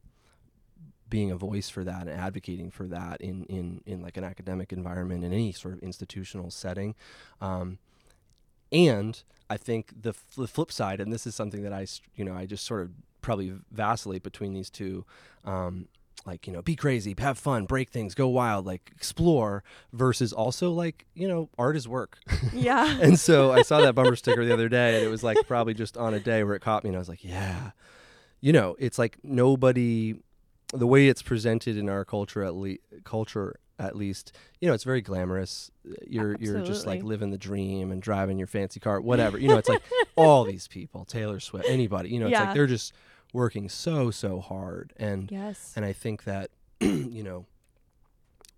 being 1.11 1.31
a 1.31 1.37
voice 1.37 1.69
for 1.71 1.85
that 1.85 2.03
and 2.03 2.11
advocating 2.11 2.71
for 2.71 2.87
that 2.87 3.21
in 3.21 3.45
in 3.45 3.83
in 3.87 4.01
like 4.01 4.17
an 4.17 4.25
academic 4.25 4.73
environment 4.73 5.25
in 5.25 5.33
any 5.33 5.53
sort 5.53 5.75
of 5.75 5.81
institutional 5.81 6.51
setting 6.51 6.95
um 7.41 7.79
and 8.73 9.23
i 9.51 9.57
think 9.57 9.93
the, 10.03 10.11
f- 10.11 10.35
the 10.37 10.47
flip 10.49 10.71
side 10.73 11.01
and 11.01 11.13
this 11.13 11.27
is 11.27 11.35
something 11.35 11.63
that 11.63 11.73
i 11.73 11.87
you 12.15 12.25
know 12.25 12.35
i 12.35 12.47
just 12.47 12.65
sort 12.67 12.83
of 12.83 12.91
probably 13.21 13.53
vacillate 13.71 14.23
between 14.23 14.53
these 14.55 14.71
two 14.71 15.05
um 15.45 15.89
like 16.29 16.47
you 16.47 16.53
know 16.53 16.63
be 16.63 16.77
crazy 16.77 17.15
have 17.19 17.39
fun 17.39 17.65
break 17.65 17.89
things 17.91 18.15
go 18.15 18.29
wild 18.29 18.65
like 18.67 18.93
explore 18.95 19.65
versus 19.93 20.33
also 20.33 20.71
like 20.71 21.07
you 21.15 21.27
know 21.27 21.49
art 21.59 21.75
is 21.77 21.89
work. 21.89 22.19
Yeah. 22.53 22.99
and 23.01 23.19
so 23.19 23.51
I 23.53 23.63
saw 23.63 23.81
that 23.81 23.95
bumper 23.95 24.17
sticker 24.17 24.45
the 24.45 24.53
other 24.53 24.69
day, 24.69 24.97
and 24.97 25.05
it 25.05 25.09
was 25.11 25.23
like 25.23 25.39
probably 25.47 25.75
just 25.75 25.97
on 25.97 26.15
a 26.15 26.21
day 26.21 26.45
where 26.45 26.55
it 26.55 26.61
caught 26.61 26.85
me, 26.85 26.89
and 26.89 26.97
I 26.97 26.99
was 26.99 27.09
like, 27.09 27.25
yeah, 27.25 27.71
you 28.41 28.53
know, 28.53 28.77
it's 28.79 28.99
like 28.99 29.19
nobody 29.25 30.15
the 30.73 30.87
way 30.87 31.09
it's 31.09 31.23
presented 31.23 31.77
in 31.79 31.89
our 31.89 32.05
culture 32.05 32.43
at 32.45 32.55
least 32.55 32.83
culture 33.05 33.57
at 33.79 33.95
least 33.97 34.33
you 34.61 34.67
know 34.69 34.75
it's 34.75 34.85
very 34.85 35.01
glamorous. 35.01 35.71
You're 36.07 36.37
you're 36.41 36.63
just 36.63 36.87
like 36.87 37.03
living 37.03 37.31
the 37.31 37.39
dream 37.39 37.91
and 37.93 38.03
driving 38.03 38.37
your 38.39 38.49
fancy 38.49 38.81
car 38.81 39.01
whatever. 39.01 39.39
You 39.39 39.49
know 39.49 39.57
it's 39.59 39.69
like 39.69 39.83
all 40.17 40.45
these 40.45 40.67
people 40.69 41.05
taylor 41.05 41.39
swift 41.41 41.67
anybody 41.69 42.09
you 42.11 42.19
know 42.21 42.27
it's 42.27 42.33
Yeah. 42.33 42.45
like 42.47 42.55
they're 42.55 42.67
just 42.67 42.93
working 43.33 43.69
so 43.69 44.11
so 44.11 44.41
hard 44.41 44.93
and 44.97 45.31
Yes. 45.31 45.73
and 45.77 45.85
i 45.85 45.93
think 45.93 46.25
that 46.25 46.51
you 46.81 47.23
know 47.23 47.47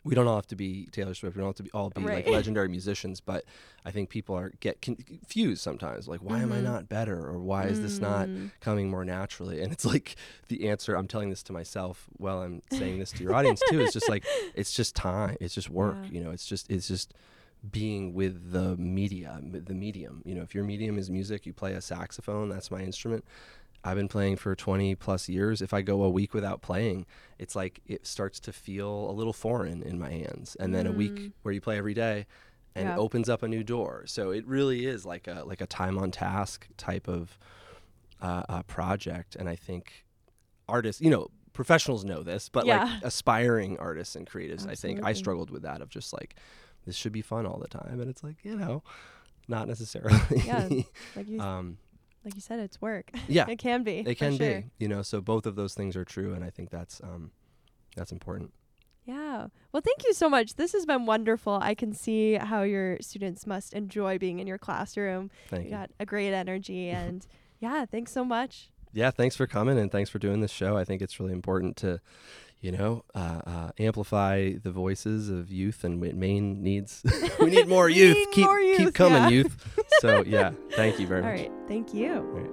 we 0.02 0.14
don't 0.14 0.26
all 0.26 0.36
have 0.36 0.46
to 0.46 0.56
be 0.56 0.88
taylor 0.92 1.12
swift 1.12 1.36
we 1.36 1.40
don't 1.40 1.48
have 1.48 1.56
to 1.56 1.62
be 1.62 1.70
all 1.72 1.90
be 1.90 2.02
Right. 2.02 2.24
like 2.24 2.26
legendary 2.38 2.68
musicians 2.68 3.20
but 3.20 3.44
i 3.84 3.90
think 3.90 4.08
people 4.08 4.34
are 4.36 4.50
get 4.60 4.80
confused 4.80 5.60
sometimes 5.60 6.08
like 6.08 6.20
why 6.20 6.40
am 6.40 6.52
i 6.52 6.58
Mhm. 6.58 6.62
not 6.64 6.88
better 6.88 7.26
or 7.26 7.38
why 7.38 7.66
is 7.66 7.80
this 7.80 8.00
not 8.00 8.28
Mm. 8.28 8.50
coming 8.60 8.88
more 8.90 9.04
naturally 9.04 9.60
and 9.60 9.72
it's 9.72 9.84
like 9.84 10.16
the 10.48 10.68
answer 10.68 10.94
i'm 10.94 11.06
telling 11.08 11.28
this 11.30 11.42
to 11.44 11.52
myself 11.52 12.06
while 12.16 12.40
i'm 12.40 12.62
saying 12.70 12.98
this 12.98 13.12
to 13.12 13.22
your 13.22 13.34
audience 13.34 13.60
too 13.68 13.80
it's 13.82 13.92
just 13.92 14.08
like 14.08 14.24
it's 14.54 14.72
just 14.72 14.94
time 14.96 15.36
it's 15.40 15.54
just 15.54 15.68
work 15.68 15.98
Yeah. 16.04 16.10
you 16.18 16.24
know 16.24 16.30
it's 16.30 16.46
just 16.46 16.70
it's 16.70 16.88
just 16.88 17.12
being 17.70 18.14
with 18.14 18.52
the 18.52 18.74
media 18.78 19.38
the 19.42 19.74
medium 19.74 20.22
you 20.24 20.34
know 20.34 20.40
if 20.40 20.54
your 20.54 20.64
medium 20.64 20.96
is 20.98 21.10
music 21.10 21.44
you 21.44 21.52
play 21.52 21.74
a 21.74 21.80
saxophone 21.82 22.48
that's 22.48 22.70
my 22.70 22.80
instrument 22.80 23.22
i've 23.84 23.96
been 23.96 24.08
playing 24.08 24.36
for 24.36 24.54
20 24.54 24.94
plus 24.96 25.28
years 25.28 25.62
if 25.62 25.72
i 25.72 25.80
go 25.82 26.02
a 26.02 26.10
week 26.10 26.34
without 26.34 26.60
playing 26.62 27.06
it's 27.38 27.56
like 27.56 27.80
it 27.86 28.06
starts 28.06 28.38
to 28.40 28.52
feel 28.52 29.10
a 29.10 29.12
little 29.12 29.32
foreign 29.32 29.82
in 29.82 29.98
my 29.98 30.10
hands 30.10 30.56
and 30.60 30.74
then 30.74 30.86
a 30.86 30.92
Mm. 30.92 30.96
week 30.96 31.30
where 31.42 31.52
you 31.54 31.60
play 31.60 31.78
every 31.78 31.94
day 31.94 32.26
and 32.74 32.86
Yeah. 32.88 32.94
it 32.94 32.98
opens 32.98 33.28
up 33.28 33.42
a 33.42 33.48
new 33.48 33.64
door 33.64 34.04
so 34.06 34.30
it 34.30 34.46
really 34.46 34.86
is 34.86 35.04
like 35.06 35.26
a 35.26 35.42
like 35.46 35.60
a 35.60 35.66
time 35.66 35.98
on 35.98 36.10
task 36.10 36.68
type 36.76 37.08
of 37.08 37.38
uh, 38.20 38.42
uh, 38.48 38.62
project 38.64 39.34
and 39.36 39.48
i 39.48 39.56
think 39.56 40.04
artists 40.68 41.00
you 41.00 41.10
know 41.10 41.28
professionals 41.52 42.04
know 42.04 42.22
this 42.22 42.48
but 42.48 42.66
Yeah. 42.66 42.84
like 42.84 43.02
aspiring 43.02 43.78
artists 43.78 44.14
and 44.14 44.26
creatives 44.28 44.68
i 44.68 44.74
think 44.74 45.00
i 45.02 45.12
struggled 45.14 45.50
with 45.50 45.62
that 45.62 45.80
of 45.80 45.88
just 45.88 46.12
like 46.12 46.36
this 46.86 46.94
should 46.96 47.12
be 47.12 47.22
fun 47.22 47.46
all 47.46 47.58
the 47.58 47.66
time 47.68 47.98
and 48.00 48.08
it's 48.10 48.22
like 48.22 48.36
you 48.44 48.56
know 48.56 48.82
not 49.48 49.66
necessarily 49.68 50.20
Yeah. 50.44 50.68
Like 51.16 51.28
you, 51.28 51.40
um 51.48 51.78
like 52.24 52.34
you 52.34 52.40
said, 52.40 52.58
it's 52.60 52.80
work. 52.80 53.10
yeah 53.28 53.46
it 53.48 53.58
can 53.58 53.82
be. 53.82 53.98
it 54.06 54.16
can 54.16 54.36
sure. 54.36 54.60
be 54.60 54.70
you 54.78 54.88
know 54.88 55.02
so 55.02 55.20
both 55.20 55.46
of 55.46 55.56
those 55.56 55.74
things 55.74 55.96
are 55.96 56.04
true 56.04 56.34
and 56.34 56.44
i 56.44 56.50
think 56.50 56.70
that's 56.70 57.00
um 57.02 57.30
that's 57.96 58.12
important 58.12 58.52
Yeah. 59.06 59.48
Well, 59.72 59.80
thank 59.82 60.04
you 60.06 60.12
so 60.12 60.28
much. 60.28 60.54
This 60.54 60.72
has 60.72 60.84
been 60.86 61.04
wonderful. 61.06 61.58
I 61.60 61.74
can 61.74 61.92
see 61.94 62.34
how 62.34 62.62
your 62.62 62.98
students 63.00 63.46
must 63.46 63.72
enjoy 63.72 64.18
being 64.18 64.38
in 64.38 64.46
your 64.46 64.58
classroom. 64.58 65.30
thank 65.48 65.64
You 65.64 65.70
you 65.70 65.76
got 65.76 65.90
a 65.98 66.06
great 66.06 66.32
energy 66.32 66.90
and 67.00 67.26
yeah, 67.58 67.86
thanks 67.86 68.12
so 68.12 68.24
much. 68.24 68.70
yeah 68.92 69.10
thanks 69.10 69.34
for 69.36 69.46
coming 69.46 69.78
and 69.78 69.90
thanks 69.90 70.10
for 70.10 70.18
doing 70.18 70.40
this 70.40 70.50
show 70.52 70.76
i 70.76 70.84
think 70.84 71.00
it's 71.02 71.18
really 71.20 71.32
important 71.32 71.76
to 71.76 72.00
you 72.60 72.72
know 72.72 73.04
uh, 73.14 73.40
uh, 73.46 73.70
amplify 73.78 74.52
the 74.62 74.70
voices 74.70 75.28
of 75.30 75.50
youth 75.50 75.82
and 75.84 76.00
Wa- 76.00 76.12
maine 76.14 76.62
needs 76.62 77.02
we 77.40 77.50
need 77.50 77.68
more 77.68 77.88
youth 78.00 78.16
need 78.16 78.30
keep 78.32 78.44
more 78.44 78.60
keep 78.76 78.94
coming 78.94 79.22
yeah. 79.22 79.28
youth 79.28 79.78
so 80.00 80.22
yeah 80.26 80.52
thank 80.72 80.98
you 81.00 81.06
very 81.06 81.22
All 81.24 81.30
much 81.30 81.40
All 81.40 81.46
right, 81.48 81.68
Thank 81.68 81.94
you. 81.94 82.20
right. 82.20 82.50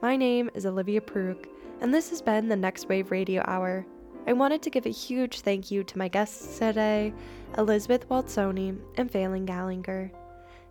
My 0.00 0.14
name 0.16 0.48
is 0.54 0.64
Olivia 0.64 1.00
Paruk, 1.00 1.46
and 1.80 1.92
this 1.92 2.08
has 2.10 2.22
been 2.22 2.48
the 2.48 2.54
Next 2.54 2.88
Wave 2.88 3.10
Radio 3.10 3.42
Hour. 3.48 3.84
I 4.28 4.32
wanted 4.32 4.62
to 4.62 4.70
give 4.70 4.86
a 4.86 4.90
huge 4.90 5.40
thank 5.40 5.72
you 5.72 5.82
to 5.82 5.98
my 5.98 6.06
guests 6.06 6.58
today, 6.58 7.12
Elizabeth 7.56 8.08
Walztoni 8.08 8.78
and 8.96 9.10
Phelan 9.10 9.44
Gallagher. 9.44 10.12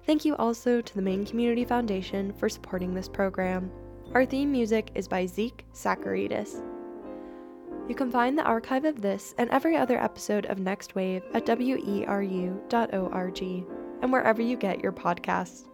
Thank 0.05 0.23
you 0.23 0.37
also 0.37 0.79
to 0.79 0.95
the 0.95 1.01
Maine 1.01 1.25
Community 1.25 1.65
Foundation 1.65 2.31
for 2.33 2.47
supporting 2.47 2.93
this 2.93 3.09
program. 3.09 3.69
Our 4.13 4.25
theme 4.25 4.49
music 4.49 4.91
is 4.95 5.09
by 5.09 5.25
Zeke 5.25 5.65
Sacaridiz. 5.73 6.63
You 7.87 7.95
can 7.95 8.11
find 8.11 8.37
the 8.37 8.43
archive 8.43 8.83
of 8.83 9.01
this 9.01 9.33
and 9.37 9.49
every 9.49 9.77
other 9.77 9.97
episode 9.97 10.45
of 10.47 10.59
Next 10.59 10.93
Wave 10.93 11.23
at 11.33 11.45
weru.org 11.45 13.41
and 14.01 14.11
wherever 14.11 14.41
you 14.41 14.57
get 14.57 14.83
your 14.83 14.91
podcasts. 14.91 15.69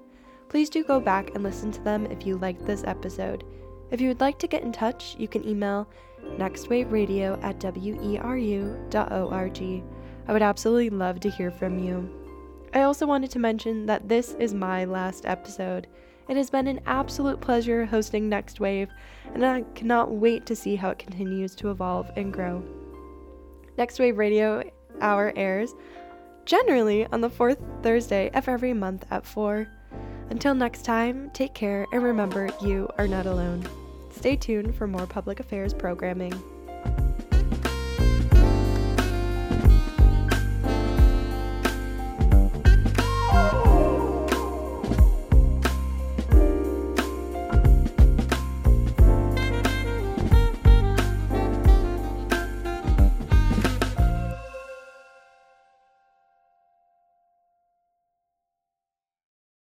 Please 0.48 0.70
do 0.70 0.84
go 0.84 1.00
back 1.00 1.32
and 1.34 1.44
listen 1.44 1.72
to 1.72 1.82
them 1.82 2.06
if 2.06 2.28
you 2.28 2.38
liked 2.38 2.66
this 2.66 2.84
episode. 2.86 3.44
If 3.90 4.00
you 4.00 4.10
would 4.10 4.22
like 4.22 4.38
to 4.40 4.48
get 4.48 4.62
in 4.62 4.72
touch, 4.72 5.16
you 5.18 5.28
can 5.28 5.48
email 5.48 5.90
nextwaveradio 6.38 7.44
at 7.44 7.60
weru.org. 7.60 8.24
I 10.28 10.34
would 10.34 10.42
absolutely 10.44 10.90
love 10.92 11.20
to 11.22 11.32
hear 11.32 11.50
from 11.50 11.80
you. 11.80 12.08
I 12.76 12.84
also 12.84 13.08
wanted 13.08 13.32
to 13.32 13.40
mention 13.40 13.88
that 13.88 14.08
this 14.08 14.36
is 14.40 14.54
my 14.54 14.86
last 14.86 15.26
episode. 15.26 15.88
It 16.34 16.38
has 16.38 16.50
been 16.50 16.66
an 16.66 16.80
absolute 16.88 17.42
pleasure 17.42 17.86
hosting 17.86 18.28
Next 18.28 18.60
Wave, 18.60 18.90
and 19.36 19.46
I 19.46 19.62
cannot 19.76 20.10
wait 20.10 20.48
to 20.48 20.56
see 20.56 20.76
how 20.76 20.90
it 20.90 20.98
continues 20.98 21.54
to 21.54 21.70
evolve 21.70 22.10
and 22.16 22.34
grow. 22.34 22.64
Next 23.78 24.00
Wave 24.00 24.18
Radio 24.18 24.64
Hour 25.00 25.32
airs 25.36 25.76
generally 26.46 27.06
on 27.06 27.22
the 27.22 27.30
fourth 27.30 27.60
Thursday 27.84 28.32
of 28.34 28.48
every 28.48 28.74
month 28.74 29.06
at 29.12 29.28
4. 29.28 29.68
Until 30.32 30.56
next 30.56 30.86
time, 30.86 31.30
take 31.36 31.54
care 31.54 31.86
and 31.94 32.02
remember 32.02 32.50
you 32.64 32.90
are 32.98 33.08
not 33.08 33.28
alone. 33.28 33.64
Stay 34.10 34.36
tuned 34.36 34.74
for 34.74 34.88
more 34.88 35.06
public 35.06 35.40
affairs 35.40 35.72
programming. 35.72 36.34